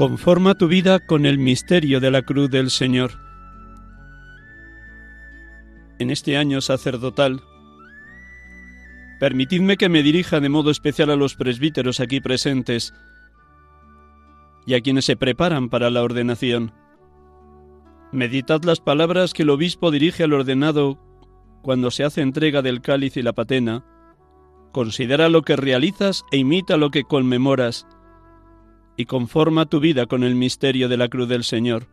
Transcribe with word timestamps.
Conforma 0.00 0.54
tu 0.54 0.66
vida 0.66 0.98
con 0.98 1.26
el 1.26 1.36
misterio 1.36 2.00
de 2.00 2.10
la 2.10 2.22
cruz 2.22 2.48
del 2.48 2.70
Señor. 2.70 3.10
En 5.98 6.08
este 6.08 6.38
año 6.38 6.62
sacerdotal, 6.62 7.42
permitidme 9.18 9.76
que 9.76 9.90
me 9.90 10.02
dirija 10.02 10.40
de 10.40 10.48
modo 10.48 10.70
especial 10.70 11.10
a 11.10 11.16
los 11.16 11.34
presbíteros 11.34 12.00
aquí 12.00 12.18
presentes 12.18 12.94
y 14.64 14.72
a 14.72 14.80
quienes 14.80 15.04
se 15.04 15.16
preparan 15.16 15.68
para 15.68 15.90
la 15.90 16.02
ordenación. 16.02 16.72
Meditad 18.10 18.62
las 18.64 18.80
palabras 18.80 19.34
que 19.34 19.42
el 19.42 19.50
obispo 19.50 19.90
dirige 19.90 20.24
al 20.24 20.32
ordenado 20.32 20.98
cuando 21.60 21.90
se 21.90 22.04
hace 22.04 22.22
entrega 22.22 22.62
del 22.62 22.80
cáliz 22.80 23.18
y 23.18 23.22
la 23.22 23.34
patena. 23.34 23.84
Considera 24.72 25.28
lo 25.28 25.42
que 25.42 25.56
realizas 25.56 26.24
e 26.32 26.38
imita 26.38 26.78
lo 26.78 26.90
que 26.90 27.04
conmemoras 27.04 27.86
y 28.96 29.06
conforma 29.06 29.66
tu 29.66 29.80
vida 29.80 30.06
con 30.06 30.24
el 30.24 30.34
misterio 30.34 30.88
de 30.88 30.96
la 30.96 31.08
cruz 31.08 31.28
del 31.28 31.44
Señor. 31.44 31.86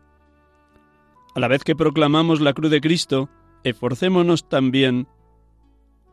A 1.34 1.40
la 1.40 1.48
vez 1.48 1.64
que 1.64 1.76
proclamamos 1.76 2.40
la 2.40 2.52
cruz 2.52 2.70
de 2.70 2.80
Cristo, 2.80 3.28
esforcémonos 3.64 4.48
también, 4.48 5.06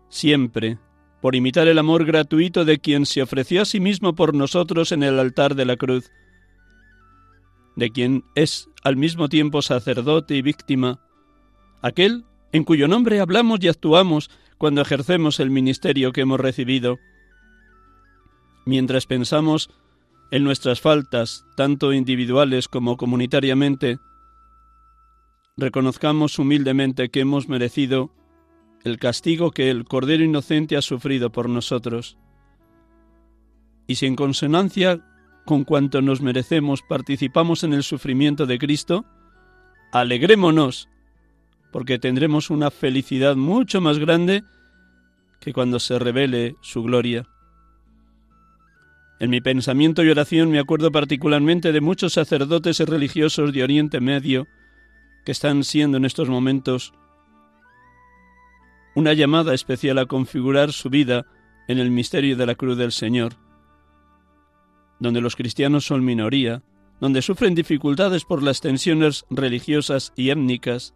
siempre, 0.10 0.78
por 1.22 1.36
imitar 1.36 1.68
el 1.68 1.80
amor 1.80 2.06
gratuito 2.06 2.66
de 2.66 2.80
quien 2.80 3.06
se 3.06 3.22
ofreció 3.22 3.64
a 3.64 3.66
sí 3.66 3.80
mismo 3.80 4.14
por 4.16 4.34
nosotros 4.34 4.92
en 4.92 5.04
el 5.04 5.20
altar 5.20 5.56
de 5.56 5.66
la 5.66 5.78
cruz, 5.78 6.12
de 7.76 7.90
quien 7.92 8.24
es 8.36 8.70
al 8.84 8.96
mismo 8.96 9.28
tiempo 9.28 9.62
sacerdote 9.62 10.36
y 10.36 10.42
víctima, 10.42 11.00
aquel 11.82 12.26
en 12.52 12.64
cuyo 12.64 12.88
nombre 12.88 13.20
hablamos 13.20 13.60
y 13.62 13.68
actuamos 13.68 14.30
cuando 14.58 14.82
ejercemos 14.82 15.40
el 15.40 15.50
ministerio 15.50 16.14
que 16.14 16.22
hemos 16.22 16.40
recibido. 16.40 17.00
Mientras 18.66 19.06
pensamos 19.06 19.70
en 20.32 20.44
nuestras 20.44 20.82
faltas, 20.82 21.46
tanto 21.56 21.94
individuales 21.94 22.68
como 22.68 22.98
comunitariamente, 22.98 24.00
reconozcamos 25.58 26.40
humildemente 26.40 27.10
que 27.10 27.22
hemos 27.22 27.48
merecido 27.48 28.12
el 28.84 29.00
castigo 29.00 29.52
que 29.52 29.70
el 29.70 29.86
Cordero 29.86 30.24
Inocente 30.24 30.78
ha 30.78 30.82
sufrido 30.82 31.32
por 31.32 31.50
nosotros. 31.50 32.18
Y 33.88 33.96
si 33.96 34.06
en 34.06 34.16
consonancia 34.16 35.04
con 35.46 35.64
cuanto 35.64 36.02
nos 36.02 36.22
merecemos 36.22 36.82
participamos 36.82 37.64
en 37.64 37.74
el 37.74 37.84
sufrimiento 37.84 38.46
de 38.46 38.58
Cristo, 38.60 39.06
alegrémonos, 39.92 40.90
porque 41.72 42.00
tendremos 42.00 42.50
una 42.50 42.72
felicidad 42.72 43.36
mucho 43.36 43.82
más 43.82 44.00
grande 44.00 44.44
que 45.40 45.54
cuando 45.54 45.80
se 45.80 46.00
revele 46.00 46.56
su 46.62 46.84
gloria. 46.84 47.28
En 49.20 49.30
mi 49.30 49.40
pensamiento 49.40 50.04
y 50.04 50.10
oración 50.10 50.52
me 50.52 50.60
acuerdo 50.60 50.92
particularmente 50.92 51.72
de 51.72 51.80
muchos 51.80 52.14
sacerdotes 52.14 52.82
y 52.82 52.86
religiosos 52.86 53.54
de 53.54 53.64
Oriente 53.64 54.02
Medio 54.02 54.48
que 55.24 55.32
están 55.32 55.64
siendo 55.64 55.98
en 55.98 56.06
estos 56.06 56.28
momentos 56.28 56.94
una 58.94 59.14
llamada 59.14 59.54
especial 59.54 60.00
a 60.00 60.06
configurar 60.06 60.74
su 60.74 60.90
vida 60.90 61.26
en 61.68 61.80
el 61.80 61.92
misterio 61.92 62.36
de 62.36 62.46
la 62.46 62.56
cruz 62.56 62.78
del 62.78 62.92
Señor, 62.92 63.34
donde 65.00 65.22
los 65.22 65.36
cristianos 65.36 65.86
son 65.86 66.04
minoría, 66.04 66.62
donde 67.00 67.22
sufren 67.22 67.56
dificultades 67.56 68.26
por 68.26 68.44
las 68.44 68.62
tensiones 68.62 69.26
religiosas 69.30 70.14
y 70.16 70.30
étnicas. 70.30 70.94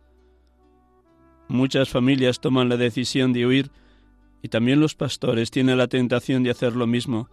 Muchas 1.48 1.90
familias 1.90 2.40
toman 2.40 2.70
la 2.70 2.78
decisión 2.78 3.34
de 3.34 3.46
huir 3.46 3.72
y 4.42 4.50
también 4.50 4.80
los 4.80 4.96
pastores 4.96 5.52
tienen 5.52 5.78
la 5.78 5.88
tentación 5.88 6.44
de 6.44 6.52
hacer 6.52 6.76
lo 6.76 6.86
mismo 6.86 7.30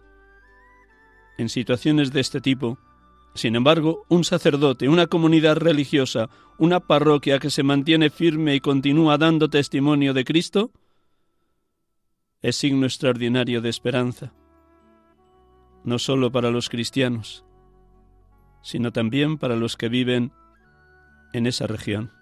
en 1.37 1.49
situaciones 1.49 2.11
de 2.11 2.19
este 2.19 2.41
tipo. 2.41 2.77
Sin 3.33 3.55
embargo, 3.55 4.05
un 4.09 4.23
sacerdote, 4.23 4.89
una 4.89 5.07
comunidad 5.07 5.57
religiosa, 5.57 6.29
una 6.57 6.79
parroquia 6.79 7.39
que 7.39 7.51
se 7.51 7.63
mantiene 7.63 8.09
firme 8.09 8.55
y 8.55 8.59
continúa 8.59 9.17
dando 9.17 9.49
testimonio 9.49 10.13
de 10.13 10.25
Cristo, 10.25 10.71
es 12.41 12.55
signo 12.55 12.85
extraordinario 12.85 13.61
de 13.61 13.69
esperanza, 13.69 14.33
no 15.83 15.99
solo 15.99 16.31
para 16.31 16.49
los 16.49 16.69
cristianos, 16.69 17.45
sino 18.61 18.91
también 18.91 19.37
para 19.37 19.55
los 19.55 19.77
que 19.77 19.89
viven 19.89 20.31
en 21.33 21.45
esa 21.47 21.67
región. 21.67 22.16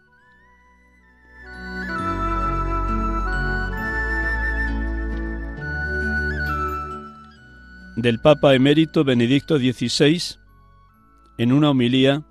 Del 7.95 8.19
Papa 8.19 8.53
emérito 8.53 9.03
Benedicto 9.03 9.57
XVI 9.57 10.37
en 11.37 11.53
una 11.53 11.69
homilía 11.69 12.25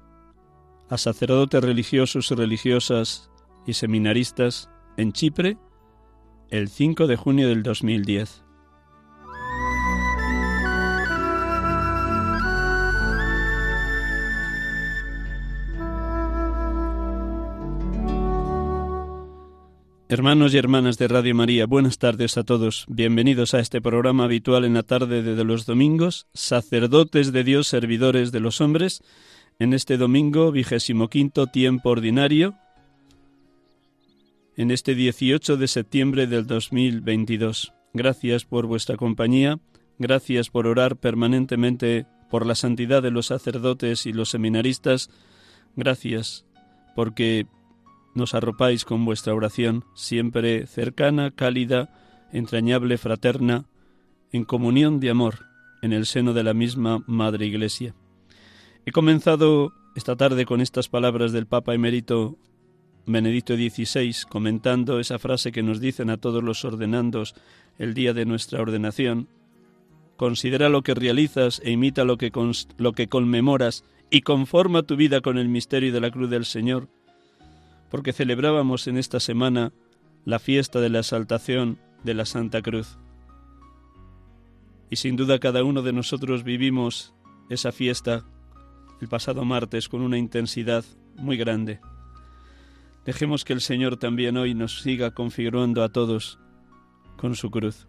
a 0.90 0.98
sacerdotes 0.98 1.62
religiosos 1.62 2.30
y 2.30 2.34
religiosas 2.34 3.30
y 3.66 3.72
seminaristas 3.72 4.68
en 4.96 5.12
Chipre 5.12 5.56
el 6.50 6.68
5 6.68 7.06
de 7.06 7.16
junio 7.16 7.48
del 7.48 7.62
2010. 7.62 8.43
Hermanos 20.14 20.54
y 20.54 20.58
hermanas 20.58 20.96
de 20.96 21.08
Radio 21.08 21.34
María, 21.34 21.66
buenas 21.66 21.98
tardes 21.98 22.38
a 22.38 22.44
todos. 22.44 22.84
Bienvenidos 22.86 23.52
a 23.52 23.58
este 23.58 23.80
programa 23.80 24.26
habitual 24.26 24.64
en 24.64 24.74
la 24.74 24.84
tarde 24.84 25.24
de 25.24 25.42
los 25.42 25.66
domingos, 25.66 26.28
sacerdotes 26.32 27.32
de 27.32 27.42
Dios, 27.42 27.66
servidores 27.66 28.30
de 28.30 28.38
los 28.38 28.60
hombres, 28.60 29.02
en 29.58 29.74
este 29.74 29.96
domingo 29.96 30.52
vigésimo 30.52 31.08
quinto 31.08 31.48
tiempo 31.48 31.90
ordinario, 31.90 32.54
en 34.56 34.70
este 34.70 34.94
18 34.94 35.56
de 35.56 35.66
septiembre 35.66 36.28
del 36.28 36.46
2022. 36.46 37.72
Gracias 37.92 38.44
por 38.44 38.66
vuestra 38.66 38.96
compañía, 38.96 39.58
gracias 39.98 40.48
por 40.48 40.68
orar 40.68 40.96
permanentemente 40.96 42.06
por 42.30 42.46
la 42.46 42.54
santidad 42.54 43.02
de 43.02 43.10
los 43.10 43.26
sacerdotes 43.26 44.06
y 44.06 44.12
los 44.12 44.28
seminaristas, 44.28 45.10
gracias 45.74 46.44
porque 46.94 47.48
nos 48.14 48.34
arropáis 48.34 48.84
con 48.84 49.04
vuestra 49.04 49.34
oración, 49.34 49.84
siempre 49.94 50.66
cercana, 50.66 51.30
cálida, 51.30 51.90
entrañable, 52.32 52.98
fraterna, 52.98 53.66
en 54.32 54.44
comunión 54.44 55.00
de 55.00 55.10
amor 55.10 55.46
en 55.82 55.92
el 55.92 56.06
seno 56.06 56.32
de 56.32 56.42
la 56.42 56.54
misma 56.54 57.04
Madre 57.06 57.46
Iglesia. 57.46 57.94
He 58.86 58.92
comenzado 58.92 59.72
esta 59.94 60.16
tarde 60.16 60.44
con 60.44 60.60
estas 60.60 60.88
palabras 60.88 61.32
del 61.32 61.46
Papa 61.46 61.74
emérito 61.74 62.36
Benedicto 63.06 63.54
XVI, 63.54 64.14
comentando 64.28 64.98
esa 64.98 65.18
frase 65.18 65.52
que 65.52 65.62
nos 65.62 65.80
dicen 65.80 66.08
a 66.10 66.16
todos 66.16 66.42
los 66.42 66.64
ordenandos 66.64 67.34
el 67.78 67.92
día 67.92 68.14
de 68.14 68.24
nuestra 68.24 68.62
ordenación. 68.62 69.28
Considera 70.16 70.68
lo 70.68 70.82
que 70.82 70.94
realizas 70.94 71.60
e 71.64 71.70
imita 71.70 72.04
lo 72.04 72.16
que, 72.16 72.32
lo 72.78 72.92
que 72.92 73.08
conmemoras 73.08 73.84
y 74.10 74.22
conforma 74.22 74.84
tu 74.84 74.96
vida 74.96 75.20
con 75.20 75.38
el 75.38 75.48
misterio 75.48 75.92
de 75.92 76.00
la 76.00 76.10
cruz 76.10 76.30
del 76.30 76.44
Señor, 76.44 76.88
porque 77.90 78.12
celebrábamos 78.12 78.86
en 78.86 78.96
esta 78.96 79.20
semana 79.20 79.72
la 80.24 80.38
fiesta 80.38 80.80
de 80.80 80.88
la 80.88 81.00
exaltación 81.00 81.78
de 82.02 82.14
la 82.14 82.24
Santa 82.24 82.62
Cruz. 82.62 82.98
Y 84.90 84.96
sin 84.96 85.16
duda 85.16 85.38
cada 85.38 85.64
uno 85.64 85.82
de 85.82 85.92
nosotros 85.92 86.44
vivimos 86.44 87.14
esa 87.50 87.72
fiesta 87.72 88.24
el 89.00 89.08
pasado 89.08 89.44
martes 89.44 89.88
con 89.88 90.02
una 90.02 90.18
intensidad 90.18 90.84
muy 91.16 91.36
grande. 91.36 91.80
Dejemos 93.04 93.44
que 93.44 93.52
el 93.52 93.60
Señor 93.60 93.98
también 93.98 94.36
hoy 94.36 94.54
nos 94.54 94.80
siga 94.80 95.10
configurando 95.10 95.82
a 95.82 95.90
todos 95.90 96.38
con 97.16 97.36
su 97.36 97.50
cruz, 97.50 97.86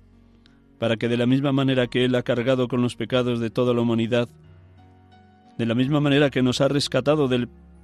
para 0.77 0.98
que 0.98 1.07
de 1.07 1.18
la 1.18 1.25
misma 1.25 1.51
manera 1.51 1.88
que 1.88 2.06
Él 2.06 2.15
ha 2.15 2.24
cargado 2.24 2.68
con 2.68 2.81
los 2.81 2.95
pecados 2.95 3.39
de 3.39 3.50
toda 3.50 3.74
la 3.74 3.81
humanidad, 3.81 4.27
de 5.57 5.65
la 5.65 5.74
misma 5.74 6.01
manera 6.01 6.30
que 6.30 6.41
nos 6.41 6.59
ha 6.59 6.68
rescatado 6.68 7.30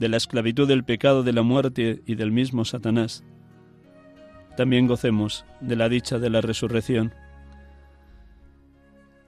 de 0.01 0.09
la 0.09 0.17
esclavitud 0.17 0.67
del 0.67 0.83
pecado, 0.83 1.21
de 1.21 1.31
la 1.31 1.43
muerte 1.43 2.01
y 2.07 2.15
del 2.15 2.31
mismo 2.31 2.65
Satanás, 2.65 3.23
también 4.57 4.87
gocemos 4.87 5.45
de 5.59 5.75
la 5.75 5.89
dicha 5.89 6.17
de 6.17 6.31
la 6.31 6.41
resurrección. 6.41 7.13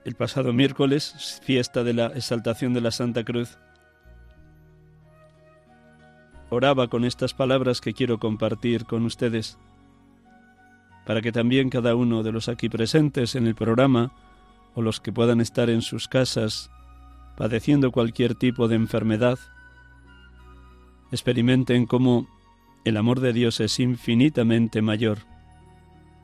El 0.04 0.16
pasado 0.16 0.52
miércoles, 0.52 1.40
fiesta 1.44 1.84
de 1.84 1.94
la 1.94 2.06
exaltación 2.08 2.74
de 2.74 2.80
la 2.80 2.90
Santa 2.90 3.22
Cruz, 3.22 3.56
oraba 6.50 6.88
con 6.88 7.04
estas 7.04 7.34
palabras 7.34 7.80
que 7.80 7.94
quiero 7.94 8.18
compartir 8.18 8.84
con 8.84 9.04
ustedes, 9.04 9.58
para 11.06 11.22
que 11.22 11.30
también 11.30 11.70
cada 11.70 11.94
uno 11.94 12.24
de 12.24 12.32
los 12.32 12.48
aquí 12.48 12.68
presentes 12.68 13.36
en 13.36 13.46
el 13.46 13.54
programa, 13.54 14.10
o 14.74 14.82
los 14.82 15.00
que 15.00 15.12
puedan 15.12 15.40
estar 15.40 15.70
en 15.70 15.82
sus 15.82 16.08
casas 16.08 16.68
padeciendo 17.36 17.92
cualquier 17.92 18.34
tipo 18.34 18.66
de 18.66 18.74
enfermedad, 18.74 19.38
experimenten 21.14 21.86
cómo 21.86 22.28
el 22.84 22.96
amor 22.96 23.20
de 23.20 23.32
Dios 23.32 23.60
es 23.60 23.80
infinitamente 23.80 24.82
mayor 24.82 25.18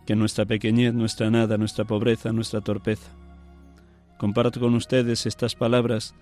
que 0.06 0.16
nuestra 0.16 0.44
pequeñez, 0.44 0.92
nuestra 0.92 1.30
nada, 1.30 1.56
nuestra 1.56 1.84
pobreza, 1.84 2.32
nuestra 2.32 2.60
torpeza. 2.60 3.10
Comparto 4.18 4.60
con 4.60 4.74
ustedes 4.74 5.24
estas 5.24 5.54
palabras 5.54 6.14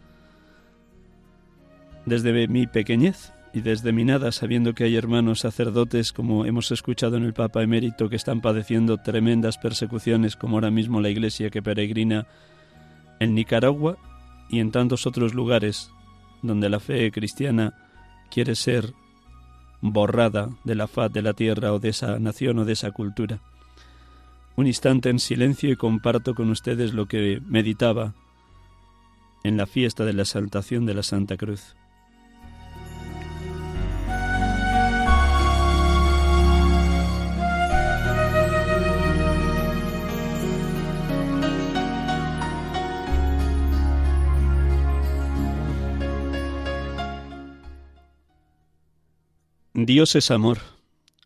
desde 2.06 2.46
mi 2.46 2.66
pequeñez 2.66 3.32
y 3.52 3.60
desde 3.60 3.92
mi 3.92 4.04
nada, 4.04 4.30
sabiendo 4.30 4.74
que 4.74 4.84
hay 4.84 4.96
hermanos 4.96 5.40
sacerdotes, 5.40 6.12
como 6.12 6.44
hemos 6.44 6.70
escuchado 6.70 7.16
en 7.16 7.24
el 7.24 7.32
Papa 7.32 7.62
emérito, 7.62 8.08
que 8.08 8.16
están 8.16 8.40
padeciendo 8.40 8.98
tremendas 8.98 9.58
persecuciones, 9.58 10.36
como 10.36 10.56
ahora 10.56 10.70
mismo 10.70 11.00
la 11.00 11.08
Iglesia 11.08 11.50
que 11.50 11.62
peregrina 11.62 12.26
en 13.20 13.34
Nicaragua 13.34 13.96
y 14.48 14.60
en 14.60 14.70
tantos 14.70 15.06
otros 15.06 15.34
lugares 15.34 15.90
donde 16.42 16.68
la 16.68 16.78
fe 16.78 17.10
cristiana 17.10 17.87
quiere 18.30 18.54
ser 18.54 18.94
borrada 19.80 20.50
de 20.64 20.74
la 20.74 20.86
faz 20.86 21.12
de 21.12 21.22
la 21.22 21.34
tierra 21.34 21.72
o 21.72 21.78
de 21.78 21.90
esa 21.90 22.18
nación 22.18 22.58
o 22.58 22.64
de 22.64 22.72
esa 22.72 22.90
cultura 22.90 23.40
un 24.58 24.66
instante 24.66 25.08
en 25.08 25.20
silencio 25.20 25.70
y 25.70 25.76
comparto 25.76 26.34
con 26.34 26.50
ustedes 26.50 26.92
lo 26.92 27.06
que 27.06 27.40
meditaba 27.46 28.12
en 29.44 29.56
la 29.56 29.66
fiesta 29.66 30.04
de 30.04 30.12
la 30.12 30.22
exaltación 30.22 30.84
de 30.84 30.94
la 30.94 31.04
Santa 31.04 31.36
Cruz. 31.36 31.76
Dios 49.86 50.16
es 50.16 50.32
amor. 50.32 50.58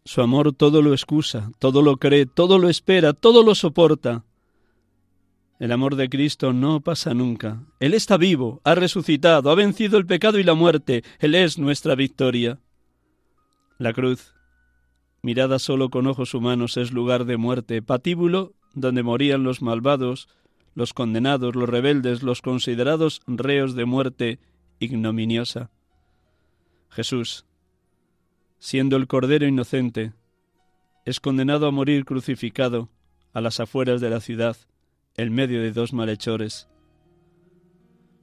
Su 0.05 0.21
amor 0.21 0.53
todo 0.53 0.83
lo 0.83 0.93
excusa, 0.93 1.53
todo 1.59 1.81
lo 1.81 1.97
cree, 1.97 2.27
todo 2.27 2.59
lo 2.59 2.69
espera, 2.69 3.15
todo 3.15 3.43
lo 3.43 3.55
soporta. 3.55 4.25
El 5.59 5.73
amor 5.73 5.97
de 5.97 6.11
Cristo 6.11 6.53
no 6.53 6.81
pasa 6.81 7.15
nunca. 7.15 7.63
Él 7.81 7.95
está 7.95 8.19
vivo, 8.19 8.61
ha 8.65 8.75
resucitado, 8.75 9.51
ha 9.51 9.55
vencido 9.55 9.97
el 9.97 10.05
pecado 10.05 10.39
y 10.39 10.43
la 10.43 10.53
muerte. 10.53 11.03
Él 11.19 11.35
es 11.35 11.57
nuestra 11.57 11.95
victoria. 11.95 12.59
La 13.79 13.95
cruz, 13.95 14.35
mirada 15.23 15.59
solo 15.59 15.89
con 15.89 16.07
ojos 16.07 16.35
humanos, 16.35 16.77
es 16.77 16.93
lugar 16.93 17.25
de 17.25 17.39
muerte, 17.39 17.81
patíbulo 17.81 18.53
donde 18.75 19.03
morían 19.03 19.45
los 19.45 19.63
malvados, 19.63 20.29
los 20.75 20.93
condenados, 20.93 21.55
los 21.55 21.69
rebeldes, 21.69 22.23
los 22.23 22.43
considerados 22.43 23.23
reos 23.27 23.75
de 23.75 23.85
muerte 23.87 24.41
ignominiosa. 24.79 25.71
Jesús, 26.91 27.47
siendo 28.63 28.95
el 28.97 29.09
Cordero 29.09 29.45
inocente, 29.45 30.13
es 31.05 31.19
condenado 31.19 31.67
a 31.67 31.73
morir 31.73 32.05
crucificado 32.05 32.91
a 33.33 33.41
las 33.41 33.59
afueras 33.59 34.01
de 34.01 34.09
la 34.09 34.21
ciudad, 34.21 34.57
en 35.17 35.35
medio 35.35 35.61
de 35.61 35.73
dos 35.73 35.93
malhechores. 35.93 36.69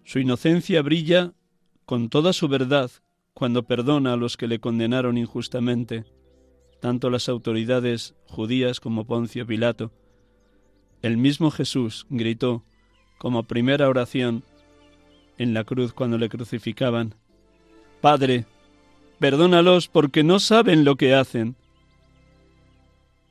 Su 0.06 0.20
inocencia 0.20 0.82
brilla 0.82 1.34
con 1.86 2.08
toda 2.08 2.32
su 2.32 2.48
verdad 2.48 2.90
cuando 3.34 3.64
perdona 3.64 4.14
a 4.14 4.16
los 4.16 4.38
que 4.38 4.48
le 4.48 4.62
condenaron 4.62 5.18
injustamente, 5.18 6.06
tanto 6.80 7.10
las 7.10 7.28
autoridades 7.28 8.16
judías 8.26 8.80
como 8.80 9.06
Poncio 9.06 9.46
Pilato. 9.46 9.92
El 11.02 11.18
mismo 11.18 11.52
Jesús 11.52 12.08
gritó, 12.10 12.64
como 13.18 13.44
primera 13.44 13.90
oración, 13.90 14.46
en 15.38 15.54
la 15.54 15.66
cruz 15.66 15.92
cuando 15.92 16.18
le 16.18 16.30
crucificaban, 16.30 17.16
Padre, 18.00 18.46
perdónalos 19.20 19.88
porque 19.88 20.24
no 20.24 20.40
saben 20.40 20.84
lo 20.84 20.96
que 20.96 21.14
hacen. 21.14 21.56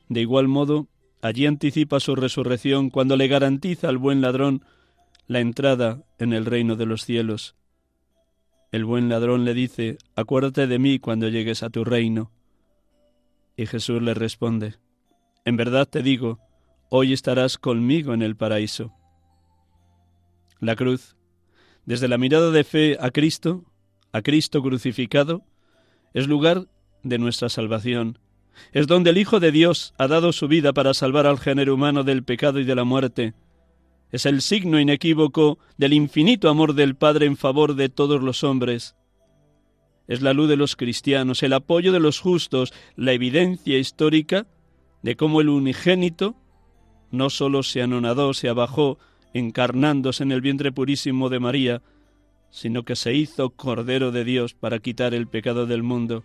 De 0.07 0.21
igual 0.21 0.47
modo, 0.47 0.87
allí 1.21 1.45
anticipa 1.45 1.99
su 1.99 2.15
resurrección 2.15 2.89
cuando 2.89 3.17
le 3.17 3.27
garantiza 3.27 3.89
al 3.89 3.97
buen 3.97 4.21
ladrón 4.21 4.63
la 5.27 5.39
entrada 5.39 6.03
en 6.17 6.33
el 6.33 6.45
reino 6.45 6.75
de 6.75 6.85
los 6.85 7.03
cielos. 7.03 7.55
El 8.71 8.85
buen 8.85 9.09
ladrón 9.09 9.45
le 9.45 9.53
dice, 9.53 9.97
acuérdate 10.15 10.67
de 10.67 10.79
mí 10.79 10.99
cuando 10.99 11.27
llegues 11.27 11.63
a 11.63 11.69
tu 11.69 11.83
reino. 11.83 12.31
Y 13.57 13.65
Jesús 13.65 14.01
le 14.01 14.13
responde, 14.13 14.75
en 15.45 15.57
verdad 15.57 15.87
te 15.87 16.01
digo, 16.01 16.39
hoy 16.89 17.13
estarás 17.13 17.57
conmigo 17.57 18.13
en 18.13 18.21
el 18.21 18.35
paraíso. 18.35 18.93
La 20.59 20.75
cruz, 20.75 21.15
desde 21.85 22.07
la 22.07 22.17
mirada 22.17 22.51
de 22.51 22.63
fe 22.63 22.97
a 22.99 23.11
Cristo, 23.11 23.65
a 24.11 24.21
Cristo 24.21 24.61
crucificado, 24.61 25.43
es 26.13 26.27
lugar 26.27 26.67
de 27.03 27.17
nuestra 27.17 27.49
salvación. 27.49 28.19
Es 28.71 28.87
donde 28.87 29.11
el 29.11 29.17
Hijo 29.17 29.39
de 29.39 29.51
Dios 29.51 29.93
ha 29.97 30.07
dado 30.07 30.33
su 30.33 30.47
vida 30.47 30.73
para 30.73 30.93
salvar 30.93 31.27
al 31.27 31.39
género 31.39 31.75
humano 31.75 32.03
del 32.03 32.23
pecado 32.23 32.59
y 32.59 32.65
de 32.65 32.75
la 32.75 32.83
muerte. 32.83 33.33
Es 34.11 34.25
el 34.25 34.41
signo 34.41 34.79
inequívoco 34.79 35.59
del 35.77 35.93
infinito 35.93 36.49
amor 36.49 36.73
del 36.73 36.95
Padre 36.95 37.25
en 37.25 37.37
favor 37.37 37.75
de 37.75 37.89
todos 37.89 38.21
los 38.21 38.43
hombres. 38.43 38.95
Es 40.07 40.21
la 40.21 40.33
luz 40.33 40.49
de 40.49 40.57
los 40.57 40.75
cristianos, 40.75 41.43
el 41.43 41.53
apoyo 41.53 41.91
de 41.91 41.99
los 41.99 42.19
justos, 42.19 42.73
la 42.95 43.13
evidencia 43.13 43.77
histórica 43.77 44.47
de 45.03 45.15
cómo 45.15 45.41
el 45.41 45.49
unigénito 45.49 46.35
no 47.11 47.29
sólo 47.29 47.63
se 47.63 47.81
anonadó, 47.81 48.33
se 48.33 48.49
abajó, 48.49 48.97
encarnándose 49.33 50.23
en 50.23 50.31
el 50.31 50.41
vientre 50.41 50.71
purísimo 50.71 51.29
de 51.29 51.39
María, 51.39 51.81
sino 52.51 52.83
que 52.83 52.95
se 52.95 53.13
hizo 53.13 53.49
Cordero 53.51 54.11
de 54.11 54.23
Dios 54.23 54.53
para 54.53 54.79
quitar 54.79 55.13
el 55.13 55.27
pecado 55.27 55.65
del 55.65 55.83
mundo, 55.83 56.23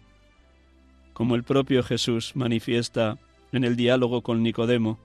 como 1.12 1.35
el 1.35 1.45
propio 1.45 1.83
Jesús 1.83 2.33
manifiesta 2.35 3.19
en 3.52 3.64
el 3.64 3.76
diálogo 3.76 4.23
con 4.23 4.43
Nicodemo. 4.43 4.99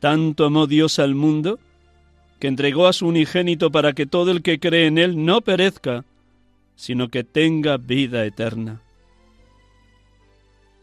Tanto 0.00 0.46
amó 0.46 0.66
Dios 0.66 0.98
al 0.98 1.14
mundo 1.14 1.58
que 2.40 2.48
entregó 2.48 2.86
a 2.86 2.92
su 2.92 3.06
unigénito 3.06 3.70
para 3.70 3.92
que 3.92 4.06
todo 4.06 4.30
el 4.30 4.42
que 4.42 4.58
cree 4.58 4.86
en 4.86 4.96
él 4.96 5.24
no 5.24 5.42
perezca, 5.42 6.04
sino 6.74 7.08
que 7.08 7.22
tenga 7.22 7.76
vida 7.76 8.24
eterna. 8.24 8.80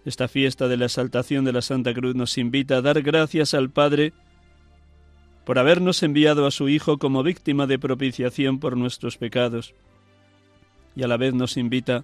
Esta 0.05 0.27
fiesta 0.27 0.67
de 0.67 0.77
la 0.77 0.85
exaltación 0.85 1.43
de 1.43 1.51
la 1.51 1.61
Santa 1.61 1.93
Cruz 1.93 2.15
nos 2.15 2.37
invita 2.37 2.77
a 2.77 2.81
dar 2.81 3.01
gracias 3.01 3.55
al 3.55 3.71
Padre 3.71 4.13
por 5.47 5.59
habernos 5.59 6.03
enviado 6.03 6.45
a 6.45 6.51
su 6.51 6.67
Hijo 6.67 6.97
como 6.97 7.23
víctima 7.23 7.67
de 7.67 7.79
propiciación 7.79 8.59
por 8.59 8.75
nuestros 8.75 9.15
pecados. 9.15 9.73
Y 10.93 11.03
a 11.03 11.07
la 11.07 11.15
vez 11.15 11.33
nos 11.33 11.55
invita 11.55 12.03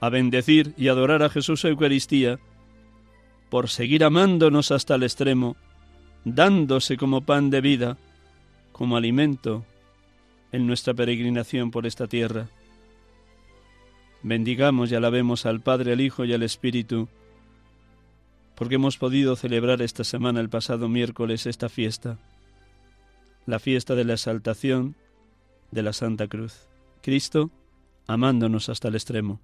a 0.00 0.08
bendecir 0.08 0.72
y 0.78 0.88
adorar 0.88 1.22
a 1.22 1.28
Jesús 1.28 1.62
Eucaristía, 1.66 2.38
por 3.50 3.68
seguir 3.68 4.02
amándonos 4.02 4.70
hasta 4.70 4.94
el 4.94 5.02
extremo, 5.02 5.56
dándose 6.24 6.96
como 6.96 7.20
pan 7.20 7.50
de 7.50 7.60
vida, 7.60 7.98
como 8.72 8.96
alimento 8.96 9.66
en 10.50 10.66
nuestra 10.66 10.94
peregrinación 10.94 11.70
por 11.70 11.84
esta 11.84 12.06
tierra. 12.06 12.46
Bendigamos 14.22 14.90
y 14.90 14.94
alabemos 14.94 15.44
al 15.44 15.60
Padre, 15.60 15.92
al 15.92 16.00
Hijo 16.00 16.24
y 16.24 16.32
al 16.32 16.42
Espíritu, 16.42 17.08
porque 18.54 18.76
hemos 18.76 18.96
podido 18.96 19.36
celebrar 19.36 19.82
esta 19.82 20.02
semana, 20.02 20.40
el 20.40 20.48
pasado 20.48 20.88
miércoles, 20.88 21.44
esta 21.44 21.68
fiesta, 21.68 22.16
la 23.46 23.58
fiesta 23.58 23.94
de 23.94 24.04
la 24.04 24.14
exaltación 24.14 24.96
de 25.70 25.82
la 25.82 25.92
Santa 25.92 26.28
Cruz. 26.28 26.68
Cristo 27.02 27.50
amándonos 28.06 28.68
hasta 28.68 28.88
el 28.88 28.94
extremo. 28.94 29.40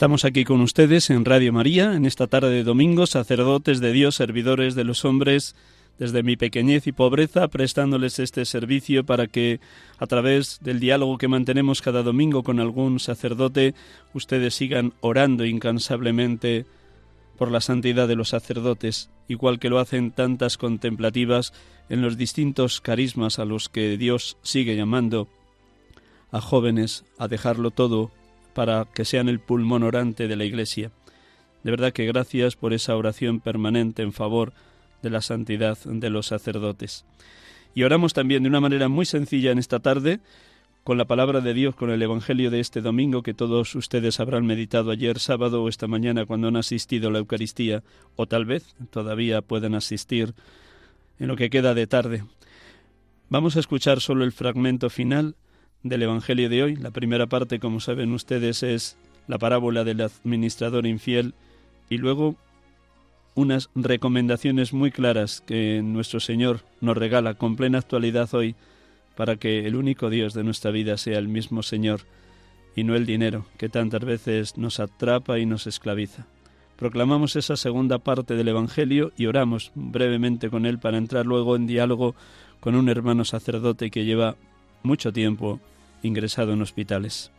Estamos 0.00 0.24
aquí 0.24 0.44
con 0.44 0.62
ustedes 0.62 1.10
en 1.10 1.26
Radio 1.26 1.52
María, 1.52 1.92
en 1.94 2.06
esta 2.06 2.26
tarde 2.26 2.48
de 2.48 2.64
domingo, 2.64 3.06
sacerdotes 3.06 3.80
de 3.80 3.92
Dios, 3.92 4.14
servidores 4.14 4.74
de 4.74 4.84
los 4.84 5.04
hombres, 5.04 5.54
desde 5.98 6.22
mi 6.22 6.36
pequeñez 6.36 6.86
y 6.86 6.92
pobreza, 6.92 7.48
prestándoles 7.48 8.18
este 8.18 8.46
servicio 8.46 9.04
para 9.04 9.26
que, 9.26 9.60
a 9.98 10.06
través 10.06 10.58
del 10.62 10.80
diálogo 10.80 11.18
que 11.18 11.28
mantenemos 11.28 11.82
cada 11.82 12.02
domingo 12.02 12.42
con 12.42 12.60
algún 12.60 12.98
sacerdote, 12.98 13.74
ustedes 14.14 14.54
sigan 14.54 14.94
orando 15.02 15.44
incansablemente 15.44 16.64
por 17.36 17.50
la 17.50 17.60
santidad 17.60 18.08
de 18.08 18.16
los 18.16 18.30
sacerdotes, 18.30 19.10
igual 19.28 19.58
que 19.58 19.68
lo 19.68 19.80
hacen 19.80 20.12
tantas 20.12 20.56
contemplativas 20.56 21.52
en 21.90 22.00
los 22.00 22.16
distintos 22.16 22.80
carismas 22.80 23.38
a 23.38 23.44
los 23.44 23.68
que 23.68 23.98
Dios 23.98 24.38
sigue 24.40 24.76
llamando 24.76 25.28
a 26.32 26.40
jóvenes 26.40 27.04
a 27.18 27.28
dejarlo 27.28 27.70
todo 27.70 28.10
para 28.60 28.84
que 28.84 29.06
sean 29.06 29.30
el 29.30 29.40
pulmón 29.40 29.84
orante 29.84 30.28
de 30.28 30.36
la 30.36 30.44
Iglesia. 30.44 30.90
De 31.64 31.70
verdad 31.70 31.94
que 31.94 32.04
gracias 32.04 32.56
por 32.56 32.74
esa 32.74 32.94
oración 32.94 33.40
permanente 33.40 34.02
en 34.02 34.12
favor 34.12 34.52
de 35.00 35.08
la 35.08 35.22
santidad 35.22 35.78
de 35.78 36.10
los 36.10 36.26
sacerdotes. 36.26 37.06
Y 37.74 37.84
oramos 37.84 38.12
también 38.12 38.42
de 38.42 38.50
una 38.50 38.60
manera 38.60 38.90
muy 38.90 39.06
sencilla 39.06 39.50
en 39.50 39.58
esta 39.58 39.78
tarde, 39.78 40.20
con 40.84 40.98
la 40.98 41.06
palabra 41.06 41.40
de 41.40 41.54
Dios, 41.54 41.74
con 41.74 41.88
el 41.88 42.02
Evangelio 42.02 42.50
de 42.50 42.60
este 42.60 42.82
domingo 42.82 43.22
que 43.22 43.32
todos 43.32 43.74
ustedes 43.74 44.20
habrán 44.20 44.44
meditado 44.44 44.90
ayer 44.90 45.20
sábado 45.20 45.62
o 45.62 45.70
esta 45.70 45.86
mañana 45.86 46.26
cuando 46.26 46.48
han 46.48 46.56
asistido 46.56 47.08
a 47.08 47.12
la 47.12 47.20
Eucaristía, 47.20 47.82
o 48.16 48.26
tal 48.26 48.44
vez 48.44 48.76
todavía 48.90 49.40
pueden 49.40 49.74
asistir 49.74 50.34
en 51.18 51.28
lo 51.28 51.36
que 51.36 51.48
queda 51.48 51.72
de 51.72 51.86
tarde. 51.86 52.24
Vamos 53.30 53.56
a 53.56 53.60
escuchar 53.60 54.02
solo 54.02 54.22
el 54.22 54.32
fragmento 54.32 54.90
final 54.90 55.34
del 55.82 56.02
Evangelio 56.02 56.48
de 56.48 56.62
hoy. 56.62 56.76
La 56.76 56.90
primera 56.90 57.26
parte, 57.26 57.58
como 57.58 57.80
saben 57.80 58.12
ustedes, 58.12 58.62
es 58.62 58.96
la 59.26 59.38
parábola 59.38 59.84
del 59.84 60.00
administrador 60.00 60.86
infiel 60.86 61.34
y 61.88 61.98
luego 61.98 62.36
unas 63.34 63.70
recomendaciones 63.74 64.72
muy 64.72 64.90
claras 64.90 65.40
que 65.40 65.80
nuestro 65.82 66.20
Señor 66.20 66.60
nos 66.80 66.96
regala 66.96 67.34
con 67.34 67.56
plena 67.56 67.78
actualidad 67.78 68.32
hoy 68.34 68.54
para 69.16 69.36
que 69.36 69.66
el 69.66 69.76
único 69.76 70.10
Dios 70.10 70.34
de 70.34 70.44
nuestra 70.44 70.70
vida 70.70 70.96
sea 70.96 71.18
el 71.18 71.28
mismo 71.28 71.62
Señor 71.62 72.00
y 72.74 72.84
no 72.84 72.96
el 72.96 73.06
dinero 73.06 73.46
que 73.56 73.68
tantas 73.68 74.04
veces 74.04 74.56
nos 74.56 74.80
atrapa 74.80 75.38
y 75.38 75.46
nos 75.46 75.66
esclaviza. 75.66 76.26
Proclamamos 76.76 77.36
esa 77.36 77.56
segunda 77.56 77.98
parte 77.98 78.34
del 78.34 78.48
Evangelio 78.48 79.12
y 79.16 79.26
oramos 79.26 79.70
brevemente 79.74 80.48
con 80.48 80.64
él 80.64 80.78
para 80.78 80.98
entrar 80.98 81.26
luego 81.26 81.54
en 81.54 81.66
diálogo 81.66 82.14
con 82.58 82.74
un 82.74 82.88
hermano 82.88 83.24
sacerdote 83.24 83.90
que 83.90 84.04
lleva 84.04 84.36
mucho 84.82 85.12
tiempo 85.12 85.60
ingresado 86.02 86.52
en 86.52 86.62
hospitales. 86.62 87.30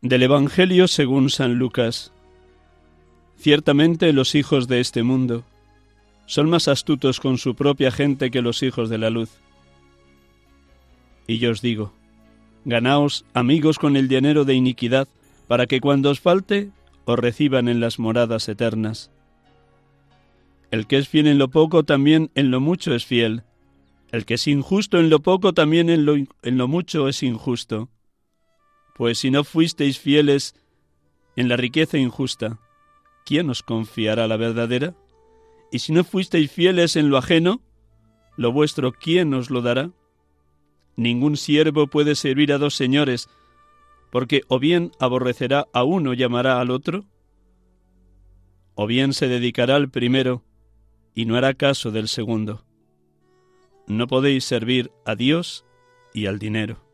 Del 0.00 0.24
Evangelio 0.24 0.88
según 0.88 1.30
San 1.30 1.54
Lucas. 1.54 2.12
Ciertamente 3.36 4.12
los 4.12 4.34
hijos 4.34 4.66
de 4.66 4.80
este 4.80 5.04
mundo 5.04 5.44
son 6.26 6.48
más 6.48 6.68
astutos 6.68 7.20
con 7.20 7.38
su 7.38 7.54
propia 7.54 7.90
gente 7.90 8.30
que 8.30 8.42
los 8.42 8.62
hijos 8.62 8.88
de 8.88 8.98
la 8.98 9.10
luz. 9.10 9.30
Y 11.26 11.38
yo 11.38 11.50
os 11.50 11.62
digo, 11.62 11.92
ganaos 12.64 13.24
amigos 13.34 13.78
con 13.78 13.96
el 13.96 14.08
dinero 14.08 14.44
de 14.44 14.54
iniquidad, 14.54 15.08
para 15.48 15.66
que 15.66 15.80
cuando 15.80 16.10
os 16.10 16.20
falte 16.20 16.70
os 17.04 17.18
reciban 17.18 17.68
en 17.68 17.80
las 17.80 17.98
moradas 17.98 18.48
eternas. 18.48 19.10
El 20.70 20.86
que 20.86 20.96
es 20.96 21.08
fiel 21.08 21.26
en 21.26 21.38
lo 21.38 21.48
poco 21.48 21.82
también 21.82 22.30
en 22.34 22.50
lo 22.50 22.60
mucho 22.60 22.94
es 22.94 23.04
fiel. 23.04 23.42
El 24.10 24.24
que 24.24 24.34
es 24.34 24.46
injusto 24.46 24.98
en 24.98 25.10
lo 25.10 25.20
poco 25.20 25.52
también 25.52 25.90
en 25.90 26.06
lo, 26.06 26.14
en 26.16 26.58
lo 26.58 26.68
mucho 26.68 27.08
es 27.08 27.22
injusto. 27.22 27.90
Pues 28.94 29.18
si 29.18 29.30
no 29.30 29.44
fuisteis 29.44 29.98
fieles 29.98 30.54
en 31.36 31.48
la 31.48 31.56
riqueza 31.56 31.98
injusta, 31.98 32.58
¿quién 33.24 33.50
os 33.50 33.62
confiará 33.62 34.26
la 34.28 34.36
verdadera? 34.36 34.94
Y 35.72 35.78
si 35.78 35.92
no 35.92 36.04
fuisteis 36.04 36.52
fieles 36.52 36.96
en 36.96 37.08
lo 37.08 37.16
ajeno, 37.16 37.62
lo 38.36 38.52
vuestro, 38.52 38.92
¿quién 38.92 39.32
os 39.32 39.48
lo 39.48 39.62
dará? 39.62 39.90
Ningún 40.96 41.38
siervo 41.38 41.86
puede 41.86 42.14
servir 42.14 42.52
a 42.52 42.58
dos 42.58 42.74
señores, 42.74 43.30
porque 44.10 44.42
o 44.48 44.58
bien 44.58 44.92
aborrecerá 45.00 45.66
a 45.72 45.82
uno 45.82 46.12
y 46.12 46.22
amará 46.22 46.60
al 46.60 46.70
otro, 46.70 47.06
o 48.74 48.86
bien 48.86 49.14
se 49.14 49.28
dedicará 49.28 49.76
al 49.76 49.90
primero 49.90 50.44
y 51.14 51.24
no 51.24 51.36
hará 51.36 51.54
caso 51.54 51.90
del 51.90 52.08
segundo. 52.08 52.66
No 53.86 54.06
podéis 54.06 54.44
servir 54.44 54.92
a 55.06 55.14
Dios 55.14 55.64
y 56.12 56.26
al 56.26 56.38
dinero. 56.38 56.84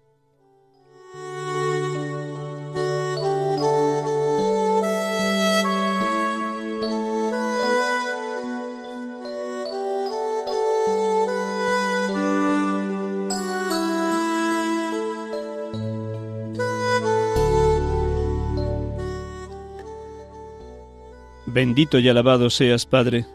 Bendito 21.58 21.98
y 21.98 22.08
alabado 22.08 22.50
seas, 22.50 22.86
Padre, 22.86 23.26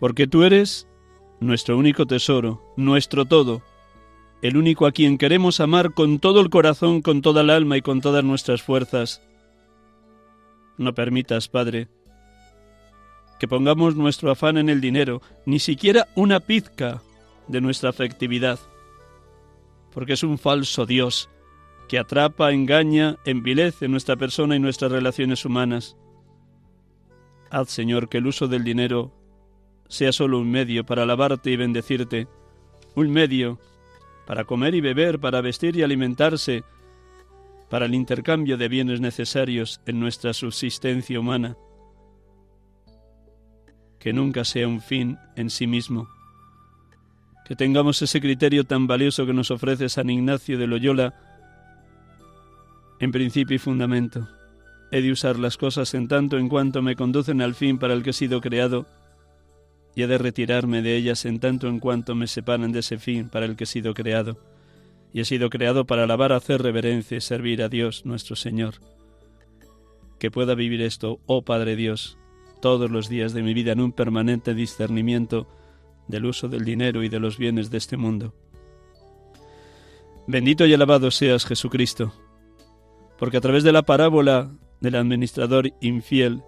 porque 0.00 0.26
tú 0.26 0.42
eres 0.42 0.88
nuestro 1.38 1.78
único 1.78 2.06
tesoro, 2.06 2.60
nuestro 2.76 3.24
todo, 3.24 3.62
el 4.42 4.56
único 4.56 4.86
a 4.86 4.90
quien 4.90 5.16
queremos 5.16 5.60
amar 5.60 5.94
con 5.94 6.18
todo 6.18 6.40
el 6.40 6.50
corazón, 6.50 7.00
con 7.00 7.22
toda 7.22 7.42
el 7.42 7.50
alma 7.50 7.76
y 7.76 7.82
con 7.82 8.00
todas 8.00 8.24
nuestras 8.24 8.62
fuerzas. 8.62 9.22
No 10.76 10.92
permitas, 10.92 11.46
Padre, 11.46 11.86
que 13.38 13.46
pongamos 13.46 13.94
nuestro 13.94 14.32
afán 14.32 14.58
en 14.58 14.68
el 14.68 14.80
dinero, 14.80 15.22
ni 15.46 15.60
siquiera 15.60 16.08
una 16.16 16.40
pizca 16.40 17.00
de 17.46 17.60
nuestra 17.60 17.90
afectividad, 17.90 18.58
porque 19.94 20.14
es 20.14 20.24
un 20.24 20.36
falso 20.36 20.84
Dios 20.84 21.28
que 21.88 22.00
atrapa, 22.00 22.50
engaña, 22.50 23.18
envilece 23.24 23.86
nuestra 23.86 24.16
persona 24.16 24.56
y 24.56 24.58
nuestras 24.58 24.90
relaciones 24.90 25.44
humanas. 25.44 25.96
Haz, 27.52 27.68
Señor, 27.68 28.08
que 28.08 28.16
el 28.16 28.26
uso 28.26 28.48
del 28.48 28.64
dinero 28.64 29.12
sea 29.86 30.10
solo 30.10 30.38
un 30.38 30.50
medio 30.50 30.86
para 30.86 31.02
alabarte 31.02 31.50
y 31.50 31.56
bendecirte, 31.56 32.26
un 32.94 33.10
medio 33.10 33.60
para 34.26 34.44
comer 34.44 34.74
y 34.74 34.80
beber, 34.80 35.20
para 35.20 35.42
vestir 35.42 35.76
y 35.76 35.82
alimentarse, 35.82 36.64
para 37.68 37.84
el 37.84 37.94
intercambio 37.94 38.56
de 38.56 38.68
bienes 38.68 39.02
necesarios 39.02 39.82
en 39.84 40.00
nuestra 40.00 40.32
subsistencia 40.32 41.20
humana. 41.20 41.56
que 43.98 44.12
nunca 44.12 44.44
sea 44.44 44.66
un 44.66 44.80
fin 44.80 45.18
en 45.36 45.48
sí 45.48 45.66
mismo. 45.66 46.08
Que 47.44 47.54
tengamos 47.54 48.02
ese 48.02 48.20
criterio 48.20 48.64
tan 48.64 48.88
valioso 48.88 49.26
que 49.26 49.32
nos 49.32 49.52
ofrece 49.52 49.88
San 49.88 50.10
Ignacio 50.10 50.58
de 50.58 50.66
Loyola 50.66 51.14
en 52.98 53.12
principio 53.12 53.54
y 53.54 53.58
fundamento. 53.58 54.26
He 54.92 55.00
de 55.00 55.10
usar 55.10 55.38
las 55.38 55.56
cosas 55.56 55.94
en 55.94 56.06
tanto 56.06 56.36
en 56.36 56.50
cuanto 56.50 56.82
me 56.82 56.96
conducen 56.96 57.40
al 57.40 57.54
fin 57.54 57.78
para 57.78 57.94
el 57.94 58.02
que 58.02 58.10
he 58.10 58.12
sido 58.12 58.42
creado, 58.42 58.86
y 59.94 60.02
he 60.02 60.06
de 60.06 60.18
retirarme 60.18 60.82
de 60.82 60.96
ellas 60.96 61.24
en 61.24 61.40
tanto 61.40 61.66
en 61.66 61.80
cuanto 61.80 62.14
me 62.14 62.26
separan 62.26 62.72
de 62.72 62.80
ese 62.80 62.98
fin 62.98 63.30
para 63.30 63.46
el 63.46 63.56
que 63.56 63.64
he 63.64 63.66
sido 63.66 63.94
creado, 63.94 64.36
y 65.14 65.20
he 65.20 65.24
sido 65.24 65.48
creado 65.48 65.86
para 65.86 66.04
alabar, 66.04 66.32
hacer 66.32 66.62
reverencia 66.62 67.16
y 67.16 67.22
servir 67.22 67.62
a 67.62 67.70
Dios 67.70 68.04
nuestro 68.04 68.36
Señor. 68.36 68.74
Que 70.18 70.30
pueda 70.30 70.54
vivir 70.54 70.82
esto, 70.82 71.20
oh 71.24 71.40
Padre 71.40 71.74
Dios, 71.74 72.18
todos 72.60 72.90
los 72.90 73.08
días 73.08 73.32
de 73.32 73.42
mi 73.42 73.54
vida 73.54 73.72
en 73.72 73.80
un 73.80 73.92
permanente 73.92 74.52
discernimiento 74.52 75.48
del 76.06 76.26
uso 76.26 76.48
del 76.48 76.66
dinero 76.66 77.02
y 77.02 77.08
de 77.08 77.18
los 77.18 77.38
bienes 77.38 77.70
de 77.70 77.78
este 77.78 77.96
mundo. 77.96 78.34
Bendito 80.26 80.66
y 80.66 80.74
alabado 80.74 81.10
seas 81.10 81.46
Jesucristo, 81.46 82.12
porque 83.18 83.38
a 83.38 83.40
través 83.40 83.64
de 83.64 83.72
la 83.72 83.82
parábola 83.82 84.52
del 84.82 84.96
administrador 84.96 85.72
infiel, 85.80 86.42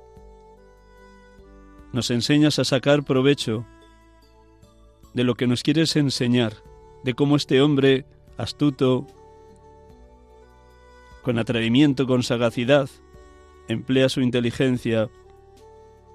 nos 1.93 2.11
enseñas 2.11 2.59
a 2.59 2.65
sacar 2.65 3.05
provecho 3.05 3.65
de 5.15 5.23
lo 5.23 5.37
que 5.37 5.47
nos 5.47 5.63
quieres 5.63 5.95
enseñar, 5.95 6.55
de 7.05 7.15
cómo 7.15 7.37
este 7.37 7.63
hombre 7.63 8.05
astuto, 8.37 9.07
con 11.23 11.39
atrevimiento, 11.39 12.09
con 12.09 12.25
sagacidad, 12.25 12.91
emplea 13.69 14.09
su 14.09 14.21
inteligencia 14.21 15.09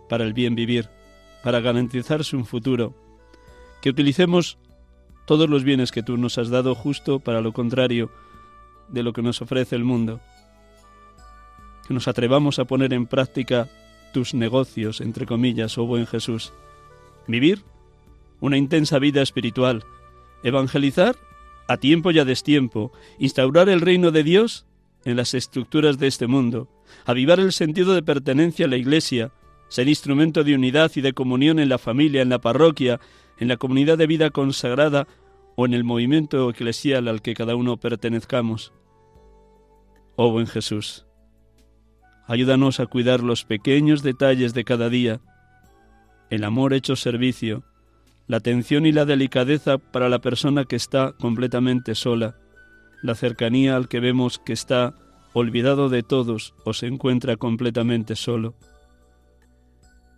para 0.09 0.25
el 0.25 0.33
bien 0.33 0.55
vivir, 0.55 0.89
para 1.41 1.61
garantizarse 1.61 2.35
un 2.35 2.45
futuro, 2.45 2.93
que 3.81 3.91
utilicemos 3.91 4.57
todos 5.25 5.49
los 5.49 5.63
bienes 5.63 5.93
que 5.93 6.03
tú 6.03 6.17
nos 6.17 6.37
has 6.37 6.49
dado 6.49 6.75
justo 6.75 7.21
para 7.21 7.39
lo 7.39 7.53
contrario 7.53 8.11
de 8.89 9.03
lo 9.03 9.13
que 9.13 9.21
nos 9.21 9.41
ofrece 9.41 9.77
el 9.77 9.85
mundo 9.85 10.19
nos 11.93 12.07
atrevamos 12.07 12.59
a 12.59 12.65
poner 12.65 12.93
en 12.93 13.07
práctica 13.07 13.69
tus 14.13 14.33
negocios, 14.33 15.01
entre 15.01 15.25
comillas, 15.25 15.77
oh 15.77 15.85
buen 15.85 16.07
Jesús. 16.07 16.53
Vivir 17.27 17.63
una 18.41 18.57
intensa 18.57 18.99
vida 18.99 19.21
espiritual, 19.21 19.83
evangelizar 20.43 21.15
a 21.67 21.77
tiempo 21.77 22.11
y 22.11 22.19
a 22.19 22.25
destiempo, 22.25 22.91
instaurar 23.19 23.69
el 23.69 23.81
reino 23.81 24.11
de 24.11 24.23
Dios 24.23 24.65
en 25.05 25.15
las 25.15 25.33
estructuras 25.33 25.99
de 25.99 26.07
este 26.07 26.27
mundo, 26.27 26.67
avivar 27.05 27.39
el 27.39 27.51
sentido 27.51 27.93
de 27.93 28.01
pertenencia 28.01 28.65
a 28.65 28.69
la 28.69 28.77
Iglesia, 28.77 29.31
ser 29.67 29.87
instrumento 29.87 30.43
de 30.43 30.55
unidad 30.55 30.91
y 30.95 31.01
de 31.01 31.13
comunión 31.13 31.59
en 31.59 31.69
la 31.69 31.77
familia, 31.77 32.21
en 32.21 32.29
la 32.29 32.39
parroquia, 32.39 32.99
en 33.37 33.47
la 33.47 33.57
comunidad 33.57 33.97
de 33.97 34.07
vida 34.07 34.31
consagrada 34.31 35.07
o 35.55 35.65
en 35.65 35.73
el 35.73 35.83
movimiento 35.83 36.49
eclesial 36.49 37.07
al 37.07 37.21
que 37.21 37.35
cada 37.35 37.55
uno 37.55 37.77
pertenezcamos. 37.77 38.73
Oh 40.15 40.31
buen 40.31 40.47
Jesús, 40.47 41.05
Ayúdanos 42.29 42.79
a 42.79 42.85
cuidar 42.85 43.23
los 43.23 43.43
pequeños 43.43 44.03
detalles 44.03 44.53
de 44.53 44.63
cada 44.63 44.87
día, 44.87 45.19
el 46.29 46.43
amor 46.43 46.73
hecho 46.75 46.95
servicio, 46.95 47.63
la 48.27 48.37
atención 48.37 48.85
y 48.85 48.91
la 48.91 49.05
delicadeza 49.05 49.79
para 49.79 50.09
la 50.09 50.19
persona 50.19 50.65
que 50.65 50.75
está 50.75 51.13
completamente 51.13 51.95
sola, 51.95 52.35
la 53.01 53.15
cercanía 53.15 53.75
al 53.75 53.87
que 53.87 53.99
vemos 53.99 54.37
que 54.37 54.53
está 54.53 54.93
olvidado 55.33 55.89
de 55.89 56.03
todos 56.03 56.53
o 56.65 56.73
se 56.73 56.85
encuentra 56.85 57.35
completamente 57.35 58.15
solo. 58.15 58.53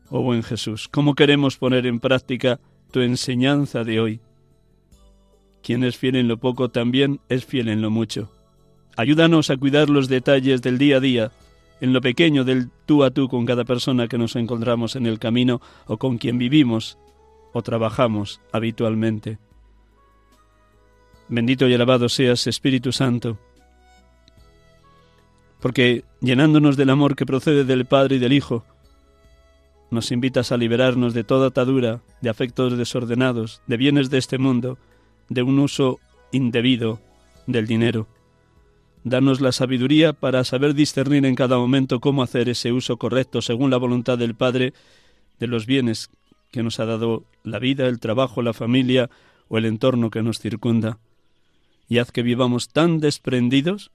Oh 0.10 0.22
buen 0.22 0.44
Jesús, 0.44 0.90
¿cómo 0.90 1.16
queremos 1.16 1.56
poner 1.56 1.86
en 1.86 2.02
práctica 2.02 2.60
tu 2.92 3.00
enseñanza 3.00 3.86
de 3.86 4.02
hoy? 4.02 4.20
Quien 5.64 5.86
es 5.86 5.96
fiel 5.96 6.18
en 6.18 6.28
lo 6.28 6.36
poco 6.36 6.68
también 6.68 7.22
es 7.30 7.46
fiel 7.46 7.70
en 7.70 7.82
lo 7.82 7.90
mucho. 7.90 8.30
Ayúdanos 8.98 9.50
a 9.50 9.56
cuidar 9.56 9.90
los 9.90 10.10
detalles 10.10 10.62
del 10.62 10.78
día 10.78 10.98
a 10.98 11.00
día, 11.00 11.32
en 11.82 11.94
lo 11.94 12.00
pequeño 12.00 12.46
del 12.46 12.70
tú 12.86 13.04
a 13.04 13.12
tú 13.12 13.28
con 13.28 13.46
cada 13.46 13.66
persona 13.66 14.08
que 14.08 14.18
nos 14.18 14.36
encontramos 14.36 14.96
en 14.96 15.08
el 15.08 15.20
camino 15.20 15.60
o 15.88 15.98
con 15.98 16.18
quien 16.18 16.38
vivimos 16.38 16.98
o 17.52 17.62
trabajamos 17.62 18.40
habitualmente. 18.54 19.40
Bendito 21.28 21.68
y 21.68 21.74
alabado 21.74 22.08
seas, 22.08 22.48
Espíritu 22.48 22.92
Santo, 22.92 23.38
porque 25.60 26.04
llenándonos 26.22 26.76
del 26.76 26.90
amor 26.90 27.16
que 27.16 27.26
procede 27.26 27.64
del 27.64 27.86
Padre 27.86 28.16
y 28.16 28.20
del 28.20 28.34
Hijo, 28.34 28.66
nos 29.92 30.12
invitas 30.12 30.52
a 30.52 30.58
liberarnos 30.58 31.14
de 31.14 31.24
toda 31.24 31.48
atadura, 31.48 32.02
de 32.22 32.30
afectos 32.30 32.78
desordenados, 32.78 33.62
de 33.68 33.78
bienes 33.78 34.10
de 34.10 34.18
este 34.18 34.38
mundo, 34.38 34.78
de 35.30 35.44
un 35.44 35.60
uso 35.60 36.00
indebido 36.32 37.00
del 37.48 37.68
dinero. 37.68 38.08
Danos 39.04 39.42
la 39.42 39.52
sabiduría 39.52 40.14
para 40.14 40.44
saber 40.44 40.76
discernir 40.76 41.26
en 41.26 41.36
cada 41.36 41.58
momento 41.58 42.00
cómo 42.00 42.22
hacer 42.22 42.50
ese 42.50 42.72
uso 42.72 42.98
correcto 42.98 43.42
según 43.42 43.72
la 43.72 43.78
voluntad 43.78 44.18
del 44.18 44.36
Padre 44.36 44.74
de 45.40 45.48
los 45.48 45.66
bienes 45.66 46.10
que 46.52 46.62
nos 46.62 46.80
ha 46.80 46.86
dado 46.86 47.26
la 47.44 47.58
vida, 47.58 47.88
el 47.88 48.00
trabajo, 48.00 48.42
la 48.42 48.54
familia 48.54 49.10
o 49.48 49.58
el 49.58 49.66
entorno 49.66 50.12
que 50.12 50.22
nos 50.22 50.40
circunda. 50.40 51.00
Y 51.90 51.98
haz 51.98 52.12
que 52.12 52.22
vivamos 52.22 52.70
tan 52.70 53.00
desprendidos 53.00 53.92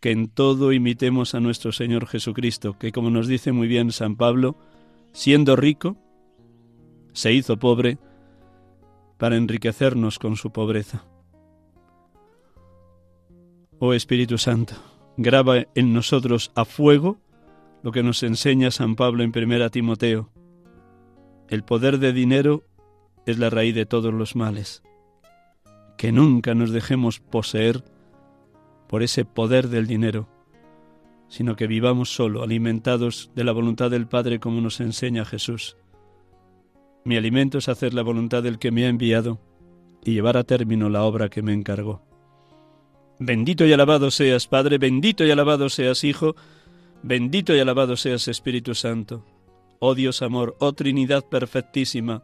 que 0.00 0.10
en 0.10 0.28
todo 0.28 0.72
imitemos 0.72 1.34
a 1.34 1.40
nuestro 1.40 1.70
Señor 1.70 2.06
Jesucristo, 2.06 2.76
que 2.78 2.90
como 2.90 3.10
nos 3.10 3.28
dice 3.28 3.52
muy 3.52 3.68
bien 3.68 3.92
San 3.92 4.16
Pablo, 4.16 4.56
siendo 5.12 5.56
rico, 5.56 5.96
se 7.12 7.32
hizo 7.32 7.58
pobre 7.58 7.98
para 9.18 9.36
enriquecernos 9.36 10.18
con 10.18 10.36
su 10.36 10.50
pobreza. 10.50 11.04
Oh 13.84 13.94
Espíritu 13.94 14.38
Santo, 14.38 14.74
graba 15.16 15.66
en 15.74 15.92
nosotros 15.92 16.52
a 16.54 16.64
fuego 16.64 17.18
lo 17.82 17.90
que 17.90 18.04
nos 18.04 18.22
enseña 18.22 18.70
San 18.70 18.94
Pablo 18.94 19.24
en 19.24 19.32
1 19.36 19.70
Timoteo. 19.70 20.30
El 21.48 21.64
poder 21.64 21.98
de 21.98 22.12
dinero 22.12 22.62
es 23.26 23.40
la 23.40 23.50
raíz 23.50 23.74
de 23.74 23.84
todos 23.84 24.14
los 24.14 24.36
males. 24.36 24.84
Que 25.98 26.12
nunca 26.12 26.54
nos 26.54 26.70
dejemos 26.70 27.18
poseer 27.18 27.82
por 28.86 29.02
ese 29.02 29.24
poder 29.24 29.66
del 29.66 29.88
dinero, 29.88 30.28
sino 31.26 31.56
que 31.56 31.66
vivamos 31.66 32.14
solo, 32.14 32.44
alimentados 32.44 33.32
de 33.34 33.42
la 33.42 33.50
voluntad 33.50 33.90
del 33.90 34.06
Padre 34.06 34.38
como 34.38 34.60
nos 34.60 34.78
enseña 34.78 35.24
Jesús. 35.24 35.76
Mi 37.04 37.16
alimento 37.16 37.58
es 37.58 37.68
hacer 37.68 37.94
la 37.94 38.02
voluntad 38.02 38.44
del 38.44 38.60
que 38.60 38.70
me 38.70 38.86
ha 38.86 38.88
enviado 38.88 39.40
y 40.04 40.12
llevar 40.12 40.36
a 40.36 40.44
término 40.44 40.88
la 40.88 41.02
obra 41.02 41.28
que 41.30 41.42
me 41.42 41.52
encargó. 41.52 42.11
Bendito 43.18 43.64
y 43.66 43.72
alabado 43.72 44.10
seas, 44.10 44.48
Padre, 44.48 44.78
bendito 44.78 45.24
y 45.24 45.30
alabado 45.30 45.68
seas, 45.68 46.04
Hijo, 46.04 46.34
bendito 47.02 47.54
y 47.54 47.60
alabado 47.60 47.96
seas, 47.96 48.28
Espíritu 48.28 48.74
Santo. 48.74 49.24
Oh 49.78 49.94
Dios 49.94 50.22
amor, 50.22 50.56
oh 50.60 50.72
Trinidad 50.72 51.24
perfectísima, 51.28 52.22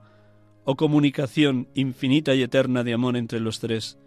oh 0.65 0.77
comunicación 0.77 1.69
infinita 1.75 2.35
y 2.35 2.43
eterna 2.43 2.85
de 2.85 2.95
amor 2.95 3.17
entre 3.17 3.41
los 3.41 3.61
tres, 3.61 3.99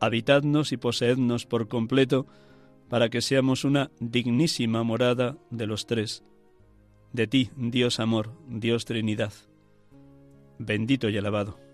habitadnos 0.00 0.72
y 0.72 0.76
poseednos 0.76 1.46
por 1.46 1.68
completo, 1.68 2.26
para 2.88 3.08
que 3.08 3.20
seamos 3.20 3.64
una 3.64 3.90
dignísima 3.98 4.82
morada 4.82 5.36
de 5.50 5.66
los 5.66 5.86
tres. 5.86 6.22
De 7.12 7.26
ti, 7.26 7.50
Dios 7.56 7.98
amor, 7.98 8.32
Dios 8.48 8.84
Trinidad. 8.84 9.32
Bendito 10.58 11.08
y 11.08 11.18
alabado. 11.18 11.65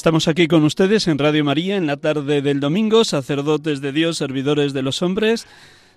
Estamos 0.00 0.28
aquí 0.28 0.48
con 0.48 0.64
ustedes 0.64 1.08
en 1.08 1.18
Radio 1.18 1.44
María 1.44 1.76
en 1.76 1.86
la 1.86 1.98
tarde 1.98 2.40
del 2.40 2.58
domingo, 2.58 3.04
sacerdotes 3.04 3.82
de 3.82 3.92
Dios, 3.92 4.16
servidores 4.16 4.72
de 4.72 4.80
los 4.80 5.02
hombres, 5.02 5.46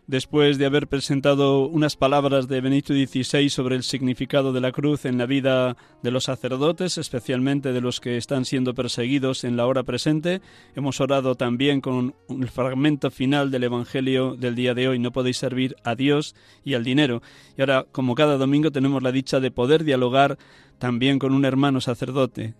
después 0.08 0.58
de 0.58 0.66
haber 0.66 0.88
presentado 0.88 1.68
unas 1.68 1.96
palabras 1.96 2.50
de 2.50 2.60
Benito 2.60 2.94
XVI 2.94 3.50
sobre 3.50 3.78
el 3.78 3.84
significado 3.84 4.52
de 4.52 4.60
la 4.60 4.74
cruz 4.74 5.06
en 5.06 5.18
la 5.18 5.26
vida 5.26 5.78
de 6.02 6.12
los 6.12 6.26
sacerdotes, 6.26 6.98
especialmente 6.98 7.72
de 7.72 7.80
los 7.80 8.02
que 8.02 8.18
están 8.18 8.44
siendo 8.44 8.74
perseguidos 8.74 9.46
en 9.46 9.56
la 9.56 9.68
hora 9.68 9.84
presente, 9.84 10.42
hemos 10.76 11.00
orado 11.00 11.36
también 11.36 11.80
con 11.80 12.14
el 12.28 12.50
fragmento 12.50 13.10
final 13.10 13.52
del 13.52 13.64
Evangelio 13.64 14.36
del 14.36 14.56
día 14.56 14.74
de 14.74 14.90
hoy, 14.90 15.00
no 15.00 15.14
podéis 15.14 15.38
servir 15.38 15.78
a 15.86 15.96
Dios 15.96 16.36
y 16.66 16.74
al 16.74 16.84
dinero. 16.84 17.22
Y 17.58 17.62
ahora, 17.62 17.86
como 17.90 18.16
cada 18.16 18.36
domingo, 18.36 18.70
tenemos 18.70 19.02
la 19.02 19.14
dicha 19.14 19.40
de 19.40 19.50
poder 19.50 19.86
dialogar 19.86 20.38
también 20.78 21.20
con 21.20 21.34
un 21.34 21.46
hermano 21.46 21.80
sacerdote, 21.80 22.54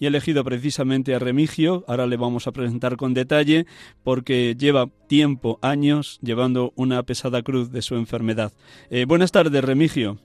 y 0.00 0.06
he 0.06 0.08
elegido 0.08 0.42
precisamente 0.42 1.14
a 1.14 1.20
Remigio, 1.20 1.84
ahora 1.86 2.06
le 2.06 2.16
vamos 2.16 2.46
a 2.46 2.52
presentar 2.52 2.96
con 2.96 3.14
detalle, 3.14 3.66
porque 4.02 4.56
lleva 4.58 4.88
tiempo, 5.06 5.58
años, 5.62 6.18
llevando 6.22 6.72
una 6.74 7.02
pesada 7.02 7.42
cruz 7.42 7.70
de 7.70 7.82
su 7.82 7.94
enfermedad. 7.96 8.50
Eh, 8.88 9.04
buenas 9.04 9.30
tardes, 9.30 9.62
Remigio. 9.62 10.18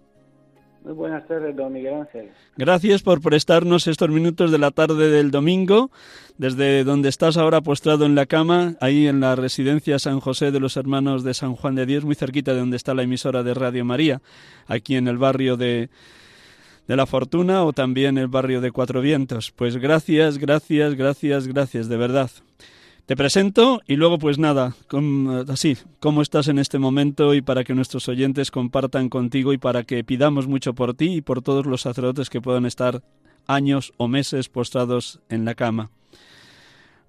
Muy 0.86 0.94
buenas 0.94 1.28
tardes, 1.28 1.56
don 1.56 1.74
Miguel 1.74 1.96
Ángel. 1.96 2.30
Gracias 2.58 3.02
por 3.02 3.20
prestarnos 3.20 3.88
estos 3.88 4.10
minutos 4.10 4.52
de 4.52 4.60
la 4.60 4.72
tarde 4.72 5.10
del 5.10 5.32
domingo, 5.32 5.90
desde 6.38 6.84
donde 6.84 7.10
estás 7.10 7.38
ahora 7.38 7.62
postrado 7.62 8.06
en 8.06 8.16
la 8.16 8.28
cama, 8.28 8.76
ahí 8.80 9.08
en 9.08 9.20
la 9.20 9.36
residencia 9.36 10.00
San 10.00 10.20
José 10.20 10.52
de 10.52 10.60
los 10.60 10.78
Hermanos 10.78 11.24
de 11.24 11.34
San 11.34 11.56
Juan 11.56 11.76
de 11.76 11.88
Dios, 11.88 12.06
muy 12.06 12.16
cerquita 12.16 12.54
de 12.54 12.60
donde 12.60 12.78
está 12.78 12.94
la 12.94 13.04
emisora 13.04 13.42
de 13.42 13.56
Radio 13.56 13.84
María, 13.84 14.22
aquí 14.68 14.96
en 14.96 15.08
el 15.08 15.18
barrio 15.18 15.58
de 15.58 15.90
de 16.88 16.96
la 16.96 17.06
Fortuna 17.06 17.64
o 17.64 17.74
también 17.74 18.18
el 18.18 18.28
barrio 18.28 18.62
de 18.62 18.72
Cuatro 18.72 19.02
Vientos. 19.02 19.52
Pues 19.52 19.78
gracias, 19.78 20.38
gracias, 20.38 20.96
gracias, 20.96 21.48
gracias, 21.48 21.90
de 21.90 21.98
verdad. 21.98 22.32
Te 23.06 23.16
presento 23.16 23.82
y 23.86 23.98
luego 23.98 24.18
pues 24.18 24.40
nada, 24.40 24.76
así, 25.48 25.78
cómo 26.00 26.22
estás 26.22 26.48
en 26.48 26.58
este 26.58 26.80
momento 26.80 27.36
y 27.36 27.42
para 27.42 27.64
que 27.64 27.76
nuestros 27.76 28.08
oyentes 28.10 28.50
compartan 28.50 29.10
contigo 29.10 29.54
y 29.54 29.60
para 29.60 29.84
que 29.84 30.04
pidamos 30.04 30.48
mucho 30.48 30.74
por 30.74 30.96
ti 30.96 31.14
y 31.16 31.22
por 31.22 31.44
todos 31.44 31.68
los 31.68 31.82
sacerdotes 31.82 32.32
que 32.32 32.42
puedan 32.42 32.66
estar 32.66 33.04
años 33.46 33.94
o 33.98 34.08
meses 34.08 34.50
postrados 34.50 35.20
en 35.30 35.46
la 35.46 35.54
cama. 35.54 35.92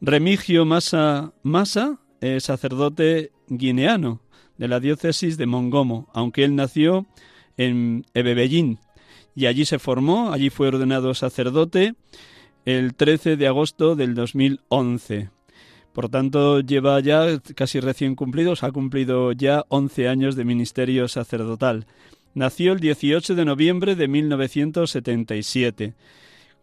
Remigio 0.03 0.67
Massa 0.67 1.33
Massa 1.43 1.99
sacerdote 2.39 3.33
guineano 3.49 4.21
de 4.59 4.69
la 4.69 4.81
diócesis 4.81 5.37
de 5.37 5.47
Mongomo, 5.47 6.09
aunque 6.13 6.45
él 6.45 6.57
nació 6.57 7.07
en 7.57 8.05
Ebebellín, 8.15 8.79
y 9.37 9.47
allí 9.47 9.67
se 9.67 9.79
formó, 9.79 10.33
allí 10.33 10.51
fue 10.51 10.69
ordenado 10.69 11.15
sacerdote 11.15 11.95
el 12.65 12.95
13 12.95 13.37
de 13.37 13.47
agosto 13.47 13.95
del 13.95 14.15
2011. 14.15 15.31
Por 15.93 16.09
tanto, 16.09 16.61
lleva 16.61 16.99
ya 17.01 17.41
casi 17.55 17.79
recién 17.81 18.17
cumplidos, 18.17 18.65
ha 18.65 18.73
cumplido 18.73 19.33
ya 19.33 19.65
11 19.69 20.09
años 20.09 20.37
de 20.37 20.45
ministerio 20.45 21.07
sacerdotal. 21.07 21.87
Nació 22.35 22.73
el 22.73 22.81
18 22.81 23.35
de 23.35 23.45
noviembre 23.45 23.95
de 23.95 24.09
1977. 24.09 25.95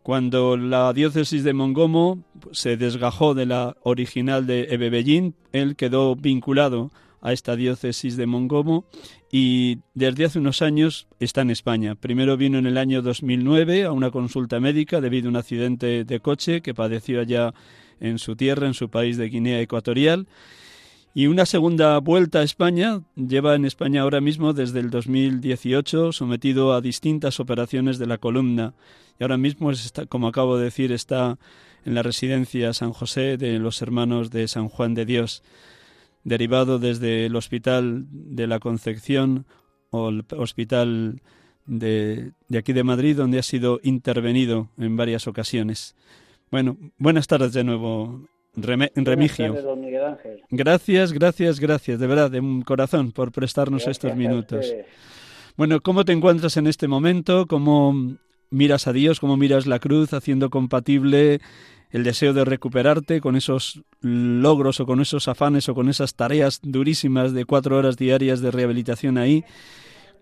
Cuando 0.02 0.58
la 0.58 0.92
diócesis 0.94 1.44
de 1.44 1.54
Mongomo 1.54 2.24
se 2.52 2.76
desgajó 2.76 3.34
de 3.34 3.46
la 3.46 3.78
original 3.84 4.46
de 4.46 4.68
Ebebellín, 4.72 5.36
él 5.52 5.76
quedó 5.76 6.16
vinculado 6.16 6.92
a 7.24 7.32
esta 7.32 7.56
diócesis 7.56 8.18
de 8.18 8.28
Mongomo 8.28 8.86
y 9.32 9.80
desde 9.94 10.26
hace 10.26 10.40
unos 10.40 10.62
años 10.62 11.08
está 11.20 11.42
en 11.42 11.52
España. 11.52 11.96
Primero 11.96 12.36
vino 12.36 12.60
en 12.60 12.68
el 12.68 12.78
año 12.78 13.02
2009 13.02 13.86
a 13.86 13.94
una 13.94 14.12
consulta 14.12 14.60
médica 14.60 15.00
debido 15.00 15.28
a 15.28 15.30
un 15.30 15.38
accidente 15.38 16.04
de 16.04 16.20
coche 16.20 16.62
que 16.62 16.74
padeció 16.74 17.22
allá 17.22 17.54
en 18.02 18.20
su 18.20 18.36
tierra, 18.36 18.68
en 18.68 18.74
su 18.74 18.90
país 18.90 19.16
de 19.16 19.30
Guinea 19.30 19.62
Ecuatorial. 19.62 20.28
Y 21.16 21.28
una 21.28 21.46
segunda 21.46 21.98
vuelta 22.00 22.40
a 22.40 22.44
España, 22.44 23.04
lleva 23.16 23.56
en 23.56 23.64
España 23.66 24.02
ahora 24.02 24.20
mismo 24.20 24.52
desde 24.52 24.82
el 24.82 24.90
2018 24.90 26.12
sometido 26.12 26.74
a 26.74 26.82
distintas 26.82 27.40
operaciones 27.40 28.00
de 28.00 28.08
la 28.08 28.18
columna. 28.18 28.74
Y 29.18 29.24
ahora 29.24 29.38
mismo, 29.38 29.72
como 30.10 30.28
acabo 30.28 30.58
de 30.58 30.66
decir, 30.66 30.92
está 30.92 31.38
en 31.86 31.96
la 31.96 32.04
residencia 32.04 32.74
San 32.74 32.92
José 32.92 33.38
de 33.38 33.60
los 33.60 33.82
hermanos 33.82 34.30
de 34.30 34.48
San 34.50 34.68
Juan 34.68 34.94
de 34.94 35.06
Dios 35.06 35.44
derivado 36.24 36.80
desde 36.80 37.26
el 37.26 37.36
Hospital 37.36 38.06
de 38.10 38.48
la 38.48 38.60
Concepción 38.60 39.46
o 39.92 40.10
el 40.10 40.26
Hospital 40.38 41.22
de, 41.66 42.32
aquí 42.58 42.74
de 42.74 42.84
Madrid, 42.84 43.18
donde 43.18 43.40
ha 43.40 43.44
sido 43.44 43.80
intervenido 43.84 44.70
en 44.78 44.98
varias 44.98 45.28
ocasiones. 45.28 45.96
Bueno, 46.52 46.78
buenas 46.98 47.28
tardes 47.28 47.54
de 47.54 47.64
nuevo, 47.64 48.28
Remigio. 48.56 49.56
Gracias, 50.50 51.14
gracias, 51.14 51.60
gracias, 51.60 52.00
de 52.00 52.08
verdad, 52.08 52.32
de 52.32 52.40
un 52.40 52.62
corazón, 52.62 53.12
por 53.12 53.32
prestarnos 53.32 53.88
estos 53.88 54.16
minutos. 54.16 54.74
Bueno, 55.56 55.82
¿cómo 55.82 56.04
te 56.06 56.12
encuentras 56.12 56.58
en 56.58 56.68
este 56.68 56.88
momento? 56.88 57.46
¿Cómo 57.48 58.18
miras 58.54 58.88
a 58.88 58.94
Dios? 58.94 59.20
¿Cómo 59.20 59.36
miras 59.36 59.66
la 59.66 59.80
cruz 59.80 60.13
haciendo 60.13 60.50
compatible 60.50 61.42
el 61.92 62.04
deseo 62.04 62.34
de 62.34 62.46
recuperarte 62.46 63.22
con 63.22 63.36
esos 63.36 63.82
logros 64.02 64.80
o 64.80 64.86
con 64.86 65.02
esos 65.02 65.28
afanes 65.28 65.70
o 65.70 65.76
con 65.76 65.89
esas 65.89 66.16
tareas 66.16 66.60
durísimas 66.63 67.34
de 67.34 67.46
cuatro 67.46 67.78
horas 67.78 67.98
diarias 67.98 68.42
de 68.42 68.52
rehabilitación 68.52 69.18
ahí, 69.18 69.44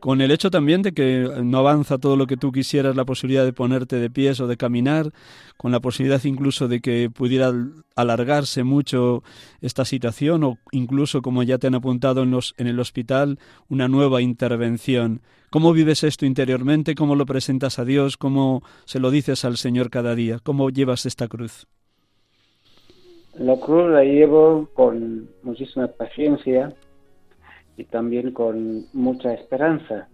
con 0.02 0.20
el 0.20 0.32
hecho 0.32 0.50
también 0.50 0.82
de 0.82 0.94
que 0.94 1.30
no 1.44 1.60
avanza 1.60 2.00
todo 2.00 2.18
lo 2.18 2.26
que 2.26 2.36
tú 2.36 2.52
quisieras, 2.52 2.96
la 2.96 3.06
posibilidad 3.06 3.46
de 3.46 3.54
ponerte 3.54 3.98
de 3.98 4.10
pies 4.10 4.40
o 4.42 4.48
de 4.48 4.58
caminar, 4.58 5.12
con 5.58 5.72
la 5.72 5.80
posibilidad 5.80 6.22
incluso 6.24 6.68
de 6.68 6.82
que 6.82 7.12
pudiera 7.12 7.54
alargarse 7.96 8.64
mucho 8.64 9.22
esta 9.62 9.86
situación 9.86 10.44
o 10.44 10.58
incluso, 10.72 11.22
como 11.22 11.44
ya 11.44 11.60
te 11.60 11.68
han 11.68 11.76
apuntado 11.76 12.24
en, 12.24 12.32
los, 12.32 12.56
en 12.58 12.66
el 12.66 12.80
hospital, 12.80 13.38
una 13.70 13.88
nueva 13.88 14.24
intervención. 14.24 15.22
¿Cómo 15.52 15.72
vives 15.72 16.04
esto 16.04 16.26
interiormente? 16.26 16.96
¿Cómo 16.96 17.16
lo 17.16 17.28
presentas 17.28 17.78
a 17.78 17.86
Dios? 17.86 18.18
¿Cómo 18.18 18.64
se 18.86 19.00
lo 19.00 19.12
dices 19.12 19.46
al 19.46 19.58
Señor 19.58 19.92
cada 19.92 20.16
día? 20.16 20.40
¿Cómo 20.42 20.72
llevas 20.72 21.06
esta 21.06 21.28
cruz? 21.28 21.68
La 23.36 23.56
cruz 23.58 23.92
la 23.92 24.04
llevo 24.04 24.68
con 24.74 25.30
muchísima 25.44 25.86
paciencia, 25.88 26.74
y 27.78 27.86
también 27.86 28.32
con 28.32 28.86
mucha 28.94 29.34
esperanza. 29.34 30.08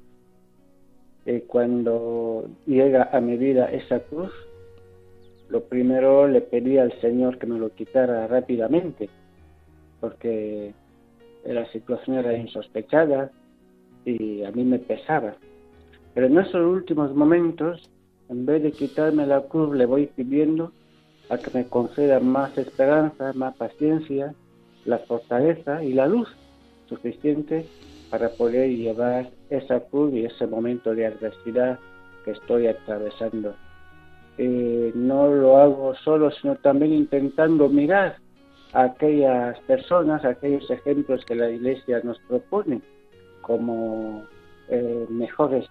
Y 1.26 1.42
cuando 1.42 2.50
llega 2.66 3.10
a 3.12 3.20
mi 3.20 3.38
vida 3.38 3.72
esa 3.72 4.00
cruz, 4.00 4.32
lo 5.50 5.64
primero 5.64 6.28
le 6.28 6.42
pedí 6.42 6.78
al 6.78 6.94
Señor 7.02 7.38
que 7.38 7.48
me 7.48 7.60
lo 7.60 7.70
quitara 7.70 8.28
rápidamente, 8.28 9.10
porque 10.00 10.74
la 11.46 11.66
situación 11.72 12.18
era 12.18 12.38
insospechada 12.38 13.32
y 14.06 14.44
a 14.44 14.52
mí 14.52 14.64
me 14.64 14.80
pesaba. 14.80 15.36
Pero 16.14 16.28
en 16.28 16.38
esos 16.40 16.66
últimos 16.66 17.14
momentos, 17.14 17.90
en 18.30 18.46
vez 18.46 18.64
de 18.64 18.72
quitarme 18.72 19.26
la 19.26 19.42
cruz, 19.42 19.76
le 19.76 19.86
voy 19.86 20.08
pidiendo 20.08 20.72
a 21.30 21.38
que 21.38 21.52
me 21.54 21.68
conceda 21.68 22.20
más 22.20 22.58
esperanza, 22.58 23.34
más 23.34 23.56
paciencia, 23.56 24.34
la 24.86 25.00
fortaleza 25.00 25.84
y 25.84 25.94
la 25.94 26.08
luz 26.08 26.30
suficiente 26.88 27.66
para 28.10 28.30
poder 28.30 28.70
llevar 28.70 29.30
esa 29.50 29.80
cruz 29.82 30.14
y 30.14 30.26
ese 30.26 30.48
momento 30.48 30.94
de 30.96 31.06
adversidad 31.06 31.80
que 32.24 32.32
estoy 32.32 32.68
atravesando. 32.68 33.56
Eh, 34.38 34.92
no 34.96 35.28
lo 35.28 35.58
hago 35.58 35.96
solo, 35.96 36.32
sino 36.32 36.56
también 36.58 36.94
intentando 36.94 37.68
mirar 37.70 38.18
a 38.74 38.84
aquellas 38.84 39.60
personas, 39.62 40.24
a 40.24 40.30
aquellos 40.30 40.70
ejemplos 40.70 41.26
que 41.26 41.36
la 41.36 41.50
Iglesia 41.50 42.02
nos 42.04 42.20
propone 42.28 42.82
como 43.42 44.26
eh, 44.70 45.06
mejores. 45.10 45.66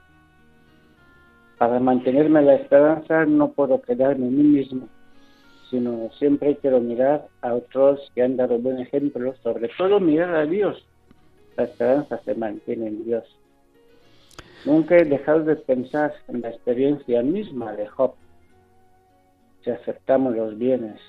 Para 1.59 1.79
mantenerme 1.79 2.43
la 2.43 2.55
esperanza 2.55 3.25
no 3.25 3.53
puedo 3.53 3.81
quedarme 3.81 4.27
en 4.27 4.37
mí 4.37 4.43
mismo, 4.43 4.89
sino 5.71 6.11
siempre 6.19 6.57
quiero 6.57 6.81
mirar 6.81 7.27
a 7.43 7.55
otros 7.55 8.01
que 8.15 8.23
han 8.23 8.37
dado 8.37 8.59
buen 8.59 8.79
ejemplo, 8.79 9.35
sobre 9.43 9.71
todo 9.79 10.01
mirar 10.01 10.35
a 10.35 10.47
Dios, 10.47 10.85
la 11.57 11.65
esperanza 11.65 12.21
se 12.25 12.35
mantiene 12.35 12.89
en 12.89 13.05
Dios. 13.05 13.25
Nunca 14.65 14.97
he 14.97 15.05
dejado 15.05 15.45
de 15.45 15.57
pensar 15.57 16.13
en 16.29 16.41
la 16.43 16.49
experiencia 16.51 17.23
misma 17.23 17.73
de 17.73 17.87
Job. 17.87 18.15
Si 19.63 19.71
aceptamos 19.71 20.35
los 20.35 20.59
bienes 20.59 21.01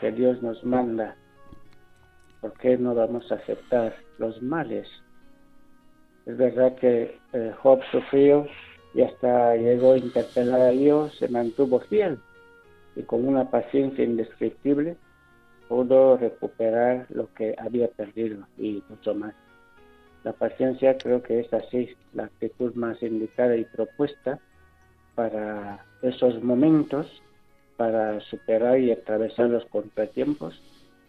que 0.00 0.12
Dios 0.12 0.42
nos 0.42 0.62
manda, 0.64 1.16
¿por 2.40 2.52
qué 2.54 2.76
no 2.76 2.94
vamos 2.94 3.30
a 3.30 3.36
aceptar 3.36 3.94
los 4.18 4.42
males? 4.42 4.88
Es 6.26 6.36
verdad 6.36 6.74
que 6.74 7.18
eh, 7.32 7.54
Job 7.62 7.80
sufrió 7.92 8.46
y 8.94 9.02
hasta 9.02 9.56
llegó 9.56 9.92
a 9.92 9.98
interpelar 9.98 10.60
a 10.60 10.70
Dios, 10.70 11.16
se 11.18 11.28
mantuvo 11.28 11.80
fiel 11.80 12.18
y 12.96 13.02
con 13.02 13.26
una 13.26 13.50
paciencia 13.50 14.04
indescriptible 14.04 14.96
pudo 15.68 16.16
recuperar 16.16 17.06
lo 17.10 17.32
que 17.34 17.54
había 17.58 17.88
perdido 17.88 18.46
y 18.58 18.82
mucho 18.88 19.14
más. 19.14 19.34
La 20.26 20.32
paciencia 20.32 20.98
creo 20.98 21.22
que 21.22 21.38
es 21.38 21.52
así 21.52 21.90
la 22.12 22.24
actitud 22.24 22.74
más 22.74 23.00
indicada 23.00 23.56
y 23.56 23.64
propuesta 23.64 24.40
para 25.14 25.86
esos 26.02 26.42
momentos, 26.42 27.06
para 27.76 28.18
superar 28.22 28.80
y 28.80 28.90
atravesar 28.90 29.50
los 29.50 29.64
contratiempos 29.66 30.60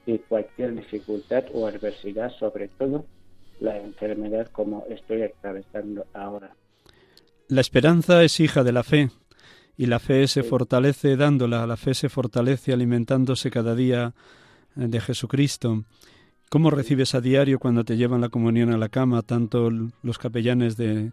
y 0.05 0.19
cualquier 0.19 0.75
dificultad 0.75 1.45
o 1.51 1.65
adversidad, 1.65 2.29
sobre 2.37 2.67
todo 2.67 3.07
la 3.59 3.79
enfermedad 3.79 4.51
como 4.51 4.85
estoy 4.87 5.23
atravesando 5.23 6.05
ahora. 6.13 6.55
La 7.47 7.61
esperanza 7.61 8.23
es 8.23 8.39
hija 8.39 8.63
de 8.63 8.71
la 8.71 8.83
fe 8.83 9.09
y 9.77 9.87
la 9.87 9.97
fe 9.97 10.27
se 10.27 10.43
fortalece 10.43 11.17
dándola, 11.17 11.65
la 11.65 11.77
fe 11.77 11.95
se 11.95 12.09
fortalece 12.09 12.71
alimentándose 12.71 13.49
cada 13.49 13.73
día 13.73 14.13
eh, 14.75 14.85
de 14.87 14.99
Jesucristo. 14.99 15.85
¿Cómo 16.49 16.69
recibes 16.69 17.13
a 17.13 17.21
diario 17.21 17.59
cuando 17.59 17.83
te 17.83 17.97
llevan 17.97 18.21
la 18.21 18.29
comunión 18.29 18.71
a 18.71 18.77
la 18.77 18.87
cama, 18.87 19.21
tanto 19.21 19.69
los 19.69 20.17
capellanes 20.17 20.77
de, 20.77 21.11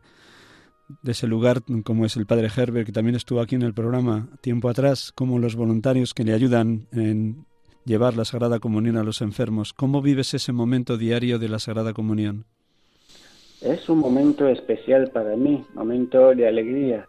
de 1.02 1.12
ese 1.12 1.26
lugar, 1.26 1.62
como 1.84 2.04
es 2.04 2.16
el 2.16 2.26
padre 2.26 2.48
Herbert, 2.54 2.86
que 2.86 2.92
también 2.92 3.16
estuvo 3.16 3.40
aquí 3.40 3.56
en 3.56 3.62
el 3.62 3.74
programa 3.74 4.28
tiempo 4.40 4.68
atrás, 4.68 5.12
como 5.12 5.38
los 5.40 5.56
voluntarios 5.56 6.14
que 6.14 6.24
le 6.24 6.34
ayudan 6.34 6.86
en 6.92 7.46
llevar 7.84 8.16
la 8.16 8.24
Sagrada 8.24 8.60
Comunión 8.60 8.96
a 8.96 9.02
los 9.02 9.20
enfermos. 9.22 9.72
¿Cómo 9.72 10.02
vives 10.02 10.34
ese 10.34 10.52
momento 10.52 10.96
diario 10.96 11.38
de 11.38 11.48
la 11.48 11.58
Sagrada 11.58 11.92
Comunión? 11.92 12.44
Es 13.60 13.88
un 13.88 13.98
momento 13.98 14.46
especial 14.46 15.10
para 15.10 15.36
mí, 15.36 15.64
momento 15.74 16.34
de 16.34 16.46
alegría, 16.46 17.08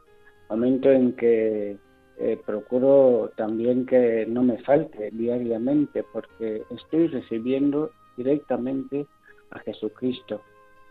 momento 0.50 0.90
en 0.90 1.14
que 1.14 1.78
eh, 2.18 2.40
procuro 2.46 3.32
también 3.36 3.86
que 3.86 4.26
no 4.28 4.42
me 4.42 4.58
falte 4.60 5.12
diariamente, 5.12 6.04
porque 6.14 6.64
estoy 6.72 7.08
recibiendo 7.08 7.92
directamente 8.18 9.06
a 9.52 9.60
Jesucristo 9.60 10.42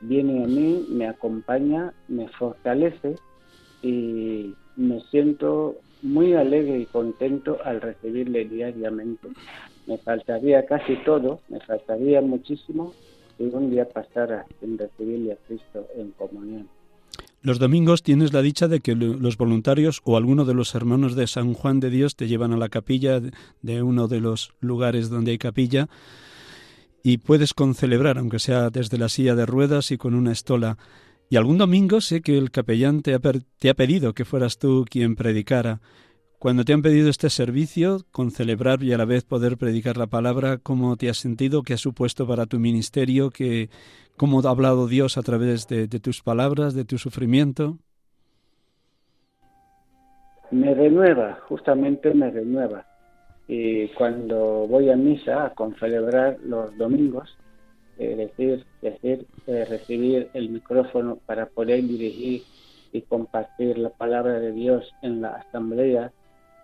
viene 0.00 0.44
a 0.44 0.46
mí, 0.46 0.86
me 0.90 1.08
acompaña, 1.08 1.92
me 2.08 2.28
fortalece 2.28 3.16
y 3.82 4.54
me 4.76 5.00
siento 5.10 5.76
muy 6.02 6.34
alegre 6.34 6.80
y 6.80 6.86
contento 6.86 7.58
al 7.64 7.80
recibirle 7.80 8.44
diariamente. 8.44 9.28
Me 9.86 9.98
faltaría 9.98 10.66
casi 10.66 10.96
todo, 11.04 11.40
me 11.48 11.60
faltaría 11.60 12.20
muchísimo 12.20 12.92
si 13.36 13.44
un 13.44 13.70
día 13.70 13.88
pasara 13.88 14.44
sin 14.60 14.78
recibirle 14.78 15.32
a 15.32 15.36
Cristo 15.46 15.86
en 15.96 16.10
comunión. 16.12 16.68
Los 17.42 17.58
domingos 17.58 18.02
tienes 18.02 18.32
la 18.32 18.40
dicha 18.40 18.68
de 18.68 18.80
que 18.80 18.94
los 18.94 19.36
voluntarios 19.36 20.00
o 20.04 20.16
alguno 20.16 20.46
de 20.46 20.54
los 20.54 20.74
hermanos 20.74 21.14
de 21.14 21.26
San 21.26 21.52
Juan 21.52 21.78
de 21.78 21.90
Dios 21.90 22.16
te 22.16 22.26
llevan 22.26 22.54
a 22.54 22.56
la 22.56 22.70
capilla 22.70 23.20
de 23.60 23.82
uno 23.82 24.08
de 24.08 24.20
los 24.20 24.54
lugares 24.60 25.10
donde 25.10 25.32
hay 25.32 25.38
capilla 25.38 25.88
y 27.06 27.18
puedes 27.18 27.52
concelebrar, 27.52 28.16
aunque 28.16 28.38
sea 28.38 28.70
desde 28.70 28.96
la 28.96 29.10
silla 29.10 29.34
de 29.34 29.44
ruedas 29.44 29.90
y 29.90 29.98
con 29.98 30.14
una 30.14 30.32
estola. 30.32 30.78
Y 31.28 31.36
algún 31.36 31.58
domingo 31.58 32.00
sé 32.00 32.22
que 32.22 32.38
el 32.38 32.50
capellán 32.50 33.02
te 33.02 33.12
ha, 33.12 33.20
te 33.20 33.68
ha 33.68 33.74
pedido 33.74 34.14
que 34.14 34.24
fueras 34.24 34.58
tú 34.58 34.86
quien 34.90 35.14
predicara. 35.14 35.82
Cuando 36.38 36.64
te 36.64 36.72
han 36.72 36.80
pedido 36.80 37.10
este 37.10 37.28
servicio, 37.28 37.98
con 38.10 38.30
celebrar 38.30 38.82
y 38.82 38.94
a 38.94 38.98
la 38.98 39.04
vez 39.04 39.24
poder 39.24 39.58
predicar 39.58 39.98
la 39.98 40.06
palabra, 40.06 40.56
¿cómo 40.56 40.96
te 40.96 41.10
has 41.10 41.18
sentido? 41.18 41.62
¿Qué 41.62 41.74
ha 41.74 41.78
supuesto 41.78 42.26
para 42.26 42.46
tu 42.46 42.58
ministerio? 42.58 43.28
¿Qué, 43.28 43.68
¿Cómo 44.16 44.40
ha 44.40 44.48
hablado 44.48 44.88
Dios 44.88 45.18
a 45.18 45.22
través 45.22 45.68
de 45.68 45.86
tus 45.86 46.22
palabras, 46.22 46.72
de 46.72 46.86
tu 46.86 46.96
sufrimiento? 46.96 47.76
Me 50.50 50.72
renueva, 50.74 51.38
justamente 51.48 52.14
me 52.14 52.30
renueva 52.30 52.86
y 53.46 53.88
cuando 53.88 54.66
voy 54.66 54.90
a 54.90 54.96
misa 54.96 55.46
a 55.46 55.54
celebrar 55.78 56.38
los 56.42 56.76
domingos, 56.78 57.36
es 57.98 58.16
decir, 58.16 58.64
decir 58.80 59.26
eh, 59.46 59.64
recibir 59.66 60.30
el 60.34 60.48
micrófono 60.48 61.18
para 61.26 61.46
poder 61.46 61.82
dirigir 61.82 62.42
y 62.92 63.02
compartir 63.02 63.78
la 63.78 63.90
palabra 63.90 64.40
de 64.40 64.52
Dios 64.52 64.90
en 65.02 65.20
la 65.20 65.30
asamblea 65.36 66.10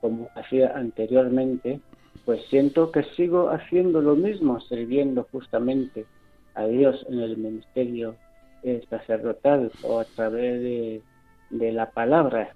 como 0.00 0.28
hacía 0.34 0.72
anteriormente, 0.74 1.80
pues 2.24 2.40
siento 2.48 2.90
que 2.90 3.02
sigo 3.16 3.50
haciendo 3.50 4.00
lo 4.00 4.16
mismo, 4.16 4.60
sirviendo 4.60 5.26
justamente 5.30 6.06
a 6.54 6.66
Dios 6.66 7.04
en 7.08 7.20
el 7.20 7.36
ministerio 7.36 8.14
eh, 8.62 8.82
sacerdotal 8.88 9.70
o 9.82 10.00
a 10.00 10.04
través 10.04 10.62
de, 10.62 11.02
de 11.50 11.72
la 11.72 11.90
palabra. 11.90 12.54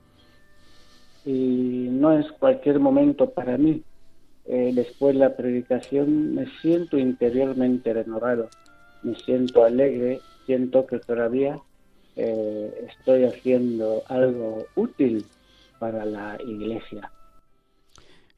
Y 1.26 1.88
no 1.90 2.18
es 2.18 2.30
cualquier 2.32 2.80
momento 2.80 3.30
para 3.30 3.58
mí, 3.58 3.82
eh, 4.46 4.72
después 4.74 5.14
de 5.14 5.20
la 5.20 5.36
predicación 5.36 6.34
me 6.34 6.46
siento 6.60 6.98
interiormente 6.98 7.92
renovado, 7.92 8.48
me 9.02 9.14
siento 9.14 9.64
alegre, 9.64 10.20
siento 10.46 10.86
que 10.86 10.98
todavía 10.98 11.58
eh, 12.16 12.86
estoy 12.88 13.24
haciendo 13.24 14.02
algo 14.08 14.66
útil 14.74 15.24
para 15.78 16.04
la 16.04 16.38
iglesia. 16.46 17.10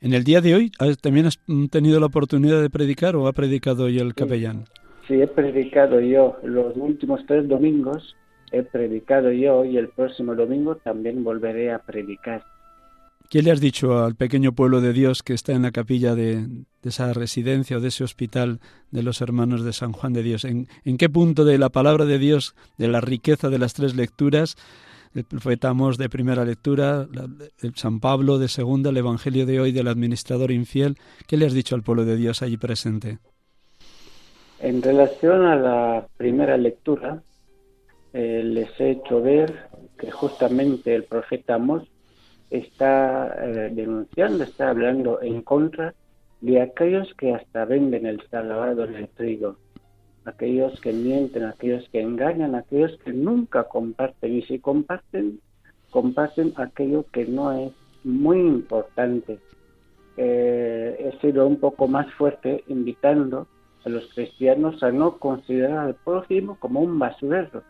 En 0.01 0.13
el 0.13 0.25
día 0.25 0.41
de 0.41 0.55
hoy, 0.55 0.71
¿también 1.01 1.27
has 1.27 1.39
tenido 1.71 1.99
la 1.99 2.07
oportunidad 2.07 2.61
de 2.61 2.71
predicar 2.71 3.17
o 3.17 3.27
ha 3.27 3.33
predicado 3.33 3.85
hoy 3.85 3.99
el 3.99 4.15
capellán? 4.15 4.65
Sí, 5.09 5.21
he 5.21 5.27
predicado 5.27 6.01
yo 6.01 6.37
los 6.43 6.77
últimos 6.77 7.25
tres 7.27 7.49
domingos, 7.49 8.15
he 8.53 8.63
predicado 8.63 9.33
yo 9.33 9.65
y 9.65 9.77
el 9.77 9.89
próximo 9.89 10.35
domingo 10.35 10.77
también 10.77 11.25
volveré 11.25 11.73
a 11.73 11.79
predicar. 11.79 12.45
¿Qué 13.29 13.43
le 13.43 13.51
has 13.51 13.61
dicho 13.61 14.05
al 14.05 14.15
pequeño 14.15 14.53
pueblo 14.53 14.81
de 14.81 14.93
Dios 14.93 15.23
que 15.25 15.35
está 15.35 15.53
en 15.53 15.63
la 15.63 15.73
capilla 15.73 16.15
de, 16.15 16.47
esa 16.85 17.13
residencia 17.13 17.77
o 17.77 17.81
de 17.81 17.89
ese 17.89 18.05
hospital 18.05 18.61
de 18.93 19.03
los 19.03 19.21
hermanos 19.21 19.65
de 19.65 19.73
San 19.73 19.93
Juan 19.93 20.13
de 20.13 20.23
Dios? 20.23 20.45
¿En, 20.45 20.69
qué 20.97 21.09
punto 21.09 21.45
de 21.45 21.59
la 21.59 21.69
palabra 21.71 22.05
de 22.05 22.19
Dios, 22.19 22.55
de 22.79 22.87
la 22.87 23.01
riqueza 23.01 23.51
de 23.51 23.59
las 23.59 23.75
tres 23.75 23.97
lecturas, 23.97 24.55
el 25.15 25.25
profeta 25.25 25.71
Amós 25.71 25.99
de 25.99 26.09
primera 26.09 26.45
lectura, 26.45 27.09
el 27.63 27.75
San 27.75 27.99
Pablo 27.99 28.39
de 28.39 28.49
segunda, 28.49 28.91
el 28.91 28.97
Evangelio 28.99 29.45
de 29.45 29.61
hoy 29.61 29.73
del 29.73 29.89
administrador 29.89 30.53
infiel, 30.53 30.97
¿qué 31.27 31.37
le 31.37 31.47
has 31.47 31.53
dicho 31.53 31.75
al 31.75 31.83
pueblo 31.83 32.05
de 32.05 32.17
Dios 32.17 32.43
allí 32.43 32.59
presente? 32.59 33.19
En 34.61 34.83
relación 34.83 35.45
a 35.45 35.57
la 35.57 36.07
primera 36.17 36.57
lectura, 36.57 37.23
eh, 38.13 38.43
les 38.45 38.69
he 38.79 38.93
hecho 38.93 39.21
ver 39.21 39.69
que 39.99 40.11
justamente 40.11 40.95
el 40.95 41.05
profeta 41.05 41.57
Amós 41.57 41.89
está 42.59 43.35
eh, 43.41 43.71
denunciando, 43.73 44.45
está 44.45 44.71
hablando 44.71 45.21
en 45.23 45.43
contra 45.43 45.95
de 46.41 46.61
aquellos 46.61 47.13
que 47.15 47.35
hasta 47.35 47.65
venden 47.65 48.07
el 48.07 48.21
salvado 48.29 48.87
del 48.87 49.09
trigo, 49.09 49.57
aquellos 50.25 50.81
que 50.81 50.93
mienten, 50.93 51.45
aquellos 51.45 51.89
que 51.91 52.01
engañan, 52.01 52.55
aquellos 52.55 52.97
que 53.05 53.13
nunca 53.13 53.65
comparten. 53.65 54.37
Y 54.37 54.43
si 54.43 54.59
comparten, 54.59 55.41
comparten 55.91 56.53
aquello 56.57 57.05
que 57.13 57.27
no 57.27 57.53
es 57.53 57.73
muy 58.05 58.39
importante. 58.39 59.39
Eh, 60.17 60.97
he 60.99 61.21
sido 61.21 61.47
un 61.47 61.57
poco 61.57 61.89
más 61.89 62.13
fuerte 62.15 62.65
invitando 62.69 63.47
a 63.85 63.89
los 63.89 64.07
cristianos 64.15 64.83
a 64.83 64.91
no 64.91 65.19
considerar 65.19 65.79
al 65.79 65.95
prójimo 65.95 66.57
como 66.59 66.81
un 66.81 66.99
basurero, 66.99 67.63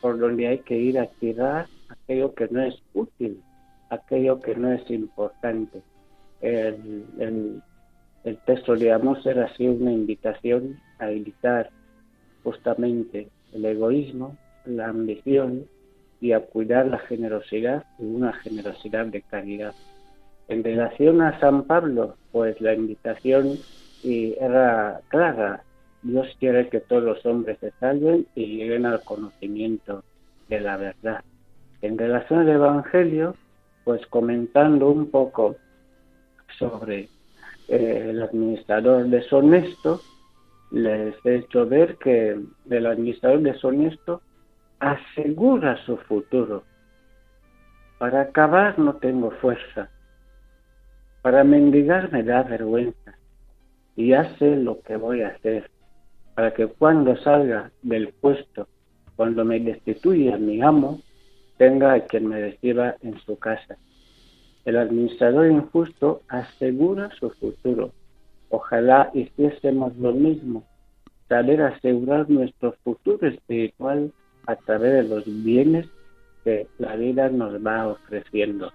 por 0.00 0.18
donde 0.18 0.48
hay 0.48 0.58
que 0.58 0.76
ir 0.76 0.98
a 0.98 1.06
tirar 1.06 1.66
aquello 1.88 2.34
que 2.34 2.48
no 2.48 2.62
es 2.62 2.74
útil 2.92 3.42
aquello 3.92 4.40
que 4.40 4.54
no 4.54 4.72
es 4.72 4.90
importante. 4.90 5.82
El, 6.40 7.04
el, 7.18 8.38
texto 8.46 8.74
de 8.74 8.92
Amos 8.92 9.24
era 9.26 9.44
así 9.44 9.68
una 9.68 9.92
invitación 9.92 10.80
a 10.98 11.10
evitar 11.10 11.70
justamente 12.42 13.28
el 13.52 13.64
egoísmo, 13.64 14.36
la 14.64 14.88
ambición 14.88 15.66
y 16.20 16.32
a 16.32 16.40
cuidar 16.40 16.86
la 16.86 16.98
generosidad 16.98 17.84
y 17.98 18.04
una 18.04 18.32
generosidad 18.32 19.06
de 19.06 19.22
caridad. 19.22 19.74
En 20.48 20.64
relación 20.64 21.20
a 21.20 21.38
San 21.40 21.64
Pablo, 21.64 22.16
pues 22.32 22.60
la 22.60 22.74
invitación 22.74 23.58
era 24.04 25.00
clara. 25.08 25.62
Dios 26.02 26.26
quiere 26.40 26.68
que 26.68 26.80
todos 26.80 27.02
los 27.02 27.24
hombres 27.26 27.58
se 27.60 27.70
salven 27.78 28.26
y 28.34 28.56
lleguen 28.56 28.86
al 28.86 29.02
conocimiento 29.02 30.02
de 30.48 30.60
la 30.60 30.76
verdad. 30.76 31.22
En 31.80 31.98
relación 31.98 32.40
al 32.40 32.48
Evangelio, 32.48 33.34
pues 33.84 34.06
comentando 34.06 34.90
un 34.90 35.10
poco 35.10 35.56
sobre 36.58 37.08
eh, 37.68 38.06
el 38.10 38.22
administrador 38.22 39.06
deshonesto, 39.06 40.00
les 40.70 41.14
he 41.24 41.36
hecho 41.36 41.66
ver 41.66 41.96
que 41.96 42.38
el 42.70 42.86
administrador 42.86 43.40
deshonesto 43.40 44.22
asegura 44.78 45.76
su 45.84 45.96
futuro. 45.96 46.64
Para 47.98 48.22
acabar 48.22 48.78
no 48.78 48.94
tengo 48.96 49.30
fuerza. 49.30 49.90
Para 51.22 51.44
mendigar 51.44 52.10
me 52.10 52.22
da 52.24 52.42
vergüenza. 52.42 53.14
Y 53.94 54.08
ya 54.08 54.34
lo 54.40 54.80
que 54.80 54.96
voy 54.96 55.22
a 55.22 55.28
hacer. 55.28 55.70
Para 56.34 56.52
que 56.52 56.66
cuando 56.66 57.16
salga 57.16 57.70
del 57.82 58.08
puesto, 58.08 58.66
cuando 59.14 59.44
me 59.44 59.60
destituya 59.60 60.36
mi 60.38 60.62
amo, 60.62 61.00
tenga 61.62 61.92
a 61.92 62.00
quien 62.00 62.26
me 62.26 62.40
reciba 62.40 62.96
en 63.02 63.20
su 63.20 63.38
casa. 63.38 63.76
El 64.64 64.76
administrador 64.76 65.46
injusto 65.46 66.22
asegura 66.26 67.08
su 67.20 67.30
futuro. 67.30 67.92
Ojalá 68.48 69.12
hiciésemos 69.14 69.96
lo 69.96 70.10
mismo, 70.10 70.64
saber 71.28 71.62
asegurar 71.62 72.28
nuestro 72.28 72.72
futuro 72.82 73.28
espiritual 73.28 74.10
a 74.48 74.56
través 74.56 74.92
de 74.92 75.02
los 75.04 75.24
bienes 75.44 75.86
que 76.42 76.66
la 76.78 76.96
vida 76.96 77.28
nos 77.28 77.64
va 77.64 77.86
ofreciendo. 77.86 78.72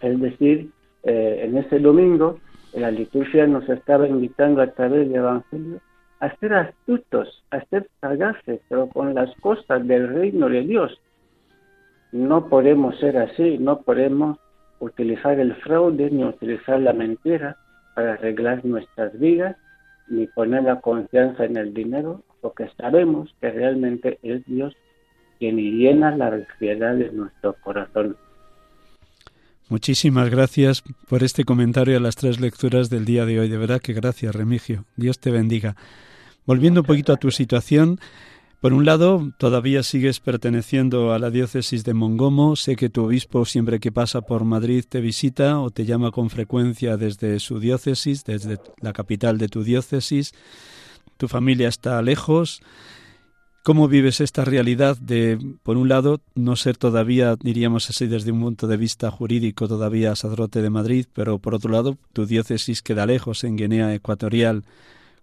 Es 0.00 0.20
decir, 0.20 0.70
eh, 1.04 1.42
en 1.44 1.56
ese 1.56 1.78
domingo 1.78 2.40
la 2.72 2.90
liturgia 2.90 3.46
nos 3.46 3.68
estaba 3.68 4.08
invitando 4.08 4.60
a 4.60 4.72
través 4.72 5.06
del 5.06 5.18
Evangelio 5.18 5.80
a 6.18 6.34
ser 6.38 6.52
astutos, 6.52 7.44
a 7.52 7.64
ser 7.66 7.88
sagaces, 8.00 8.58
pero 8.68 8.88
con 8.88 9.14
las 9.14 9.32
cosas 9.36 9.86
del 9.86 10.08
reino 10.08 10.48
de 10.48 10.62
Dios. 10.62 11.00
No 12.12 12.48
podemos 12.48 12.98
ser 12.98 13.16
así, 13.16 13.58
no 13.58 13.80
podemos 13.80 14.38
utilizar 14.80 15.40
el 15.40 15.54
fraude 15.56 16.10
ni 16.10 16.24
utilizar 16.24 16.80
la 16.80 16.92
mentira 16.92 17.56
para 17.94 18.14
arreglar 18.14 18.64
nuestras 18.64 19.18
vidas 19.18 19.56
ni 20.08 20.26
poner 20.26 20.64
la 20.64 20.80
confianza 20.80 21.44
en 21.44 21.56
el 21.56 21.72
dinero, 21.72 22.22
porque 22.40 22.68
sabemos 22.76 23.34
que 23.40 23.50
realmente 23.50 24.18
es 24.22 24.44
Dios 24.46 24.74
quien 25.38 25.56
llena 25.56 26.14
la 26.16 26.28
ansiedad 26.28 26.94
de 26.94 27.10
nuestro 27.12 27.54
corazón. 27.62 28.16
Muchísimas 29.68 30.28
gracias 30.28 30.82
por 31.08 31.22
este 31.22 31.44
comentario 31.44 31.96
a 31.96 32.00
las 32.00 32.16
tres 32.16 32.40
lecturas 32.40 32.90
del 32.90 33.06
día 33.06 33.24
de 33.24 33.40
hoy. 33.40 33.48
De 33.48 33.56
verdad 33.56 33.80
que 33.80 33.94
gracias, 33.94 34.34
Remigio. 34.34 34.84
Dios 34.96 35.18
te 35.18 35.30
bendiga. 35.30 35.76
Volviendo 36.44 36.80
un 36.80 36.86
poquito 36.86 37.12
a 37.12 37.16
tu 37.16 37.30
situación, 37.30 37.98
por 38.62 38.74
un 38.74 38.84
lado, 38.84 39.32
todavía 39.38 39.82
sigues 39.82 40.20
perteneciendo 40.20 41.12
a 41.12 41.18
la 41.18 41.30
diócesis 41.30 41.82
de 41.82 41.94
Mongomo. 41.94 42.54
Sé 42.54 42.76
que 42.76 42.88
tu 42.88 43.02
obispo 43.02 43.44
siempre 43.44 43.80
que 43.80 43.90
pasa 43.90 44.20
por 44.20 44.44
Madrid 44.44 44.84
te 44.88 45.00
visita 45.00 45.58
o 45.58 45.70
te 45.70 45.84
llama 45.84 46.12
con 46.12 46.30
frecuencia 46.30 46.96
desde 46.96 47.40
su 47.40 47.58
diócesis, 47.58 48.22
desde 48.22 48.60
la 48.80 48.92
capital 48.92 49.36
de 49.38 49.48
tu 49.48 49.64
diócesis. 49.64 50.32
Tu 51.16 51.26
familia 51.26 51.66
está 51.66 52.00
lejos. 52.02 52.62
¿Cómo 53.64 53.88
vives 53.88 54.20
esta 54.20 54.44
realidad 54.44 54.96
de, 54.96 55.40
por 55.64 55.76
un 55.76 55.88
lado, 55.88 56.20
no 56.36 56.54
ser 56.54 56.76
todavía, 56.76 57.34
diríamos 57.34 57.90
así, 57.90 58.06
desde 58.06 58.30
un 58.30 58.42
punto 58.42 58.68
de 58.68 58.76
vista 58.76 59.10
jurídico, 59.10 59.66
todavía 59.66 60.14
sacerdote 60.14 60.62
de 60.62 60.70
Madrid, 60.70 61.06
pero 61.12 61.40
por 61.40 61.56
otro 61.56 61.72
lado, 61.72 61.98
tu 62.12 62.26
diócesis 62.26 62.80
queda 62.80 63.06
lejos 63.06 63.42
en 63.42 63.56
Guinea 63.56 63.92
Ecuatorial? 63.92 64.62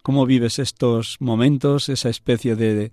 ¿Cómo 0.01 0.25
vives 0.25 0.59
estos 0.59 1.15
momentos, 1.19 1.87
esa 1.87 2.09
especie 2.09 2.55
de, 2.57 2.91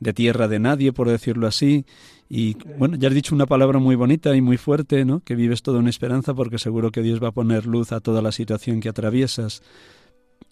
de 0.00 0.12
tierra 0.12 0.48
de 0.48 0.58
nadie, 0.58 0.92
por 0.92 1.08
decirlo 1.08 1.46
así. 1.46 1.84
Y 2.28 2.56
bueno, 2.78 2.96
ya 2.96 3.08
has 3.08 3.14
dicho 3.14 3.34
una 3.34 3.46
palabra 3.46 3.78
muy 3.78 3.96
bonita 3.96 4.34
y 4.34 4.40
muy 4.40 4.56
fuerte, 4.56 5.04
¿no? 5.04 5.20
Que 5.20 5.34
vives 5.34 5.62
toda 5.62 5.78
una 5.78 5.90
esperanza 5.90 6.34
porque 6.34 6.58
seguro 6.58 6.90
que 6.90 7.02
Dios 7.02 7.22
va 7.22 7.28
a 7.28 7.32
poner 7.32 7.66
luz 7.66 7.92
a 7.92 8.00
toda 8.00 8.22
la 8.22 8.32
situación 8.32 8.80
que 8.80 8.88
atraviesas. 8.88 9.62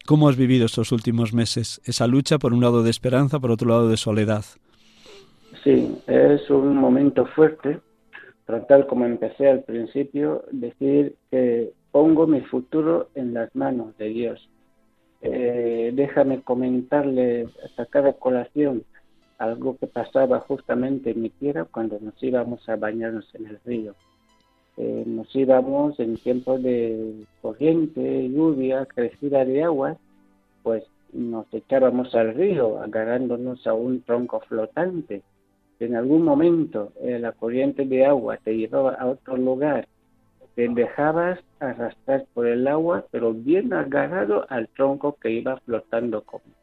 ¿Cómo 0.06 0.28
has 0.28 0.36
vivido 0.36 0.66
estos 0.66 0.92
últimos 0.92 1.32
meses? 1.32 1.80
Esa 1.84 2.06
lucha, 2.06 2.38
por 2.38 2.52
un 2.52 2.60
lado 2.60 2.82
de 2.82 2.90
esperanza, 2.90 3.38
por 3.38 3.50
otro 3.50 3.68
lado 3.68 3.88
de 3.88 3.96
soledad. 3.96 4.44
Sí, 5.62 5.96
es 6.06 6.50
un 6.50 6.76
momento 6.76 7.26
fuerte, 7.26 7.78
pero 8.46 8.62
tal 8.62 8.86
como 8.86 9.04
empecé 9.04 9.48
al 9.48 9.62
principio, 9.62 10.44
decir 10.50 11.14
que 11.30 11.72
pongo 11.92 12.26
mi 12.26 12.40
futuro 12.40 13.10
en 13.14 13.32
las 13.32 13.54
manos 13.54 13.96
de 13.96 14.08
Dios. 14.08 14.48
Eh, 15.20 15.92
déjame 15.94 16.42
comentarle, 16.42 17.46
sacar 17.76 18.06
a 18.08 18.14
colación 18.14 18.82
algo 19.42 19.76
que 19.76 19.88
pasaba 19.88 20.40
justamente 20.40 21.10
en 21.10 21.22
mi 21.22 21.30
tierra 21.30 21.64
cuando 21.64 21.98
nos 22.00 22.20
íbamos 22.22 22.68
a 22.68 22.76
bañarnos 22.76 23.34
en 23.34 23.46
el 23.46 23.58
río. 23.64 23.94
Eh, 24.76 25.02
nos 25.04 25.34
íbamos 25.34 25.98
en 25.98 26.16
tiempos 26.16 26.62
de 26.62 27.24
corriente, 27.42 28.28
lluvia, 28.30 28.86
crecida 28.86 29.44
de 29.44 29.64
agua, 29.64 29.96
pues 30.62 30.84
nos 31.12 31.52
echábamos 31.52 32.14
al 32.14 32.34
río 32.34 32.80
agarrándonos 32.80 33.66
a 33.66 33.74
un 33.74 34.02
tronco 34.02 34.40
flotante. 34.40 35.22
En 35.80 35.96
algún 35.96 36.22
momento 36.22 36.92
eh, 37.00 37.18
la 37.18 37.32
corriente 37.32 37.84
de 37.84 38.06
agua 38.06 38.36
te 38.36 38.56
llevaba 38.56 38.94
a 38.94 39.06
otro 39.06 39.36
lugar, 39.36 39.88
te 40.54 40.68
dejabas 40.68 41.40
arrastrar 41.58 42.26
por 42.32 42.46
el 42.46 42.66
agua, 42.68 43.04
pero 43.10 43.32
bien 43.34 43.72
agarrado 43.72 44.46
al 44.48 44.68
tronco 44.68 45.16
que 45.20 45.32
iba 45.32 45.56
flotando 45.58 46.22
conmigo 46.22 46.61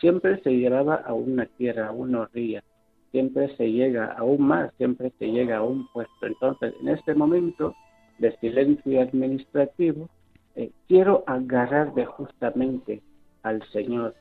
Siempre 0.00 0.40
se 0.42 0.50
llevaba 0.50 0.96
a 0.96 1.14
una 1.14 1.46
tierra, 1.46 1.88
a 1.88 1.92
una 1.92 2.20
orilla, 2.22 2.62
siempre 3.10 3.54
se 3.56 3.70
llega 3.70 4.12
aún 4.12 4.42
más, 4.42 4.72
siempre 4.76 5.12
se 5.18 5.26
llega 5.26 5.58
a 5.58 5.62
un 5.62 5.86
puesto. 5.88 6.26
Entonces, 6.26 6.74
en 6.80 6.88
este 6.88 7.14
momento 7.14 7.74
de 8.18 8.36
silencio 8.38 9.00
administrativo, 9.00 10.08
eh, 10.56 10.70
quiero 10.88 11.24
agarrarme 11.26 12.06
justamente 12.06 13.02
al 13.42 13.62
Señor 13.70 14.14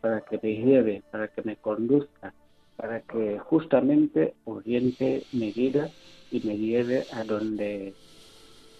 para 0.00 0.20
que 0.22 0.38
me 0.42 0.54
lleve, 0.56 1.02
para 1.10 1.28
que 1.28 1.42
me 1.42 1.56
conduzca, 1.56 2.34
para 2.76 3.00
que 3.00 3.38
justamente 3.38 4.34
oriente 4.44 5.26
mi 5.32 5.52
vida 5.52 5.90
y 6.30 6.40
me 6.40 6.56
lleve 6.56 7.06
a 7.12 7.24
donde 7.24 7.94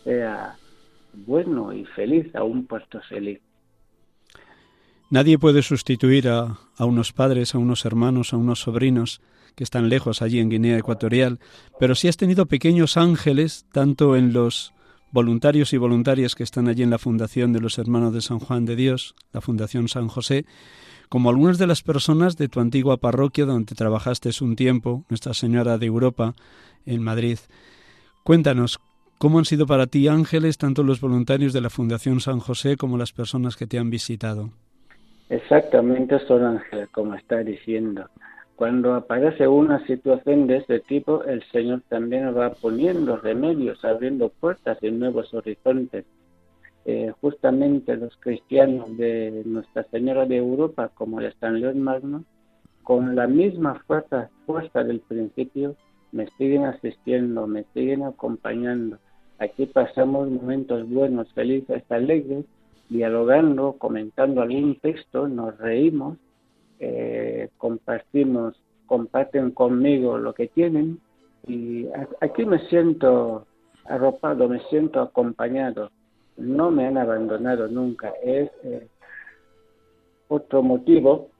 sea 0.04 0.58
bueno 1.12 1.72
y 1.72 1.84
feliz, 1.86 2.34
a 2.34 2.44
un 2.44 2.66
puesto 2.66 3.00
feliz. 3.08 3.40
Nadie 5.10 5.38
puede 5.38 5.62
sustituir 5.62 6.28
a, 6.28 6.58
a, 6.76 6.84
unos 6.84 7.12
padres, 7.12 7.54
a 7.54 7.58
unos 7.58 7.84
hermanos, 7.86 8.32
a 8.32 8.36
unos 8.36 8.60
sobrinos 8.60 9.22
que 9.54 9.64
están 9.64 9.88
lejos 9.88 10.20
allí 10.20 10.38
en 10.38 10.50
Guinea 10.50 10.78
Ecuatorial, 10.78 11.40
pero 11.80 11.94
sí 11.94 12.08
has 12.08 12.16
tenido 12.16 12.46
pequeños 12.46 12.96
ángeles, 12.96 13.64
tanto 13.72 14.16
en 14.16 14.32
los 14.32 14.74
voluntarios 15.10 15.72
y 15.72 15.78
voluntarias 15.78 16.34
que 16.34 16.42
están 16.42 16.68
allí 16.68 16.82
en 16.82 16.90
la 16.90 16.98
Fundación 16.98 17.52
de 17.52 17.60
los 17.60 17.78
Hermanos 17.78 18.12
de 18.12 18.20
San 18.20 18.38
Juan 18.38 18.66
de 18.66 18.76
Dios, 18.76 19.14
la 19.32 19.40
Fundación 19.40 19.88
San 19.88 20.08
José, 20.08 20.44
como 21.08 21.30
algunas 21.30 21.58
de 21.58 21.66
las 21.66 21.82
personas 21.82 22.36
de 22.36 22.48
tu 22.48 22.60
antigua 22.60 22.98
parroquia 22.98 23.46
donde 23.46 23.74
trabajaste 23.74 24.30
un 24.42 24.56
tiempo, 24.56 25.04
Nuestra 25.08 25.32
Señora 25.32 25.78
de 25.78 25.86
Europa, 25.86 26.34
en 26.84 27.02
Madrid. 27.02 27.38
Cuéntanos, 28.24 28.78
¿cómo 29.16 29.38
han 29.38 29.46
sido 29.46 29.66
para 29.66 29.86
ti 29.86 30.06
ángeles 30.06 30.58
tanto 30.58 30.82
los 30.82 31.00
voluntarios 31.00 31.52
de 31.54 31.62
la 31.62 31.70
Fundación 31.70 32.20
San 32.20 32.40
José 32.40 32.76
como 32.76 32.98
las 32.98 33.12
personas 33.12 33.56
que 33.56 33.66
te 33.66 33.78
han 33.78 33.88
visitado? 33.88 34.52
Exactamente, 35.30 36.16
ángeles, 36.30 36.88
como 36.90 37.14
está 37.14 37.38
diciendo. 37.38 38.08
Cuando 38.56 38.94
aparece 38.94 39.46
una 39.46 39.86
situación 39.86 40.46
de 40.46 40.56
este 40.56 40.80
tipo, 40.80 41.22
el 41.24 41.42
Señor 41.52 41.82
también 41.88 42.36
va 42.36 42.54
poniendo 42.54 43.16
remedios, 43.16 43.84
abriendo 43.84 44.30
puertas 44.30 44.78
y 44.82 44.90
nuevos 44.90 45.32
horizontes. 45.34 46.06
Eh, 46.84 47.12
justamente 47.20 47.96
los 47.96 48.16
cristianos 48.16 48.96
de 48.96 49.42
Nuestra 49.44 49.84
Señora 49.90 50.24
de 50.24 50.38
Europa, 50.38 50.90
como 50.94 51.20
el 51.20 51.32
San 51.34 51.60
León 51.60 51.82
Magno, 51.82 52.24
con 52.82 53.14
la 53.14 53.26
misma 53.26 53.82
fuerza, 53.86 54.30
fuerza 54.46 54.82
del 54.82 55.00
principio, 55.00 55.76
me 56.10 56.26
siguen 56.38 56.64
asistiendo, 56.64 57.46
me 57.46 57.64
siguen 57.74 58.02
acompañando. 58.02 58.98
Aquí 59.38 59.66
pasamos 59.66 60.30
momentos 60.30 60.88
buenos, 60.88 61.30
felices, 61.34 61.84
alegres, 61.90 62.46
dialogando, 62.88 63.74
comentando 63.78 64.42
algún 64.42 64.78
texto, 64.80 65.28
nos 65.28 65.56
reímos, 65.58 66.18
eh, 66.80 67.48
compartimos, 67.58 68.54
comparten 68.86 69.50
conmigo 69.50 70.18
lo 70.18 70.32
que 70.32 70.48
tienen 70.48 71.00
y 71.46 71.86
aquí 72.20 72.44
me 72.44 72.58
siento 72.68 73.46
arropado, 73.84 74.48
me 74.48 74.60
siento 74.68 75.00
acompañado. 75.00 75.90
No 76.36 76.70
me 76.70 76.86
han 76.86 76.98
abandonado 76.98 77.68
nunca. 77.68 78.12
Es 78.22 78.50
eh, 78.62 78.86
otro 80.28 80.62
motivo. 80.62 81.30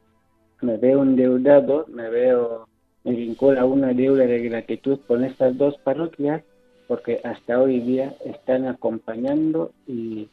Me 0.61 0.77
veo 0.77 1.03
endeudado, 1.03 1.87
me 1.89 2.09
veo, 2.11 2.67
me 3.05 3.13
vincula 3.13 3.65
una 3.65 3.93
deuda 3.93 4.27
de 4.27 4.43
gratitud 4.43 4.99
con 5.07 5.25
estas 5.25 5.57
dos 5.57 5.77
parroquias 5.79 6.43
porque 6.89 7.21
hasta 7.23 7.61
hoy 7.61 7.81
día 7.81 8.15
están 8.25 8.67
acompañando 8.67 9.73
y 9.87 10.29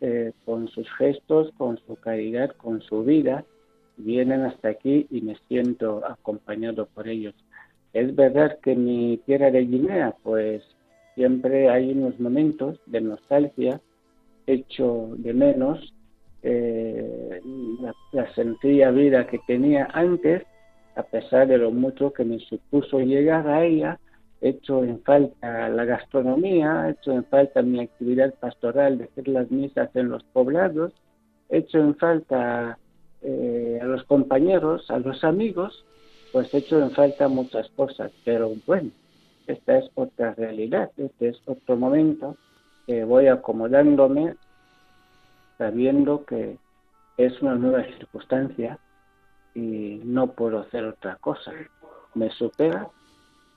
eh, 0.00 0.32
con 0.44 0.68
sus 0.68 0.88
gestos, 0.96 1.50
con 1.56 1.78
su 1.86 1.96
caridad, 1.96 2.50
con 2.56 2.82
su 2.82 3.04
vida, 3.04 3.44
vienen 3.96 4.42
hasta 4.42 4.68
aquí 4.68 5.06
y 5.10 5.22
me 5.22 5.36
siento 5.48 6.02
acompañado 6.06 6.86
por 6.86 7.08
ellos. 7.08 7.34
Es 7.92 8.14
verdad 8.14 8.58
que 8.62 8.74
mi 8.74 9.18
tierra 9.24 9.50
de 9.50 9.64
Guinea, 9.64 10.14
pues 10.22 10.62
siempre 11.14 11.70
hay 11.70 11.92
unos 11.92 12.20
momentos 12.20 12.78
de 12.86 13.00
nostalgia, 13.00 13.80
hecho 14.46 15.08
de 15.16 15.32
menos 15.32 15.94
eh, 16.42 17.40
la, 17.80 17.94
la, 18.12 18.34
sencilla 18.34 18.90
vida 18.90 19.26
que 19.26 19.40
tenía 19.46 19.88
antes, 19.92 20.42
a 20.94 21.02
pesar 21.02 21.48
de 21.48 21.58
lo 21.58 21.70
mucho 21.70 22.12
que 22.12 22.24
me 22.24 22.38
supuso 22.38 23.00
llegar 23.00 23.48
a 23.48 23.64
ella, 23.64 23.98
hecho 24.40 24.84
en 24.84 25.02
falta 25.02 25.68
la 25.68 25.84
gastronomía, 25.84 26.90
hecho 26.90 27.12
en 27.12 27.24
falta 27.24 27.62
mi 27.62 27.80
actividad 27.80 28.34
pastoral 28.34 28.98
de 28.98 29.04
hacer 29.04 29.28
las 29.28 29.50
misas 29.50 29.94
en 29.94 30.10
los 30.10 30.22
poblados, 30.24 30.92
hecho 31.48 31.78
en 31.78 31.96
falta 31.96 32.78
eh, 33.22 33.78
a 33.80 33.84
los 33.84 34.04
compañeros, 34.04 34.90
a 34.90 34.98
los 34.98 35.24
amigos, 35.24 35.84
pues 36.32 36.52
hecho 36.54 36.80
en 36.82 36.90
falta 36.90 37.28
muchas 37.28 37.68
cosas, 37.70 38.12
pero 38.24 38.52
bueno, 38.66 38.90
esta 39.46 39.78
es 39.78 39.90
otra 39.94 40.34
realidad, 40.34 40.90
este 40.96 41.28
es 41.28 41.40
otro 41.46 41.76
momento 41.76 42.36
que 42.86 43.04
voy 43.04 43.28
acomodándome 43.28 44.34
sabiendo 45.58 46.24
que 46.24 46.58
es 47.16 47.40
una 47.40 47.54
nueva 47.54 47.84
circunstancia 47.84 48.78
y 49.54 50.00
no 50.04 50.32
puedo 50.32 50.60
hacer 50.60 50.84
otra 50.84 51.16
cosa. 51.16 51.52
Me 52.14 52.30
supera 52.30 52.88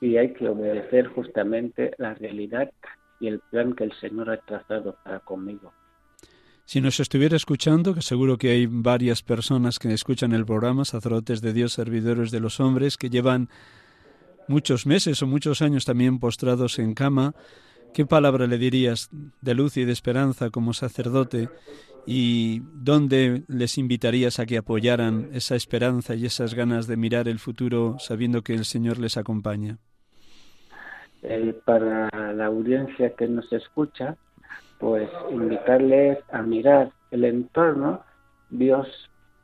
y 0.02 0.18
hay 0.18 0.34
que 0.34 0.48
obedecer 0.48 1.08
justamente 1.08 1.92
la 1.98 2.14
realidad 2.14 2.72
y 3.20 3.28
el 3.28 3.40
plan 3.40 3.74
que 3.74 3.84
el 3.84 3.94
Señor 4.00 4.30
ha 4.30 4.38
trazado 4.38 4.96
para 5.04 5.20
conmigo. 5.20 5.74
Si 6.66 6.82
nos 6.82 7.00
estuviera 7.00 7.36
escuchando, 7.36 7.96
que 7.96 8.02
seguro 8.02 8.38
que 8.38 8.52
hay 8.52 8.68
varias 8.68 9.24
personas 9.24 9.80
que 9.80 9.92
escuchan 9.92 10.34
el 10.34 10.46
programa, 10.46 10.86
sacerdotes 10.86 11.42
de 11.42 11.52
Dios, 11.52 11.74
servidores 11.74 12.30
de 12.30 12.40
los 12.40 12.60
hombres, 12.60 12.96
que 12.96 13.10
llevan 13.10 13.50
muchos 14.48 14.86
meses 14.86 15.22
o 15.24 15.28
muchos 15.28 15.64
años 15.64 15.86
también 15.86 16.20
postrados 16.20 16.78
en 16.78 16.94
cama, 16.94 17.34
¿qué 17.94 18.06
palabra 18.06 18.46
le 18.46 18.60
dirías 18.60 19.10
de 19.42 19.56
luz 19.56 19.78
y 19.78 19.86
de 19.86 19.92
esperanza 19.92 20.52
como 20.52 20.74
sacerdote? 20.74 21.50
¿Y 22.12 22.64
dónde 22.74 23.44
les 23.48 23.78
invitarías 23.78 24.40
a 24.40 24.48
que 24.48 24.58
apoyaran 24.58 25.30
esa 25.32 25.56
esperanza 25.56 26.16
y 26.16 26.26
esas 26.26 26.56
ganas 26.56 26.88
de 26.88 26.98
mirar 26.98 27.28
el 27.28 27.38
futuro 27.38 28.00
sabiendo 28.00 28.42
que 28.42 28.56
el 28.56 28.66
Señor 28.66 28.98
les 28.98 29.16
acompaña? 29.16 29.78
Eh, 31.22 31.54
para 31.66 32.10
la 32.34 32.48
audiencia 32.48 33.14
que 33.14 33.28
nos 33.28 33.54
escucha, 33.54 34.18
pues 34.80 35.08
invitarles 35.30 36.18
a 36.32 36.42
mirar 36.42 36.92
el 37.12 37.26
entorno, 37.26 38.02
Dios 38.50 38.88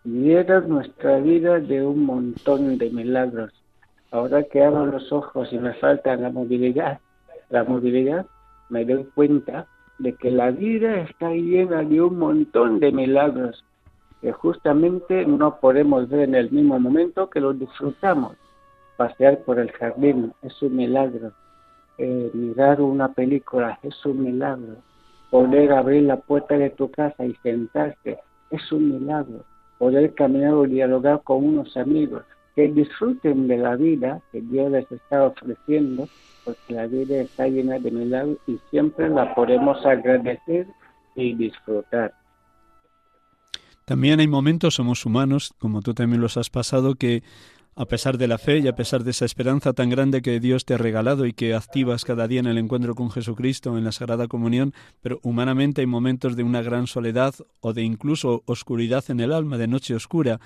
llena 0.04 0.62
nuestra 0.62 1.20
vida 1.20 1.60
de 1.60 1.86
un 1.86 2.04
montón 2.04 2.80
de 2.80 2.90
milagros. 2.90 3.54
Ahora 4.10 4.42
que 4.42 4.64
abro 4.64 4.88
los 4.88 5.12
ojos 5.12 5.50
y 5.52 5.60
me 5.60 5.76
falta 5.76 6.16
la 6.16 6.32
movilidad, 6.32 7.00
la 7.52 7.64
movilidad, 7.64 8.26
me 8.70 8.86
doy 8.86 9.04
cuenta 9.14 9.68
de 10.00 10.14
que 10.16 10.32
la 10.32 10.52
vida 10.52 11.02
está 11.02 11.32
llena 11.32 11.84
de 11.84 12.02
un 12.02 12.20
montón 12.20 12.80
de 12.80 12.92
milagros 12.92 13.64
que 14.22 14.32
justamente 14.32 15.26
no 15.26 15.60
podemos 15.60 16.10
ver 16.10 16.22
en 16.22 16.36
el 16.36 16.52
mismo 16.52 16.80
momento 16.80 17.30
que 17.30 17.40
los 17.40 17.58
disfrutamos. 17.60 18.36
Pasear 18.98 19.40
por 19.40 19.60
el 19.60 19.72
jardín 19.72 20.34
es 20.42 20.62
un 20.62 20.76
milagro. 20.76 21.32
Eh, 21.98 22.32
mirar 22.34 22.82
una 22.82 23.14
película 23.14 23.80
es 23.84 24.06
un 24.06 24.24
milagro 24.24 24.76
poder 25.30 25.74
abrir 25.74 26.04
la 26.04 26.18
puerta 26.18 26.58
de 26.58 26.70
tu 26.70 26.90
casa 26.92 27.26
y 27.26 27.34
sentarse 27.44 28.20
es 28.52 28.72
un 28.72 28.90
milagro. 28.90 29.44
Poder 29.78 30.14
caminar 30.14 30.54
o 30.54 30.64
dialogar 30.64 31.22
con 31.24 31.44
unos 31.44 31.76
amigos 31.76 32.24
que 32.56 32.68
disfruten 32.70 33.48
de 33.48 33.58
la 33.58 33.76
vida 33.76 34.22
que 34.32 34.42
Dios 34.42 34.72
les 34.72 34.90
está 34.92 35.26
ofreciendo, 35.26 36.08
porque 36.44 36.74
la 36.74 36.88
vida 36.88 37.22
está 37.22 37.48
llena 37.48 37.80
de 37.80 37.92
milagros 37.92 38.38
y 38.48 38.60
siempre 38.70 39.10
la 39.10 39.36
podemos 39.36 39.86
agradecer 39.86 40.68
y 41.16 41.36
disfrutar. 41.36 42.14
También 43.86 44.20
hay 44.20 44.28
momentos, 44.28 44.76
somos 44.76 45.06
humanos, 45.06 45.54
como 45.60 45.82
tú 45.82 45.94
también 45.94 46.22
los 46.22 46.38
has 46.38 46.50
pasado, 46.50 46.96
que 46.96 47.24
a 47.76 47.86
pesar 47.86 48.18
de 48.18 48.28
la 48.28 48.38
fe 48.38 48.60
y 48.60 48.68
a 48.68 48.76
pesar 48.76 49.04
de 49.04 49.12
esa 49.12 49.26
esperanza 49.26 49.74
tan 49.74 49.90
grande 49.90 50.22
que 50.22 50.40
Dios 50.40 50.66
te 50.66 50.74
ha 50.74 50.78
regalado 50.78 51.26
y 51.26 51.34
que 51.34 51.54
activas 51.54 52.06
cada 52.06 52.28
día 52.28 52.40
en 52.40 52.48
el 52.48 52.58
encuentro 52.58 52.96
con 52.96 53.12
Jesucristo 53.12 53.78
en 53.78 53.84
la 53.84 53.92
Sagrada 53.92 54.28
Comunión, 54.28 54.74
pero 55.02 55.20
humanamente 55.24 55.82
hay 55.82 55.88
momentos 55.88 56.36
de 56.36 56.44
una 56.44 56.62
gran 56.62 56.88
soledad 56.88 57.36
o 57.60 57.74
de 57.74 57.84
incluso 57.84 58.44
oscuridad 58.46 59.04
en 59.10 59.20
el 59.20 59.34
alma, 59.34 59.58
de 59.58 59.68
noche 59.68 59.94
oscura. 59.94 60.40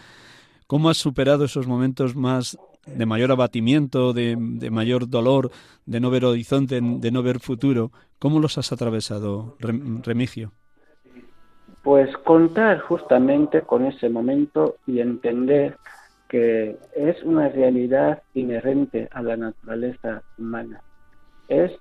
¿Cómo 0.69 0.91
has 0.91 0.97
superado 0.97 1.45
esos 1.45 1.65
momentos 1.65 2.15
más 2.15 2.55
de 2.85 3.07
mayor 3.07 3.31
abatimiento, 3.31 4.13
de, 4.13 4.37
mayor 4.69 5.09
dolor, 5.09 5.49
de 5.87 5.99
no 5.99 6.11
ver 6.11 6.25
horizonte, 6.25 6.79
de 6.79 7.11
no 7.11 7.23
ver 7.23 7.39
futuro? 7.39 7.89
¿Cómo 8.19 8.39
los 8.39 8.59
has 8.59 8.71
atravesado, 8.71 9.57
Remigio? 9.59 10.51
Pues 11.81 12.15
contar 12.17 12.81
justamente 12.81 13.61
con 13.61 13.83
ese 13.83 14.09
momento 14.09 14.75
y 14.85 14.99
entender 14.99 15.75
que 16.27 16.77
es 16.95 17.23
una 17.23 17.49
realidad 17.49 18.21
inherente 18.35 19.09
a 19.11 19.23
la 19.23 19.37
naturaleza 19.37 20.21
humana. 20.37 20.83
Es 21.47 21.71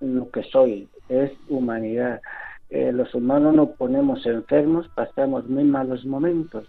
lo 0.00 0.28
que 0.32 0.42
soy, 0.42 0.88
es 1.08 1.30
humanidad. 1.48 2.20
Eh, 2.68 2.90
los 2.90 3.14
humanos 3.14 3.54
nos 3.54 3.68
ponemos 3.76 4.26
enfermos, 4.26 4.88
pasamos 4.88 5.48
muy 5.48 5.62
malos 5.62 6.04
momentos. 6.04 6.66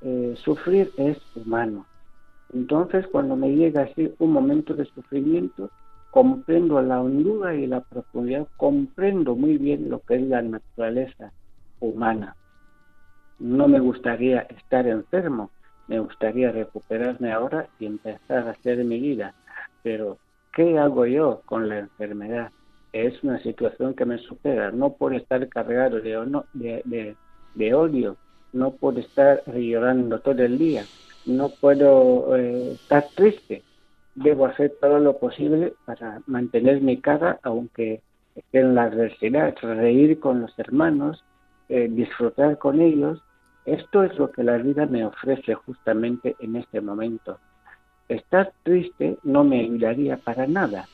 Eh, 0.00 0.34
sufrir 0.44 0.92
es 0.96 1.18
humano. 1.34 1.86
Entonces, 2.52 3.06
cuando 3.08 3.36
me 3.36 3.54
llega 3.54 3.82
así 3.82 4.12
un 4.18 4.32
momento 4.32 4.74
de 4.74 4.84
sufrimiento, 4.86 5.70
comprendo 6.10 6.80
la 6.80 7.00
hondura 7.00 7.54
y 7.54 7.66
la 7.66 7.80
profundidad, 7.80 8.46
comprendo 8.56 9.34
muy 9.34 9.58
bien 9.58 9.90
lo 9.90 10.00
que 10.00 10.16
es 10.16 10.22
la 10.22 10.42
naturaleza 10.42 11.32
humana. 11.80 12.34
No 13.38 13.68
me 13.68 13.80
gustaría 13.80 14.40
estar 14.40 14.86
enfermo, 14.86 15.50
me 15.88 15.98
gustaría 16.00 16.50
recuperarme 16.50 17.32
ahora 17.32 17.68
y 17.78 17.86
empezar 17.86 18.48
a 18.48 18.52
hacer 18.52 18.82
mi 18.84 18.98
vida. 18.98 19.34
Pero, 19.82 20.18
¿qué 20.54 20.78
hago 20.78 21.06
yo 21.06 21.42
con 21.44 21.68
la 21.68 21.80
enfermedad? 21.80 22.50
Es 22.92 23.22
una 23.22 23.38
situación 23.42 23.94
que 23.94 24.06
me 24.06 24.18
supera. 24.18 24.70
No 24.70 24.94
por 24.94 25.14
estar 25.14 25.46
cargado 25.48 26.00
de, 26.00 27.16
de, 27.54 27.74
odio, 27.74 28.16
no 28.52 28.72
por 28.72 28.98
estar 28.98 29.42
llorando 29.46 30.20
todo 30.20 30.42
el 30.42 30.58
día, 30.58 30.84
no 31.26 31.48
puedo 31.48 32.36
eh, 32.36 32.72
estar 32.72 33.06
triste. 33.14 33.62
Debo 34.14 34.46
hacer 34.46 34.74
todo 34.80 34.98
lo 34.98 35.18
posible 35.18 35.74
para 35.84 36.22
mantener 36.26 36.80
mi 36.80 36.98
cara, 36.98 37.38
aunque 37.42 38.00
esté 38.34 38.60
en 38.60 38.74
la 38.74 38.84
adversidad, 38.84 39.54
reír 39.60 40.18
con 40.20 40.40
los 40.40 40.58
hermanos, 40.58 41.22
eh, 41.68 41.88
disfrutar 41.90 42.58
con 42.58 42.80
ellos 42.80 43.20
esto 43.66 44.04
es 44.04 44.16
lo 44.16 44.30
que 44.30 44.44
la 44.44 44.58
vida 44.58 44.86
me 44.86 45.04
ofrece 45.04 45.54
justamente 45.54 46.36
en 46.38 46.54
este 46.54 46.80
momento. 46.80 47.40
Estar 48.08 48.52
triste 48.62 49.18
no 49.24 49.42
me 49.42 49.60
ayudaría 49.60 50.16
para 50.18 50.46
nada. 50.46 50.86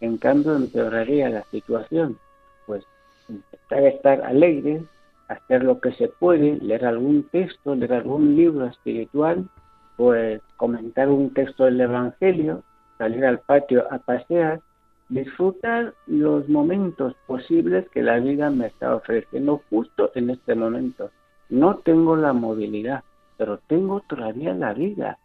En 0.00 0.16
cambio, 0.16 0.56
empeoraría 0.56 1.28
la 1.28 1.42
situación. 1.50 2.18
Pues 2.64 2.82
intentar 3.28 3.84
estar 3.84 4.22
alegre, 4.22 4.82
hacer 5.28 5.64
lo 5.64 5.80
que 5.80 5.92
se 5.92 6.08
puede, 6.08 6.56
leer 6.56 6.84
algún 6.84 7.24
texto, 7.24 7.74
leer 7.74 7.94
algún 7.94 8.36
libro 8.36 8.66
espiritual, 8.66 9.48
pues 9.96 10.40
comentar 10.56 11.08
un 11.08 11.32
texto 11.32 11.64
del 11.64 11.80
Evangelio, 11.80 12.62
salir 12.98 13.24
al 13.24 13.40
patio 13.40 13.84
a 13.90 13.98
pasear, 13.98 14.60
disfrutar 15.08 15.94
los 16.06 16.48
momentos 16.48 17.14
posibles 17.26 17.88
que 17.90 18.02
la 18.02 18.18
vida 18.18 18.50
me 18.50 18.66
está 18.66 18.94
ofreciendo 18.94 19.62
justo 19.70 20.10
en 20.14 20.30
este 20.30 20.54
momento. 20.54 21.10
No 21.48 21.76
tengo 21.78 22.16
la 22.16 22.32
movilidad, 22.32 23.04
pero 23.36 23.58
tengo 23.66 24.00
todavía 24.00 24.54
la 24.54 24.72
vida. 24.72 25.18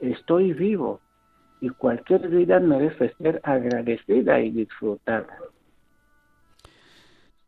Estoy 0.00 0.52
vivo 0.52 1.00
y 1.60 1.70
cualquier 1.70 2.28
vida 2.28 2.60
merece 2.60 3.14
ser 3.18 3.40
agradecida 3.42 4.40
y 4.40 4.50
disfrutada. 4.50 5.38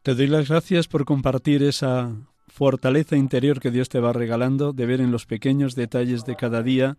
Te 0.07 0.15
doy 0.15 0.29
las 0.29 0.49
gracias 0.49 0.87
por 0.87 1.05
compartir 1.05 1.65
esa 1.65 2.15
fortaleza 2.47 3.17
interior 3.17 3.59
que 3.59 3.73
Dios 3.73 3.89
te 3.89 3.99
va 3.99 4.13
regalando, 4.13 4.73
de 4.73 4.87
ver 4.87 5.01
en 5.01 5.11
los 5.11 5.27
pequeños 5.27 5.75
detalles 5.75 6.25
de 6.25 6.37
cada 6.37 6.63
día 6.63 6.97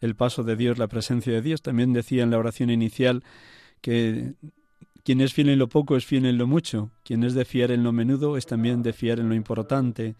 el 0.00 0.16
paso 0.16 0.42
de 0.42 0.56
Dios, 0.56 0.78
la 0.78 0.88
presencia 0.88 1.34
de 1.34 1.42
Dios. 1.42 1.60
También 1.60 1.92
decía 1.92 2.22
en 2.22 2.30
la 2.30 2.38
oración 2.38 2.70
inicial 2.70 3.24
que 3.82 4.32
quien 5.04 5.20
es 5.20 5.34
fiel 5.34 5.50
en 5.50 5.58
lo 5.58 5.68
poco 5.68 5.98
es 5.98 6.06
fiel 6.06 6.24
en 6.24 6.38
lo 6.38 6.46
mucho. 6.46 6.90
Quien 7.04 7.24
es 7.24 7.34
de 7.34 7.44
fiar 7.44 7.72
en 7.72 7.84
lo 7.84 7.92
menudo 7.92 8.38
es 8.38 8.46
también 8.46 8.82
de 8.82 8.94
fiar 8.94 9.20
en 9.20 9.28
lo 9.28 9.34
importante. 9.34 10.14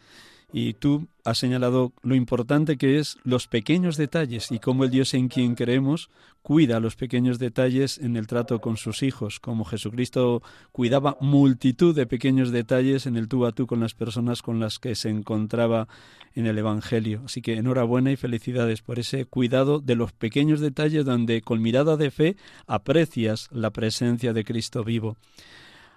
Y 0.53 0.75
tú 0.75 1.07
has 1.25 1.39
señalado 1.39 1.93
lo 2.03 2.15
importante 2.15 2.77
que 2.77 2.99
es 2.99 3.19
los 3.23 3.47
pequeños 3.47 3.97
detalles 3.97 4.51
y 4.51 4.59
cómo 4.59 4.85
el 4.85 4.91
Dios 4.91 5.15
en 5.15 5.29
quien 5.29 5.55
creemos 5.55 6.11
cuida 6.43 6.81
los 6.81 6.97
pequeños 6.97 7.39
detalles 7.39 7.99
en 7.99 8.17
el 8.17 8.27
trato 8.27 8.61
con 8.61 8.77
sus 8.77 9.03
hijos, 9.03 9.41
como 9.41 9.65
Jesucristo 9.65 10.43
cuidaba 10.73 11.17
multitud 11.21 11.95
de 11.95 12.07
pequeños 12.07 12.51
detalles 12.51 13.07
en 13.07 13.17
el 13.17 13.29
tú 13.29 13.47
a 13.47 13.53
tú 13.53 13.67
con 13.67 13.81
las 13.81 13.95
personas 13.95 14.43
con 14.43 14.59
las 14.59 14.79
que 14.79 14.95
se 14.95 15.11
encontraba 15.11 15.87
en 16.35 16.47
el 16.47 16.59
Evangelio. 16.59 17.23
Así 17.27 17.43
que 17.43 17.55
enhorabuena 17.55 18.11
y 18.11 18.17
felicidades 18.17 18.83
por 18.83 18.99
ese 18.99 19.27
cuidado 19.27 19.81
de 19.81 19.95
los 19.95 20.13
pequeños 20.13 20.61
detalles 20.61 21.05
donde 21.05 21.43
con 21.43 21.61
mirada 21.61 21.97
de 21.97 22.11
fe 22.11 22.37
aprecias 22.67 23.49
la 23.53 23.71
presencia 23.71 24.33
de 24.33 24.45
Cristo 24.45 24.83
vivo. 24.83 25.17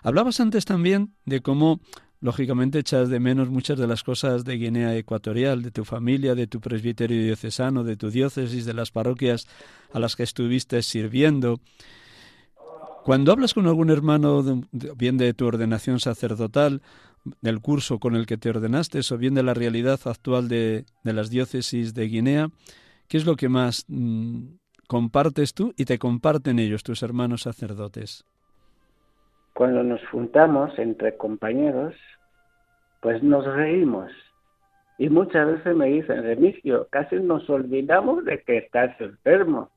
Hablabas 0.01 0.41
antes 0.41 0.65
también 0.65 1.13
de 1.25 1.39
cómo 1.41 1.79
Lógicamente 2.24 2.80
echas 2.80 3.09
de 3.09 3.19
menos 3.19 3.49
muchas 3.49 3.78
de 3.78 3.86
las 3.86 4.01
cosas 4.01 4.45
de 4.45 4.55
Guinea 4.55 4.95
Ecuatorial, 4.95 5.61
de 5.61 5.71
tu 5.71 5.84
familia, 5.84 6.36
de 6.36 6.47
tu 6.47 6.61
presbiterio 6.61 7.21
diocesano, 7.21 7.84
de 7.84 7.97
tu 7.97 8.09
diócesis, 8.11 8.63
de 8.63 8.74
las 8.74 8.91
parroquias 8.91 9.45
a 9.91 9.99
las 9.99 10.15
que 10.15 10.24
estuviste 10.24 10.82
sirviendo. 10.84 11.59
Cuando 13.03 13.34
hablas 13.34 13.53
con 13.53 13.67
algún 13.67 13.89
hermano, 13.89 14.41
bien 14.95 15.17
de 15.17 15.34
tu 15.34 15.45
ordenación 15.45 15.99
sacerdotal, 15.99 16.82
del 17.41 17.59
curso 17.59 17.99
con 17.99 18.15
el 18.15 18.26
que 18.26 18.38
te 18.38 18.51
ordenaste, 18.51 19.01
o 19.11 19.17
bien 19.17 19.34
de 19.34 19.43
la 19.43 19.53
realidad 19.53 19.99
actual 20.05 20.47
de, 20.47 20.86
las 21.03 21.30
diócesis 21.30 21.93
de 21.93 22.07
Guinea, 22.07 22.51
¿qué 23.09 23.17
es 23.17 23.26
lo 23.26 23.36
que 23.36 23.49
más 23.49 23.84
mm, 23.89 24.45
compartes 24.88 25.53
tú 25.53 25.74
y 25.76 25.84
te 25.84 25.99
comparten 25.99 26.57
ellos, 26.59 26.84
tus 26.84 27.03
hermanos 27.03 27.41
sacerdotes? 27.41 28.24
Cuando 29.53 29.83
nos 29.83 30.05
juntamos 30.07 30.77
entre 30.79 31.15
compañeros, 31.15 31.93
pues 33.01 33.21
nos 33.21 33.45
reímos. 33.45 34.11
Y 34.97 35.09
muchas 35.09 35.47
veces 35.47 35.75
me 35.75 35.87
dicen, 35.87 36.23
Remigio, 36.23 36.87
casi 36.89 37.17
nos 37.17 37.47
olvidamos 37.49 38.25
de 38.25 38.41
que 38.41 38.57
estás 38.57 38.99
enfermo. 38.99 39.69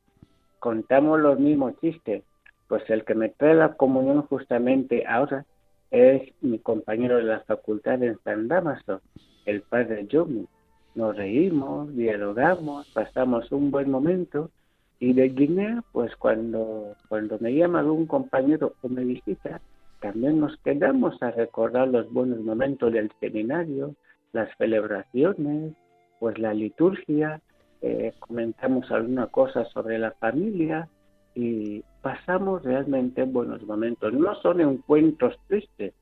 Contamos 0.60 1.20
los 1.20 1.38
mismos 1.38 1.78
chistes. 1.80 2.22
Pues 2.68 2.88
el 2.88 3.04
que 3.04 3.14
me 3.14 3.28
trae 3.28 3.54
la 3.54 3.74
comunión 3.74 4.22
justamente 4.22 5.04
ahora 5.06 5.44
es 5.90 6.32
mi 6.40 6.58
compañero 6.58 7.16
de 7.16 7.24
la 7.24 7.40
facultad 7.40 8.02
en 8.02 8.18
San 8.24 8.48
Damaso, 8.48 9.00
el 9.44 9.62
padre 9.62 10.06
Yomi. 10.06 10.46
Nos 10.94 11.16
reímos, 11.16 11.94
dialogamos, 11.94 12.88
pasamos 12.92 13.52
un 13.52 13.70
buen 13.70 13.90
momento 13.90 14.50
y 14.98 15.12
de 15.12 15.28
Guinea, 15.28 15.82
pues 15.92 16.14
cuando, 16.16 16.94
cuando 17.08 17.38
me 17.40 17.54
llama 17.54 17.80
algún 17.80 18.06
compañero 18.06 18.74
o 18.82 18.88
me 18.88 19.04
visita, 19.04 19.60
también 20.00 20.40
nos 20.40 20.56
quedamos 20.58 21.22
a 21.22 21.30
recordar 21.30 21.88
los 21.88 22.10
buenos 22.12 22.40
momentos 22.40 22.92
del 22.92 23.10
seminario, 23.20 23.94
las 24.32 24.48
celebraciones, 24.56 25.74
pues 26.18 26.38
la 26.38 26.54
liturgia, 26.54 27.40
eh, 27.82 28.14
comentamos 28.20 28.90
alguna 28.90 29.26
cosa 29.26 29.64
sobre 29.66 29.98
la 29.98 30.12
familia 30.12 30.88
y 31.34 31.84
pasamos 32.00 32.62
realmente 32.62 33.24
buenos 33.24 33.62
momentos. 33.64 34.12
No 34.12 34.34
son 34.36 34.60
encuentros 34.60 35.36
tristes, 35.46 35.92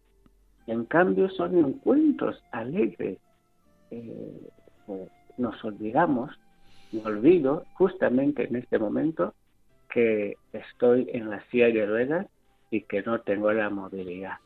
en 0.67 0.85
cambio 0.85 1.29
son 1.31 1.59
encuentros 1.59 2.43
alegres. 2.53 3.19
Eh, 3.91 4.49
pues 4.87 5.09
nos 5.37 5.63
olvidamos, 5.65 6.31
me 6.95 7.05
olvido 7.05 7.65
justamente 7.75 8.47
en 8.49 8.57
este 8.57 8.79
momento 8.79 9.35
que 9.93 10.37
estoy 10.53 11.09
en 11.13 11.31
la 11.31 11.45
silla 11.51 11.67
de 11.67 11.87
ruedas 11.87 12.27
y 12.71 12.83
que 12.83 13.03
no 13.03 13.21
tengo 13.21 13.53
la 13.53 13.71
movilidad. 13.71 14.39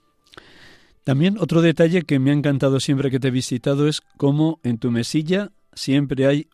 También 1.05 1.39
otro 1.39 1.63
detalle 1.63 2.03
que 2.03 2.19
me 2.19 2.31
ha 2.31 2.35
encantado 2.35 2.81
siempre 2.81 3.11
que 3.11 3.19
te 3.19 3.29
he 3.29 3.31
visitado 3.31 3.89
es 3.89 4.03
cómo 4.19 4.61
en 4.63 4.79
tu 4.79 4.91
mesilla 4.91 5.51
siempre 5.73 6.27
hay 6.27 6.49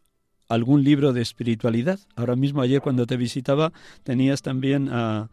algún 0.48 0.84
libro 0.84 1.12
de 1.12 1.22
espiritualidad. 1.22 1.98
Ahora 2.14 2.36
mismo 2.36 2.62
ayer 2.62 2.80
cuando 2.80 3.06
te 3.06 3.16
visitaba 3.16 3.72
tenías 4.04 4.42
también 4.42 4.88
a, 4.90 5.28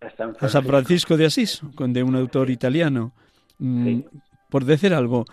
a, 0.00 0.48
San, 0.48 0.64
Francisco. 0.64 1.16
de 1.16 1.26
Asís, 1.26 1.60
de 1.78 2.02
un 2.02 2.16
autor 2.16 2.50
italiano. 2.50 3.12
Mm, 3.58 4.00
por 4.50 4.64
decir 4.64 4.92
algo, 4.92 5.24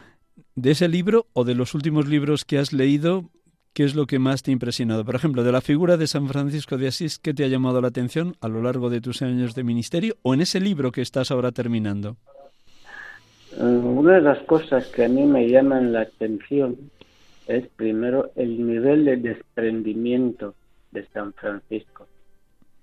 de 0.55 0.71
ese 0.71 0.87
libro 0.87 1.27
o 1.33 1.43
de 1.43 1.55
los 1.55 1.73
últimos 1.73 2.07
libros 2.07 2.45
que 2.45 2.57
has 2.57 2.73
leído, 2.73 3.29
¿qué 3.73 3.83
es 3.83 3.95
lo 3.95 4.05
que 4.05 4.19
más 4.19 4.43
te 4.43 4.51
ha 4.51 4.53
impresionado? 4.53 5.03
Por 5.03 5.15
ejemplo, 5.15 5.43
de 5.43 5.51
la 5.51 5.61
figura 5.61 5.97
de 5.97 6.07
San 6.07 6.27
Francisco 6.27 6.77
de 6.77 6.87
Asís, 6.87 7.19
¿qué 7.19 7.33
te 7.33 7.43
ha 7.43 7.47
llamado 7.47 7.81
la 7.81 7.87
atención 7.87 8.35
a 8.41 8.47
lo 8.47 8.61
largo 8.61 8.89
de 8.89 9.01
tus 9.01 9.21
años 9.21 9.55
de 9.55 9.63
ministerio 9.63 10.15
o 10.21 10.33
en 10.33 10.41
ese 10.41 10.59
libro 10.59 10.91
que 10.91 11.01
estás 11.01 11.31
ahora 11.31 11.51
terminando? 11.51 12.17
Eh, 13.57 13.63
una 13.63 14.15
de 14.15 14.21
las 14.21 14.39
cosas 14.43 14.87
que 14.87 15.05
a 15.05 15.09
mí 15.09 15.25
me 15.25 15.49
llaman 15.49 15.91
la 15.91 16.01
atención 16.01 16.77
es 17.47 17.67
primero 17.75 18.31
el 18.35 18.65
nivel 18.65 19.05
de 19.05 19.17
desprendimiento 19.17 20.55
de 20.91 21.05
San 21.07 21.33
Francisco, 21.33 22.07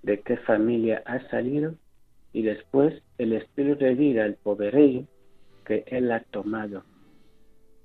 de 0.03 0.21
qué 0.21 0.37
familia 0.37 1.03
ha 1.07 1.21
salido 1.31 1.75
y 2.33 2.43
después 2.43 3.03
el 3.19 3.33
estilo 3.33 3.77
de 3.77 3.95
vida, 3.95 4.25
el 4.25 4.35
poverello 4.35 5.05
que 5.65 5.85
él 5.87 6.11
ha 6.13 6.21
tomado, 6.21 6.83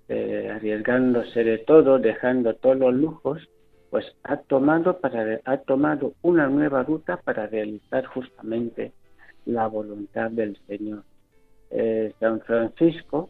eh, 0.07 0.51
arriesgándose 0.53 1.43
de 1.43 1.57
todo, 1.59 1.97
dejando 1.99 2.53
todos 2.55 2.77
los 2.77 2.93
lujos, 2.93 3.49
pues 3.89 4.05
ha 4.23 4.37
tomado 4.37 4.99
para 4.99 5.39
ha 5.45 5.57
tomado 5.57 6.13
una 6.21 6.47
nueva 6.47 6.83
ruta 6.83 7.17
para 7.17 7.47
realizar 7.47 8.05
justamente 8.05 8.91
la 9.45 9.67
voluntad 9.67 10.31
del 10.31 10.57
Señor. 10.67 11.03
Eh, 11.71 12.13
San 12.19 12.41
Francisco, 12.41 13.29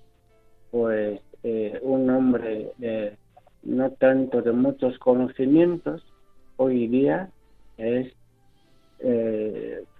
pues 0.71 1.21
eh, 1.43 1.79
un 1.81 2.09
hombre 2.09 2.71
de 2.77 3.17
no 3.63 3.91
tanto 3.91 4.41
de 4.41 4.51
muchos 4.51 4.97
conocimientos, 4.99 6.03
hoy 6.57 6.87
día 6.87 7.29
es 7.77 8.13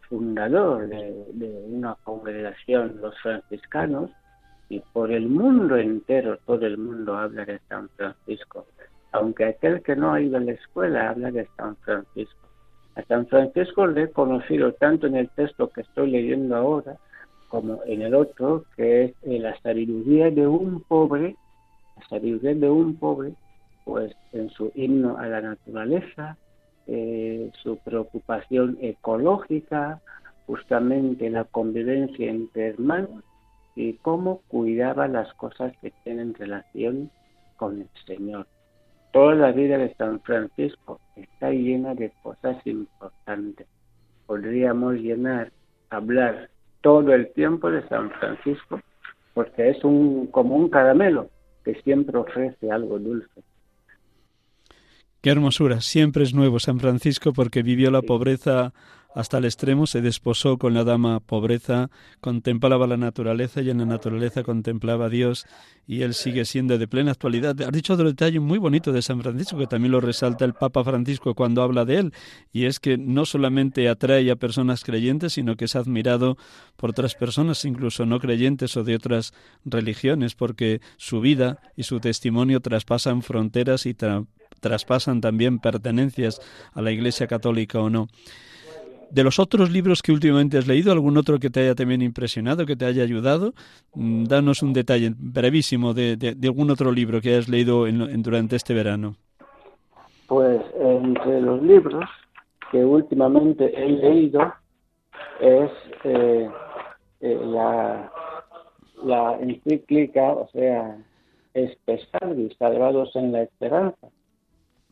fundador 0.10 0.88
de, 0.88 1.66
una 1.68 1.96
congregación, 2.04 3.00
los 3.02 3.18
franciscanos, 3.22 4.12
y 4.70 4.80
por 4.80 5.12
el 5.12 5.28
mundo 5.28 5.78
entero, 5.78 6.38
todo 6.46 6.66
el 6.66 6.78
mundo 6.78 7.18
habla 7.18 7.46
de 7.46 7.60
San 7.70 7.90
Francisco. 7.90 8.66
Aunque 9.12 9.46
aquel 9.46 9.82
que 9.82 9.96
no 9.96 10.14
ha 10.14 10.22
ido 10.22 10.38
a 10.38 10.42
la 10.42 10.54
escuela 10.54 11.10
habla 11.10 11.32
de 11.32 11.48
San 11.56 11.76
Francisco. 11.78 12.48
A 12.96 13.04
San 13.04 13.28
Francisco 13.28 13.88
le 13.88 14.04
he 14.04 14.12
conocido 14.12 14.74
tanto 14.74 15.08
en 15.08 15.16
el 15.18 15.30
texto 15.30 15.70
que 15.70 15.82
estoy 15.82 16.12
leyendo 16.12 16.56
ahora 16.56 16.98
como 17.50 17.82
en 17.86 18.02
el 18.02 18.16
otro, 18.16 18.66
que 18.76 19.06
es 19.06 19.12
eh, 19.24 19.40
la 19.40 19.58
sabiduría 19.62 20.32
de 20.32 20.48
un 20.48 20.82
pobre, 20.82 21.36
la 21.98 22.08
sabiduría 22.10 22.56
de 22.56 22.70
un 22.70 22.96
pobre 22.98 23.34
pues 23.86 24.14
en 24.34 24.50
su 24.50 24.72
himno 24.74 25.18
a 25.18 25.28
la 25.28 25.42
naturaleza, 25.42 26.38
eh, 26.88 27.52
su 27.62 27.78
preocupación 27.78 28.78
ecológica, 28.82 30.02
justamente 30.48 31.30
la 31.30 31.44
convivencia 31.44 32.30
entre 32.30 32.70
hermanos 32.70 33.24
y 33.76 33.94
cómo 33.94 34.42
cuidaba 34.48 35.08
las 35.08 35.34
cosas 35.34 35.74
que 35.82 35.92
tienen 36.04 36.34
relación 36.34 37.12
con 37.58 37.82
el 37.82 37.90
Señor. 38.06 38.48
Toda 39.12 39.36
la 39.36 39.52
vida 39.52 39.78
de 39.78 39.94
San 39.96 40.20
Francisco 40.22 41.00
está 41.16 41.52
llena 41.52 41.94
de 41.96 42.12
cosas 42.24 42.58
importantes. 42.66 43.68
Podríamos 44.26 44.96
llenar, 44.96 45.52
hablar 45.90 46.50
todo 46.82 47.14
el 47.14 47.32
tiempo 47.34 47.70
de 47.70 47.88
San 47.88 48.12
Francisco 48.12 48.82
porque 49.34 49.70
es 49.70 49.84
un 49.84 50.28
como 50.28 50.56
un 50.56 50.70
caramelo 50.70 51.30
que 51.64 51.76
siempre 51.82 52.18
ofrece 52.18 52.72
algo 52.72 52.98
dulce. 52.98 53.44
Qué 55.22 55.32
hermosura, 55.32 55.82
siempre 55.82 56.24
es 56.24 56.34
nuevo 56.34 56.60
San 56.60 56.80
Francisco 56.80 57.34
porque 57.34 57.64
vivió 57.64 57.92
la 57.92 58.02
pobreza 58.02 58.74
hasta 59.16 59.38
el 59.38 59.46
extremo, 59.46 59.88
se 59.88 60.02
desposó 60.02 60.58
con 60.58 60.74
la 60.74 60.84
dama 60.84 61.22
pobreza, 61.22 61.90
contemplaba 62.20 62.86
la 62.86 62.98
naturaleza 62.98 63.62
y 63.62 63.70
en 63.70 63.78
la 63.78 63.86
naturaleza 63.86 64.44
contemplaba 64.44 65.06
a 65.06 65.10
Dios 65.10 65.46
y 65.88 66.02
él 66.02 66.14
sigue 66.14 66.44
siendo 66.44 66.78
de 66.78 66.88
plena 66.88 67.12
actualidad. 67.12 67.60
Has 67.62 67.72
dicho 67.72 67.94
otro 67.94 68.08
detalle 68.08 68.42
muy 68.42 68.60
bonito 68.60 68.92
de 68.92 69.02
San 69.02 69.22
Francisco 69.22 69.58
que 69.58 69.68
también 69.68 69.94
lo 69.94 70.02
resalta 70.02 70.44
el 70.44 70.54
Papa 70.54 70.84
Francisco 70.84 71.34
cuando 71.34 71.64
habla 71.64 71.86
de 71.86 71.98
él 72.00 72.14
y 72.52 72.66
es 72.66 72.82
que 72.82 72.98
no 72.98 73.26
solamente 73.26 73.88
atrae 73.88 74.30
a 74.30 74.36
personas 74.36 74.84
creyentes, 74.84 75.34
sino 75.34 75.56
que 75.56 75.66
es 75.66 75.78
admirado 75.78 76.38
por 76.76 76.90
otras 76.90 77.16
personas, 77.16 77.64
incluso 77.64 78.06
no 78.06 78.20
creyentes 78.20 78.76
o 78.76 78.84
de 78.84 78.96
otras 78.96 79.34
religiones, 79.64 80.36
porque 80.36 80.82
su 80.98 81.22
vida 81.22 81.60
y 81.78 81.84
su 81.84 82.02
testimonio 82.02 82.60
traspasan 82.60 83.22
fronteras 83.22 83.86
y 83.86 83.96
traspasan 84.60 85.22
también 85.22 85.60
pertenencias 85.60 86.42
a 86.74 86.82
la 86.82 86.92
Iglesia 86.92 87.28
Católica 87.28 87.80
o 87.80 87.90
no. 87.90 88.10
De 89.12 89.24
los 89.24 89.40
otros 89.40 89.72
libros 89.72 90.02
que 90.02 90.12
últimamente 90.12 90.58
has 90.58 90.68
leído, 90.68 90.92
¿algún 90.92 91.18
otro 91.18 91.40
que 91.40 91.50
te 91.50 91.62
haya 91.62 91.76
también 91.76 92.02
impresionado, 92.02 92.66
que 92.66 92.76
te 92.76 92.86
haya 92.86 93.04
ayudado? 93.04 93.54
Mm, 93.94 94.26
danos 94.26 94.62
un 94.62 94.74
detalle 94.74 95.14
brevísimo 95.16 95.94
de, 95.94 96.36
algún 96.44 96.72
otro 96.72 96.92
libro 96.92 97.22
que 97.22 97.30
hayas 97.30 97.48
leído 97.48 97.86
durante 97.86 98.56
este 98.56 98.74
verano. 98.74 99.16
Pues 100.28 100.62
entre 100.80 101.42
los 101.42 101.62
libros 101.62 102.06
que 102.72 102.84
últimamente 102.84 103.72
he 103.76 103.90
leído 103.90 104.54
es 105.40 105.72
eh, 106.04 106.50
eh, 107.22 107.40
la, 107.44 108.12
la 109.04 109.38
encíclica, 109.40 110.34
o 110.34 110.50
sea, 110.52 110.98
Espesarvis, 111.54 112.58
Salvados 112.58 113.16
en 113.16 113.32
la 113.32 113.44
Esperanza, 113.44 114.08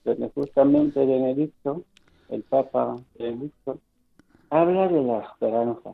donde 0.05 0.29
justamente 0.29 1.05
Benedicto, 1.05 1.83
el 2.29 2.43
Papa 2.43 2.97
Benedicto, 3.17 3.79
habla 4.49 4.87
de 4.87 5.01
la 5.01 5.19
esperanza. 5.19 5.93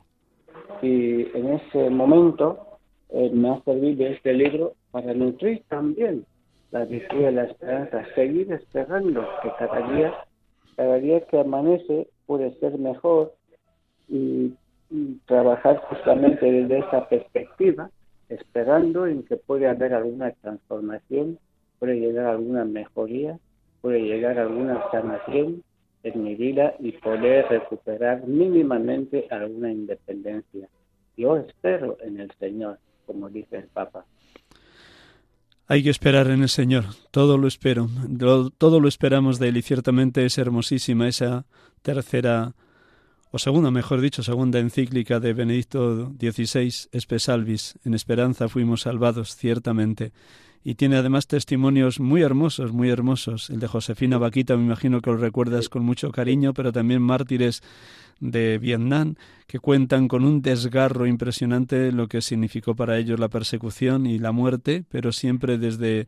Y 0.82 1.22
en 1.36 1.54
ese 1.54 1.90
momento 1.90 2.78
eh, 3.10 3.30
me 3.32 3.50
ha 3.50 3.62
servido 3.62 4.06
este 4.06 4.32
libro 4.32 4.74
para 4.90 5.12
nutrir 5.14 5.62
también 5.68 6.24
la 6.70 6.84
virtud 6.84 7.18
de 7.18 7.32
la 7.32 7.44
esperanza, 7.44 8.04
seguir 8.14 8.52
esperando 8.52 9.26
que 9.42 9.50
cada 9.58 9.92
día, 9.92 10.14
cada 10.76 10.96
día 10.96 11.20
que 11.26 11.40
amanece 11.40 12.08
puede 12.26 12.54
ser 12.60 12.78
mejor 12.78 13.34
y, 14.08 14.54
y 14.90 15.14
trabajar 15.26 15.78
justamente 15.88 16.50
desde 16.50 16.78
esa 16.78 17.08
perspectiva, 17.08 17.90
esperando 18.28 19.06
en 19.06 19.24
que 19.24 19.36
puede 19.36 19.66
haber 19.66 19.94
alguna 19.94 20.30
transformación, 20.42 21.38
puede 21.78 21.98
llegar 21.98 22.26
alguna 22.26 22.64
mejoría 22.64 23.38
puede 23.80 24.00
llegar 24.00 24.38
alguna 24.38 24.82
sanación 24.90 25.62
en 26.02 26.22
mi 26.22 26.34
vida 26.34 26.74
y 26.78 26.92
poder 26.92 27.46
recuperar 27.48 28.26
mínimamente 28.26 29.26
alguna 29.30 29.70
independencia. 29.70 30.68
Yo 31.16 31.36
espero 31.36 31.98
en 32.02 32.20
el 32.20 32.30
Señor, 32.38 32.78
como 33.06 33.28
dice 33.28 33.56
el 33.56 33.66
Papa. 33.66 34.04
Hay 35.66 35.82
que 35.84 35.90
esperar 35.90 36.26
en 36.28 36.42
el 36.42 36.48
Señor, 36.48 36.84
todo 37.12 37.38
lo 37.38 37.46
espero, 37.46 37.88
todo 38.58 38.80
lo 38.80 38.88
esperamos 38.88 39.38
de 39.38 39.48
Él 39.48 39.56
y 39.56 39.62
ciertamente 39.62 40.24
es 40.24 40.36
hermosísima 40.36 41.06
esa 41.06 41.44
tercera, 41.82 42.54
o 43.30 43.38
segunda, 43.38 43.70
mejor 43.70 44.00
dicho, 44.00 44.24
segunda 44.24 44.58
encíclica 44.58 45.20
de 45.20 45.32
Benedicto 45.32 46.12
XVI, 46.18 46.88
Espesalvis, 46.90 47.78
en 47.84 47.94
esperanza 47.94 48.48
fuimos 48.48 48.80
salvados, 48.80 49.36
ciertamente 49.36 50.12
y 50.62 50.74
tiene 50.74 50.96
además 50.96 51.26
testimonios 51.26 52.00
muy 52.00 52.22
hermosos, 52.22 52.72
muy 52.72 52.90
hermosos. 52.90 53.50
El 53.50 53.60
de 53.60 53.66
Josefina 53.66 54.18
Vaquita, 54.18 54.56
me 54.56 54.64
imagino 54.64 55.00
que 55.00 55.10
lo 55.10 55.16
recuerdas 55.16 55.68
con 55.68 55.84
mucho 55.84 56.10
cariño, 56.10 56.52
pero 56.52 56.72
también 56.72 57.00
mártires 57.02 57.62
de 58.20 58.58
Vietnam, 58.58 59.14
que 59.46 59.58
cuentan 59.58 60.06
con 60.06 60.24
un 60.24 60.42
desgarro 60.42 61.06
impresionante 61.06 61.90
lo 61.90 62.06
que 62.06 62.20
significó 62.20 62.74
para 62.74 62.98
ellos 62.98 63.18
la 63.18 63.28
persecución 63.28 64.06
y 64.06 64.18
la 64.18 64.32
muerte, 64.32 64.84
pero 64.90 65.12
siempre 65.12 65.56
desde 65.56 66.06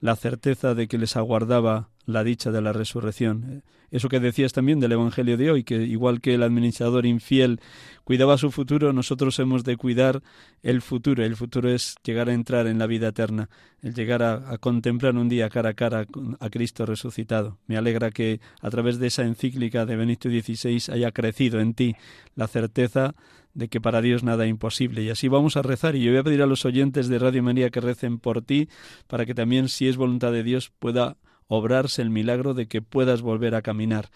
la 0.00 0.16
certeza 0.16 0.74
de 0.74 0.88
que 0.88 0.98
les 0.98 1.16
aguardaba 1.16 1.90
la 2.06 2.24
dicha 2.24 2.50
de 2.50 2.60
la 2.60 2.72
resurrección. 2.72 3.62
Eso 3.90 4.08
que 4.08 4.18
decías 4.18 4.52
también 4.52 4.80
del 4.80 4.92
Evangelio 4.92 5.36
de 5.36 5.50
hoy, 5.50 5.64
que 5.64 5.76
igual 5.76 6.20
que 6.20 6.34
el 6.34 6.42
administrador 6.42 7.06
infiel 7.06 7.60
cuidaba 8.02 8.36
su 8.38 8.50
futuro, 8.50 8.92
nosotros 8.92 9.38
hemos 9.38 9.62
de 9.62 9.76
cuidar 9.76 10.20
el 10.62 10.82
futuro. 10.82 11.24
El 11.24 11.36
futuro 11.36 11.70
es 11.70 11.94
llegar 12.02 12.28
a 12.28 12.34
entrar 12.34 12.66
en 12.66 12.78
la 12.78 12.86
vida 12.86 13.08
eterna, 13.08 13.48
el 13.82 13.94
llegar 13.94 14.22
a, 14.22 14.58
contemplar 14.58 15.14
un 15.14 15.28
día 15.28 15.48
cara 15.48 15.70
a 15.70 15.74
cara 15.74 16.06
a 16.40 16.50
Cristo 16.50 16.86
resucitado. 16.86 17.58
Me 17.66 17.76
alegra 17.76 18.10
que 18.10 18.40
a 18.60 18.70
través 18.70 18.98
de 18.98 19.06
esa 19.06 19.22
encíclica 19.22 19.86
de 19.86 19.96
Benito 19.96 20.28
XVI 20.28 20.92
haya 20.92 21.12
crecido 21.12 21.60
en 21.60 21.74
ti 21.74 21.94
la 22.34 22.48
certeza 22.48 23.14
de 23.54 23.68
que 23.68 23.80
para 23.80 24.02
Dios 24.02 24.22
nada 24.22 24.44
es 24.44 24.50
imposible. 24.50 25.02
Y 25.02 25.10
así 25.10 25.28
vamos 25.28 25.56
a 25.56 25.62
rezar. 25.62 25.96
Y 25.96 26.02
yo 26.02 26.10
voy 26.10 26.20
a 26.20 26.24
pedir 26.24 26.42
a 26.42 26.46
los 26.46 26.64
oyentes 26.64 27.08
de 27.08 27.18
Radio 27.18 27.42
María 27.42 27.70
que 27.70 27.80
recen 27.80 28.18
por 28.18 28.42
ti, 28.42 28.68
para 29.06 29.24
que 29.24 29.34
también, 29.34 29.68
si 29.68 29.88
es 29.88 29.96
voluntad 29.96 30.32
de 30.32 30.42
Dios, 30.42 30.72
pueda 30.78 31.16
obrarse 31.46 32.02
el 32.02 32.10
milagro 32.10 32.54
de 32.54 32.66
que 32.66 32.82
puedas 32.82 33.22
volver 33.22 33.54
a 33.54 33.62
caminar. 33.62 34.10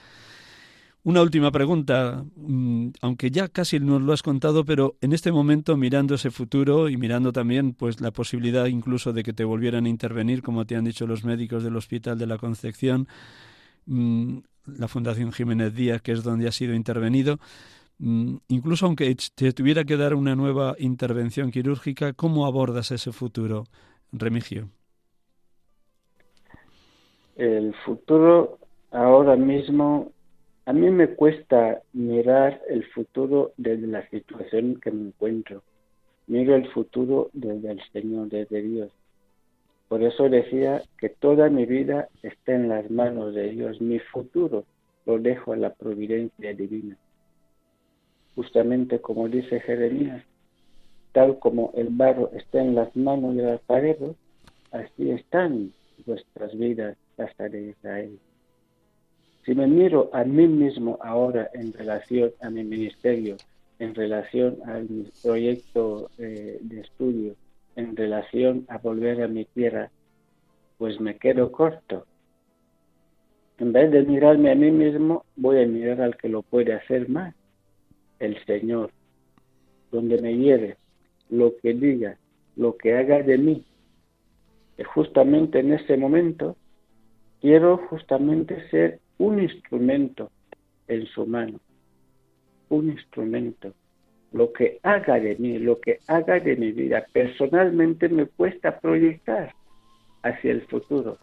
Una 1.04 1.22
última 1.22 1.50
pregunta, 1.52 2.24
mm, 2.36 2.88
aunque 3.00 3.30
ya 3.30 3.48
casi 3.48 3.78
nos 3.78 4.02
lo 4.02 4.12
has 4.12 4.22
contado, 4.22 4.64
pero 4.64 4.96
en 5.00 5.12
este 5.12 5.30
momento 5.30 5.76
mirando 5.76 6.16
ese 6.16 6.30
futuro 6.30 6.88
y 6.88 6.96
mirando 6.96 7.32
también 7.32 7.72
pues 7.72 8.00
la 8.00 8.10
posibilidad 8.10 8.66
incluso 8.66 9.12
de 9.12 9.22
que 9.22 9.32
te 9.32 9.44
volvieran 9.44 9.86
a 9.86 9.88
intervenir, 9.88 10.42
como 10.42 10.66
te 10.66 10.76
han 10.76 10.84
dicho 10.84 11.06
los 11.06 11.24
médicos 11.24 11.62
del 11.62 11.76
Hospital 11.76 12.18
de 12.18 12.26
la 12.26 12.36
Concepción, 12.36 13.08
mm, 13.86 14.38
la 14.76 14.88
Fundación 14.88 15.32
Jiménez 15.32 15.74
Díaz, 15.74 16.02
que 16.02 16.12
es 16.12 16.22
donde 16.22 16.48
ha 16.48 16.52
sido 16.52 16.74
intervenido, 16.74 17.38
incluso 17.98 18.86
aunque 18.86 19.14
te 19.34 19.52
tuviera 19.52 19.84
que 19.84 19.96
dar 19.96 20.14
una 20.14 20.34
nueva 20.34 20.76
intervención 20.78 21.50
quirúrgica, 21.50 22.12
¿cómo 22.12 22.46
abordas 22.46 22.90
ese 22.90 23.12
futuro, 23.12 23.64
Remigio? 24.12 24.68
el 27.38 27.72
futuro 27.84 28.58
ahora 28.90 29.36
mismo, 29.36 30.10
a 30.66 30.72
mí 30.72 30.90
me 30.90 31.06
cuesta 31.08 31.80
mirar 31.92 32.60
el 32.68 32.84
futuro 32.86 33.52
desde 33.56 33.86
la 33.86 34.06
situación 34.10 34.80
que 34.82 34.90
me 34.90 35.08
encuentro. 35.08 35.62
Miro 36.26 36.56
el 36.56 36.68
futuro 36.72 37.30
desde 37.32 37.70
el 37.70 37.80
Señor, 37.92 38.28
desde 38.28 38.60
Dios. 38.60 38.90
Por 39.88 40.02
eso 40.02 40.28
decía 40.28 40.82
que 40.98 41.08
toda 41.08 41.48
mi 41.48 41.64
vida 41.64 42.08
está 42.22 42.52
en 42.54 42.68
las 42.68 42.90
manos 42.90 43.34
de 43.34 43.50
Dios. 43.50 43.80
Mi 43.80 44.00
futuro 44.00 44.64
lo 45.06 45.18
dejo 45.18 45.52
a 45.52 45.56
la 45.56 45.72
providencia 45.72 46.52
divina. 46.52 46.98
Justamente 48.38 49.00
como 49.00 49.28
dice 49.28 49.58
Jeremías, 49.58 50.22
tal 51.10 51.40
como 51.40 51.72
el 51.74 51.88
barro 51.90 52.30
está 52.34 52.62
en 52.62 52.76
las 52.76 52.94
manos 52.94 53.34
del 53.34 53.48
alfarero, 53.48 54.14
así 54.70 55.10
están 55.10 55.72
vuestras 56.06 56.56
vidas 56.56 56.96
hasta 57.16 57.48
de 57.48 57.70
Israel. 57.70 58.16
Si 59.44 59.56
me 59.56 59.66
miro 59.66 60.08
a 60.12 60.22
mí 60.22 60.46
mismo 60.46 61.00
ahora 61.02 61.50
en 61.52 61.72
relación 61.72 62.30
a 62.40 62.48
mi 62.48 62.62
ministerio, 62.62 63.38
en 63.80 63.96
relación 63.96 64.58
a 64.66 64.74
mi 64.88 65.10
proyecto 65.20 66.08
eh, 66.18 66.58
de 66.60 66.80
estudio, 66.82 67.34
en 67.74 67.96
relación 67.96 68.66
a 68.68 68.78
volver 68.78 69.20
a 69.20 69.26
mi 69.26 69.46
tierra, 69.46 69.90
pues 70.78 71.00
me 71.00 71.16
quedo 71.16 71.50
corto. 71.50 72.06
En 73.58 73.72
vez 73.72 73.90
de 73.90 74.04
mirarme 74.04 74.52
a 74.52 74.54
mí 74.54 74.70
mismo, 74.70 75.24
voy 75.34 75.60
a 75.60 75.66
mirar 75.66 76.00
al 76.02 76.16
que 76.16 76.28
lo 76.28 76.42
puede 76.42 76.72
hacer 76.72 77.08
más, 77.08 77.34
el 78.18 78.44
Señor, 78.44 78.90
donde 79.90 80.20
me 80.20 80.36
lleve, 80.36 80.76
lo 81.30 81.56
que 81.56 81.74
diga, 81.74 82.18
lo 82.56 82.76
que 82.76 82.94
haga 82.94 83.22
de 83.22 83.38
mí. 83.38 83.64
Y 84.76 84.84
justamente 84.84 85.60
en 85.60 85.72
ese 85.72 85.96
momento 85.96 86.56
Quiero 87.40 87.76
justamente 87.88 88.68
ser 88.68 88.98
un 89.18 89.40
instrumento 89.40 90.28
en 90.88 91.06
su 91.06 91.24
mano, 91.24 91.60
un 92.68 92.90
instrumento. 92.90 93.72
Lo 94.32 94.52
que 94.52 94.80
haga 94.82 95.20
de 95.20 95.36
mí, 95.36 95.58
lo 95.58 95.80
que 95.80 96.00
haga 96.08 96.40
de 96.40 96.56
mi 96.56 96.72
vida, 96.72 97.06
personalmente 97.12 98.08
me 98.08 98.26
cuesta 98.26 98.80
proyectar 98.80 99.54
hacia 100.22 100.50
el 100.50 100.62
futuro. 100.62 101.18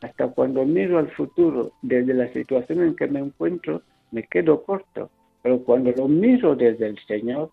Hasta 0.00 0.28
cuando 0.28 0.64
miro 0.64 0.98
al 0.98 1.10
futuro 1.10 1.72
desde 1.82 2.14
la 2.14 2.32
situación 2.32 2.84
en 2.84 2.94
que 2.94 3.08
me 3.08 3.18
encuentro, 3.18 3.82
me 4.12 4.22
quedo 4.22 4.62
corto. 4.62 5.10
Pero 5.48 5.64
cuando 5.64 5.90
lo 5.92 6.08
miro 6.08 6.54
desde 6.54 6.88
el 6.88 6.98
Señor, 7.06 7.50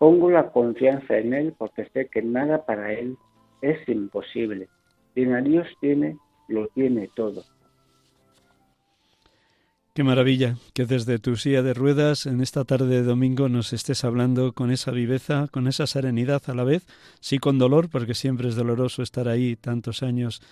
pongo 0.00 0.28
la 0.28 0.50
confianza 0.50 1.18
en 1.18 1.32
Él 1.32 1.54
porque 1.56 1.88
sé 1.94 2.08
que 2.12 2.20
nada 2.20 2.66
para 2.66 2.92
Él 2.92 3.16
es 3.62 3.88
imposible. 3.88 4.66
Quien 5.14 5.32
a 5.34 5.40
Dios 5.40 5.68
tiene, 5.80 6.16
lo 6.48 6.66
tiene 6.66 7.08
todo. 7.14 7.44
Qué 9.94 10.02
maravilla 10.02 10.56
que 10.74 10.84
desde 10.84 11.20
tu 11.20 11.36
silla 11.36 11.62
de 11.62 11.74
ruedas 11.74 12.26
en 12.26 12.40
esta 12.40 12.64
tarde 12.64 12.88
de 12.88 13.02
domingo 13.04 13.48
nos 13.48 13.72
estés 13.72 14.02
hablando 14.02 14.52
con 14.52 14.72
esa 14.72 14.90
viveza, 14.90 15.46
con 15.52 15.68
esa 15.68 15.86
serenidad 15.86 16.42
a 16.48 16.54
la 16.54 16.64
vez, 16.64 16.88
sí 17.20 17.38
con 17.38 17.56
dolor, 17.56 17.88
porque 17.88 18.14
siempre 18.14 18.48
es 18.48 18.56
doloroso 18.56 19.04
estar 19.04 19.28
ahí 19.28 19.54
tantos 19.54 20.02
años 20.02 20.42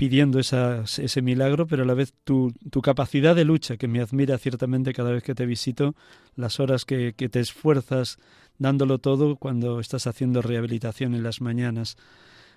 pidiendo 0.00 0.38
ese 0.38 1.20
milagro, 1.20 1.66
pero 1.66 1.82
a 1.82 1.86
la 1.86 1.92
vez 1.92 2.14
tu, 2.24 2.54
capacidad 2.82 3.36
de 3.36 3.44
lucha, 3.44 3.76
que 3.76 3.86
me 3.86 4.00
admira 4.00 4.38
ciertamente 4.38 4.94
cada 4.94 5.10
vez 5.10 5.22
que 5.22 5.34
te 5.34 5.44
visito, 5.44 5.94
las 6.36 6.58
horas 6.58 6.86
que 6.86 7.12
te 7.12 7.38
esfuerzas 7.38 8.16
dándolo 8.56 8.96
todo 8.96 9.36
cuando 9.36 9.78
estás 9.78 10.06
haciendo 10.06 10.40
rehabilitación 10.40 11.14
en 11.14 11.22
las 11.22 11.42
mañanas 11.42 11.98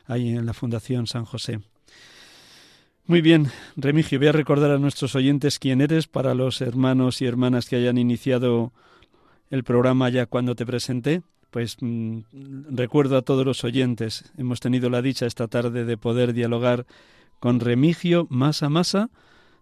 ahí 0.06 0.30
en 0.30 0.46
la 0.46 0.54
Fundación 0.54 1.06
San 1.06 1.26
José. 1.26 1.60
Muy 3.08 3.20
bien, 3.20 3.48
Remigio, 3.76 4.20
voy 4.20 4.30
a 4.30 4.32
recordar 4.32 4.72
a 4.72 4.78
nuestros 4.78 5.14
oyentes 5.14 5.60
quién 5.60 5.82
eres 5.82 6.08
para 6.08 6.36
los 6.36 6.62
hermanos 6.62 7.22
y 7.22 7.26
hermanas 7.26 7.68
que 7.68 7.76
hayan 7.76 7.98
iniciado 7.98 8.72
el 9.50 9.66
programa 9.66 10.08
ya 10.08 10.28
cuando 10.28 10.56
te 10.56 10.66
presenté. 10.66 11.24
Pues 11.52 11.76
mm, 11.82 12.20
recuerdo 12.72 13.18
a 13.18 13.22
todos 13.22 13.46
los 13.46 13.66
oyentes, 13.66 14.32
hemos 14.38 14.62
tenido 14.62 14.90
la 14.90 15.02
dicha 15.02 15.26
esta 15.26 15.50
tarde 15.50 15.84
de 15.84 15.98
poder 15.98 16.32
dialogar 16.32 16.86
con 17.44 17.60
Remigio 17.60 18.26
Masa 18.30 18.70
Masa, 18.70 19.10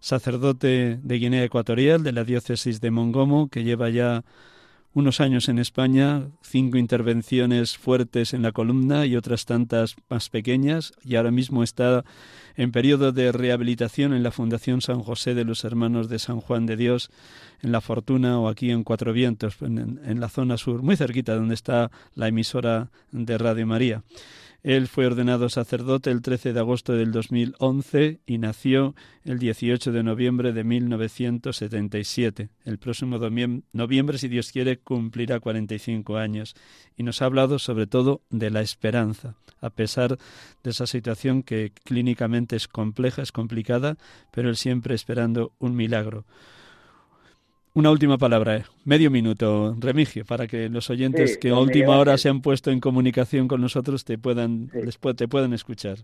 sacerdote 0.01 0.99
de 1.01 1.17
Guinea 1.17 1.43
Ecuatorial 1.43 2.03
de 2.03 2.11
la 2.11 2.23
diócesis 2.23 2.79
de 2.79 2.91
Mongomo, 2.91 3.49
que 3.49 3.63
lleva 3.63 3.89
ya 3.89 4.23
unos 4.93 5.19
años 5.19 5.49
en 5.49 5.57
España, 5.57 6.27
cinco 6.43 6.77
intervenciones 6.77 7.79
fuertes 7.79 8.35
en 8.35 8.43
la 8.43 8.51
columna 8.51 9.07
y 9.07 9.15
otras 9.15 9.45
tantas 9.45 9.95
más 10.11 10.29
pequeñas, 10.29 10.93
y 11.03 11.15
ahora 11.15 11.31
mismo 11.31 11.63
está 11.63 12.05
en 12.55 12.71
periodo 12.71 13.13
de 13.13 13.31
rehabilitación 13.31 14.13
en 14.13 14.21
la 14.21 14.29
Fundación 14.29 14.81
San 14.81 15.01
José 15.01 15.33
de 15.33 15.43
los 15.43 15.63
Hermanos 15.63 16.07
de 16.07 16.19
San 16.19 16.39
Juan 16.39 16.67
de 16.67 16.77
Dios, 16.77 17.09
en 17.63 17.71
La 17.71 17.81
Fortuna 17.81 18.39
o 18.39 18.47
aquí 18.47 18.69
en 18.69 18.83
Cuatro 18.83 19.11
Vientos, 19.11 19.59
en, 19.61 19.99
en 20.05 20.19
la 20.19 20.29
zona 20.29 20.57
sur, 20.57 20.83
muy 20.83 20.97
cerquita 20.97 21.33
donde 21.33 21.55
está 21.55 21.89
la 22.13 22.27
emisora 22.27 22.91
de 23.11 23.39
Radio 23.39 23.65
María. 23.65 24.03
Él 24.63 24.87
fue 24.87 25.07
ordenado 25.07 25.49
sacerdote 25.49 26.11
el 26.11 26.21
13 26.21 26.53
de 26.53 26.59
agosto 26.59 26.93
del 26.93 27.11
2011 27.11 28.19
y 28.27 28.37
nació 28.37 28.93
el 29.23 29.39
18 29.39 29.91
de 29.91 30.03
noviembre 30.03 30.53
de 30.53 30.63
1977. 30.63 32.49
El 32.65 32.77
próximo 32.77 33.17
noviembre, 33.73 34.19
si 34.19 34.27
Dios 34.27 34.51
quiere, 34.51 34.77
cumplirá 34.77 35.39
45 35.39 36.17
años 36.17 36.55
y 36.95 37.01
nos 37.01 37.23
ha 37.23 37.25
hablado 37.25 37.57
sobre 37.57 37.87
todo 37.87 38.21
de 38.29 38.51
la 38.51 38.61
esperanza, 38.61 39.35
a 39.61 39.71
pesar 39.71 40.19
de 40.63 40.69
esa 40.69 40.85
situación 40.85 41.41
que 41.41 41.71
clínicamente 41.83 42.55
es 42.55 42.67
compleja, 42.67 43.23
es 43.23 43.31
complicada, 43.31 43.97
pero 44.29 44.49
él 44.49 44.57
siempre 44.57 44.93
esperando 44.93 45.53
un 45.57 45.75
milagro. 45.75 46.25
Una 47.73 47.89
última 47.89 48.17
palabra, 48.17 48.57
eh. 48.57 48.63
medio 48.83 49.09
minuto, 49.09 49.73
Remigio, 49.79 50.25
para 50.25 50.45
que 50.45 50.67
los 50.67 50.89
oyentes 50.89 51.37
que 51.37 51.51
a 51.51 51.57
última 51.57 51.97
hora 51.97 52.17
se 52.17 52.27
han 52.27 52.41
puesto 52.41 52.69
en 52.69 52.81
comunicación 52.81 53.47
con 53.47 53.61
nosotros 53.61 54.03
te 54.03 54.17
puedan, 54.17 54.67
después 54.67 55.15
te 55.15 55.29
puedan 55.29 55.53
escuchar. 55.53 55.99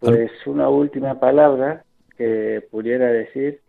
Pues 0.00 0.30
una 0.44 0.68
última 0.68 1.18
palabra 1.18 1.84
que 2.18 2.62
pudiera 2.70 3.06
decir, 3.10 3.62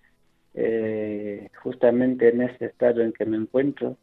eh, 0.54 1.48
justamente 1.64 2.28
en 2.28 2.42
este 2.42 2.66
estado 2.66 3.02
en 3.02 3.14
que 3.14 3.26
me 3.26 3.38
encuentro, 3.38 3.96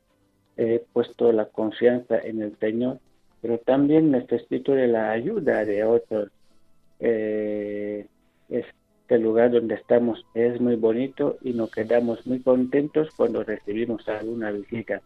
he 0.57 0.83
puesto 0.95 1.31
la 1.31 1.45
confianza 1.45 2.19
en 2.19 2.41
el 2.41 2.57
Señor, 2.59 3.01
pero 3.43 3.59
también 3.59 4.11
necesito 4.11 4.73
de 4.73 4.87
la 4.87 5.11
ayuda 5.11 5.67
de 5.67 5.85
otros. 5.85 6.31
Eh, 7.01 8.07
este 9.09 9.21
lugar 9.21 9.51
donde 9.51 9.75
estamos 9.75 10.23
es 10.35 10.61
muy 10.61 10.77
bonito 10.77 11.39
y 11.41 11.55
nos 11.55 11.71
quedamos 11.71 12.27
muy 12.27 12.41
contentos 12.41 13.09
cuando 13.17 13.43
recibimos 13.43 14.07
alguna 14.07 14.51
visita. 14.51 15.01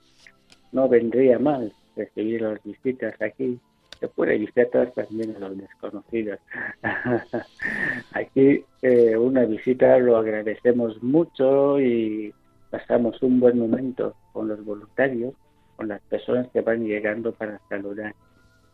No 0.73 0.89
vendría 0.89 1.39
mal 1.39 1.73
recibir 1.95 2.43
las 2.43 2.61
visitas 2.65 3.15
aquí. 3.23 3.61
Se 4.01 4.09
puede 4.09 4.39
visitar 4.39 4.91
también 4.91 5.37
a 5.37 5.39
los 5.39 5.57
desconocidos. 5.57 6.41
aquí 8.13 8.65
eh, 8.83 9.17
una 9.17 9.45
visita 9.45 9.97
lo 9.99 10.17
agradecemos 10.17 11.01
mucho 11.01 11.79
y 11.81 12.35
pasamos 12.71 13.23
un 13.23 13.39
buen 13.39 13.57
momento 13.57 14.17
con 14.33 14.49
los 14.49 14.65
voluntarios, 14.65 15.33
con 15.77 15.87
las 15.87 16.01
personas 16.01 16.49
que 16.53 16.61
van 16.61 16.85
llegando 16.85 17.31
para 17.31 17.61
saludar. 17.69 18.17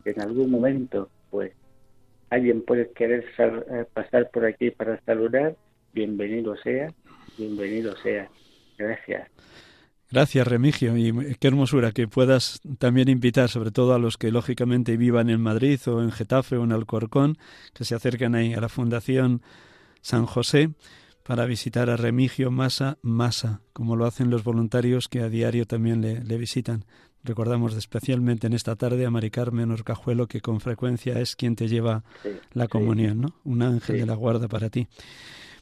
En 0.05 0.19
algún 0.21 0.49
momento, 0.49 1.07
pues, 1.29 1.51
alguien 2.29 2.61
puede 2.63 2.91
querer 2.91 3.25
eh, 3.37 3.85
pasar 3.93 4.29
por 4.31 4.45
aquí 4.45 4.71
para 4.71 5.01
saludar, 5.01 5.55
bienvenido 5.93 6.55
sea, 6.57 6.93
bienvenido 7.37 7.95
sea. 7.97 8.29
Gracias. 8.77 9.29
Gracias, 10.11 10.47
Remigio, 10.47 10.97
y 10.97 11.35
qué 11.35 11.47
hermosura 11.49 11.91
que 11.91 12.07
puedas 12.07 12.61
también 12.79 13.09
invitar, 13.09 13.47
sobre 13.47 13.69
todo 13.69 13.93
a 13.93 13.99
los 13.99 14.17
que 14.17 14.31
lógicamente 14.31 14.97
vivan 14.97 15.29
en 15.29 15.39
Madrid 15.39 15.79
o 15.85 16.01
en 16.01 16.11
Getafe 16.11 16.57
o 16.57 16.63
en 16.63 16.71
Alcorcón, 16.71 17.37
que 17.75 17.83
se 17.83 17.93
acerquen 17.93 18.33
ahí 18.33 18.55
a 18.55 18.59
la 18.59 18.69
Fundación 18.69 19.43
San 20.01 20.25
José 20.25 20.71
para 21.23 21.45
visitar 21.45 21.91
a 21.91 21.95
Remigio 21.95 22.49
Masa 22.49 22.97
Masa, 23.03 23.61
como 23.71 23.95
lo 23.95 24.05
hacen 24.05 24.31
los 24.31 24.43
voluntarios 24.43 25.07
que 25.07 25.19
a 25.19 25.29
diario 25.29 25.67
también 25.67 26.01
le, 26.01 26.37
visitan. 26.39 26.85
Recordamos 27.29 27.75
especialmente 27.75 28.47
en 28.47 28.53
esta 28.53 28.75
tarde 28.75 29.05
a 29.05 29.11
Mari 29.11 29.29
Carmen 29.29 29.69
Orcajuelo, 29.69 30.25
que 30.25 30.41
con 30.41 30.59
frecuencia 30.59 31.19
es 31.19 31.35
quien 31.35 31.55
te 31.55 31.67
lleva 31.67 32.03
la 32.53 32.67
comunión, 32.67 33.21
¿no? 33.21 33.35
Un 33.43 33.61
ángel 33.61 33.99
de 33.99 34.07
la 34.07 34.15
guarda 34.15 34.47
para 34.47 34.71
ti. 34.71 34.87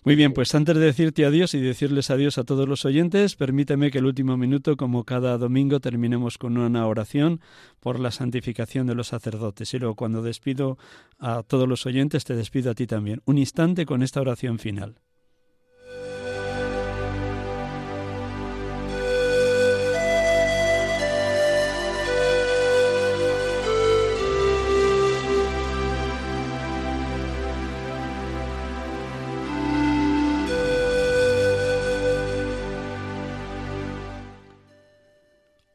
Muy 0.06 0.16
bien, 0.16 0.32
pues 0.32 0.56
antes 0.56 0.78
de 0.78 0.86
decirte 0.86 1.26
adiós 1.26 1.54
y 1.56 1.60
decirles 1.60 2.10
adiós 2.10 2.38
a 2.38 2.46
todos 2.46 2.70
los 2.70 2.86
oyentes, 2.86 3.36
permíteme 3.36 3.92
que 3.92 3.98
el 3.98 4.06
último 4.06 4.38
minuto, 4.38 4.78
como 4.78 5.04
cada 5.04 5.38
domingo, 5.38 5.82
terminemos 5.82 6.38
con 6.38 6.58
una 6.58 6.88
oración 6.88 7.42
por 7.82 8.00
la 8.00 8.12
santificación 8.12 8.88
de 8.88 8.96
los 8.96 9.08
sacerdotes. 9.08 9.74
Y 9.74 9.80
luego 9.80 9.96
cuando 9.96 10.22
despido 10.22 10.78
a 11.20 11.44
todos 11.44 11.68
los 11.68 11.86
oyentes, 11.86 12.24
te 12.24 12.34
despido 12.34 12.72
a 12.72 12.76
ti 12.76 12.88
también. 12.88 13.22
Un 13.26 13.40
instante 13.40 13.86
con 13.86 14.04
esta 14.04 14.22
oración 14.22 14.58
final. 14.58 15.02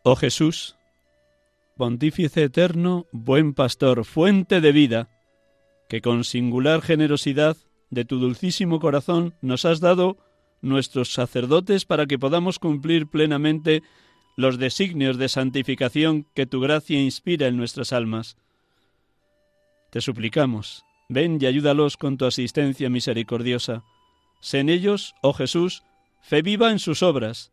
Oh 0.04 0.16
Jesús, 0.16 0.74
Pontífice 1.76 2.42
eterno, 2.42 3.06
buen 3.12 3.54
pastor, 3.54 4.04
fuente 4.04 4.60
de 4.60 4.72
vida, 4.72 5.08
que 5.88 6.00
con 6.00 6.24
singular 6.24 6.82
generosidad 6.82 7.56
de 7.90 8.04
tu 8.04 8.18
dulcísimo 8.18 8.80
corazón 8.80 9.34
nos 9.42 9.64
has 9.64 9.78
dado 9.78 10.18
nuestros 10.60 11.12
sacerdotes 11.12 11.84
para 11.84 12.06
que 12.06 12.18
podamos 12.18 12.58
cumplir 12.58 13.06
plenamente 13.06 13.82
los 14.36 14.58
designios 14.58 15.18
de 15.18 15.28
santificación 15.28 16.26
que 16.34 16.46
tu 16.46 16.60
gracia 16.60 17.00
inspira 17.00 17.46
en 17.46 17.56
nuestras 17.56 17.92
almas. 17.92 18.36
Te 19.90 20.00
suplicamos, 20.00 20.84
ven 21.08 21.38
y 21.40 21.46
ayúdalos 21.46 21.96
con 21.96 22.16
tu 22.16 22.24
asistencia 22.24 22.90
misericordiosa. 22.90 23.84
Sé 24.40 24.60
en 24.60 24.68
ellos, 24.68 25.14
oh 25.22 25.32
Jesús, 25.32 25.84
fe 26.22 26.42
viva 26.42 26.72
en 26.72 26.80
sus 26.80 27.02
obras, 27.04 27.52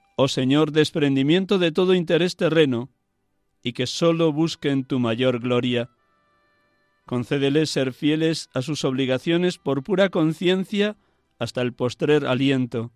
oh 0.23 0.27
Señor, 0.27 0.71
desprendimiento 0.71 1.57
de 1.57 1.71
todo 1.71 1.95
interés 1.95 2.35
terreno, 2.35 2.91
y 3.63 3.73
que 3.73 3.87
sólo 3.87 4.31
busquen 4.31 4.85
tu 4.85 4.99
mayor 4.99 5.39
gloria. 5.39 5.89
Concédeles 7.07 7.71
ser 7.71 7.91
fieles 7.91 8.47
a 8.53 8.61
sus 8.61 8.85
obligaciones 8.85 9.57
por 9.57 9.83
pura 9.83 10.09
conciencia 10.09 10.95
hasta 11.39 11.63
el 11.63 11.73
postrer 11.73 12.27
aliento. 12.27 12.91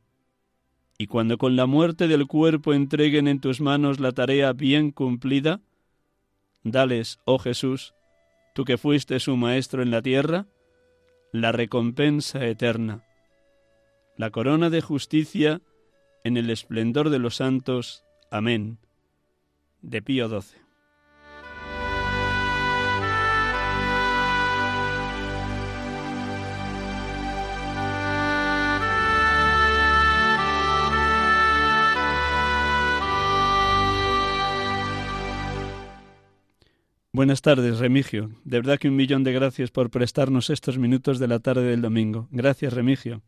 Y 1.00 1.08
cuando 1.08 1.40
con 1.40 1.56
la 1.56 1.66
muerte 1.66 2.08
del 2.08 2.28
cuerpo 2.28 2.76
entreguen 2.76 3.28
en 3.28 3.42
tus 3.42 3.60
manos 3.60 4.00
la 4.00 4.12
tarea 4.12 4.54
bien 4.54 4.92
cumplida, 4.92 5.62
dales, 6.64 7.18
oh 7.26 7.40
Jesús, 7.40 7.96
tú 8.54 8.66
que 8.66 8.78
fuiste 8.78 9.20
su 9.20 9.36
Maestro 9.36 9.82
en 9.82 9.90
la 9.90 10.04
tierra, 10.04 10.46
la 11.32 11.52
recompensa 11.52 12.46
eterna, 12.46 13.04
la 14.16 14.30
corona 14.30 14.70
de 14.70 14.82
justicia 14.82 15.64
en 16.26 16.38
el 16.38 16.50
esplendor 16.50 17.12
de 17.12 17.20
los 17.20 17.36
santos. 17.36 18.04
Amén. 18.32 18.80
De 19.82 20.02
Pío 20.02 20.28
XII. 20.28 20.60
Buenas 37.14 37.44
tardes, 37.44 37.78
Remigio. 37.78 38.32
De 38.44 38.58
verdad 38.58 38.80
que 38.80 38.90
un 38.90 38.96
millón 38.96 39.24
de 39.24 39.32
gracias 39.32 39.70
por 39.70 39.92
prestarnos 39.92 40.50
estos 40.50 40.80
minutos 40.80 41.20
de 41.20 41.28
la 41.28 41.40
tarde 41.40 41.64
del 41.64 41.84
domingo. 41.84 42.28
Gracias, 42.32 42.74
Remigio. 42.74 43.22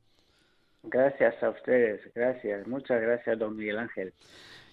Gracias 0.89 1.41
a 1.43 1.49
ustedes, 1.49 2.01
gracias, 2.15 2.67
muchas 2.67 3.01
gracias, 3.01 3.37
don 3.37 3.55
Miguel 3.55 3.79
Ángel. 3.79 4.13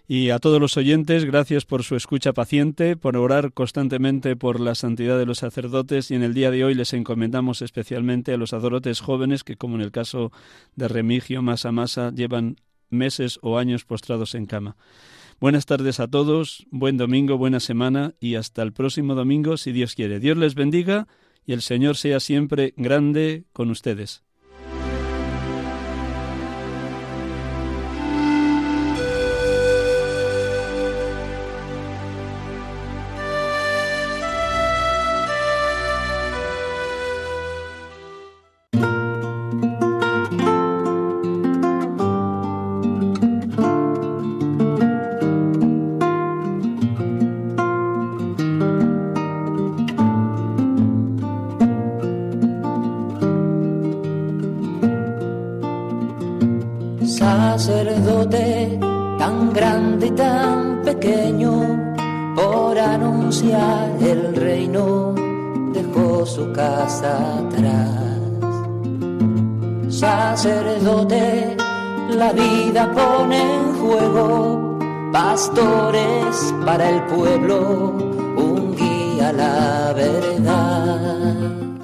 Y 0.07 0.31
a 0.31 0.39
todos 0.39 0.61
los 0.61 0.77
oyentes, 0.77 1.25
gracias 1.25 1.65
por 1.65 1.83
su 1.83 1.97
escucha 1.97 2.35
paciente, 2.35 2.95
por 2.95 3.17
orar 3.17 3.53
constantemente 3.53 4.37
por 4.37 4.61
la 4.61 4.75
santidad 4.75 5.19
de 5.19 5.25
los 5.25 5.39
sacerdotes 5.39 6.11
y 6.11 6.15
en 6.15 6.23
el 6.23 6.35
día 6.35 6.51
de 6.51 6.63
hoy 6.63 6.75
les 6.75 6.93
encomendamos 6.93 7.63
especialmente 7.63 8.35
a 8.35 8.37
los 8.37 8.51
sacerdotes 8.51 9.01
jóvenes 9.01 9.45
que, 9.45 9.57
como 9.57 9.77
en 9.77 9.81
el 9.81 9.93
caso 9.93 10.31
de 10.77 10.89
Remigio 10.89 11.41
Masa 11.41 11.73
Masa, 11.73 12.13
llevan 12.15 12.57
meses 12.91 13.39
o 13.41 13.57
años 13.57 13.87
postrados 13.87 14.35
en 14.35 14.45
cama. 14.45 14.77
Buenas 15.41 15.65
tardes 15.65 16.01
a 16.01 16.07
todos, 16.07 16.67
buen 16.71 16.99
domingo, 16.99 17.39
buena 17.39 17.59
semana 17.59 18.13
y 18.21 18.35
hasta 18.35 18.63
el 18.63 18.75
próximo 18.75 19.15
domingo 19.15 19.57
si 19.57 19.73
Dios 19.73 19.95
quiere. 19.95 20.21
Dios 20.21 20.37
les 20.37 20.55
bendiga 20.55 21.09
y 21.47 21.55
el 21.55 21.63
Señor 21.63 21.97
sea 21.97 22.21
siempre 22.21 22.75
grande 22.77 23.45
con 23.55 23.71
ustedes. 23.71 24.23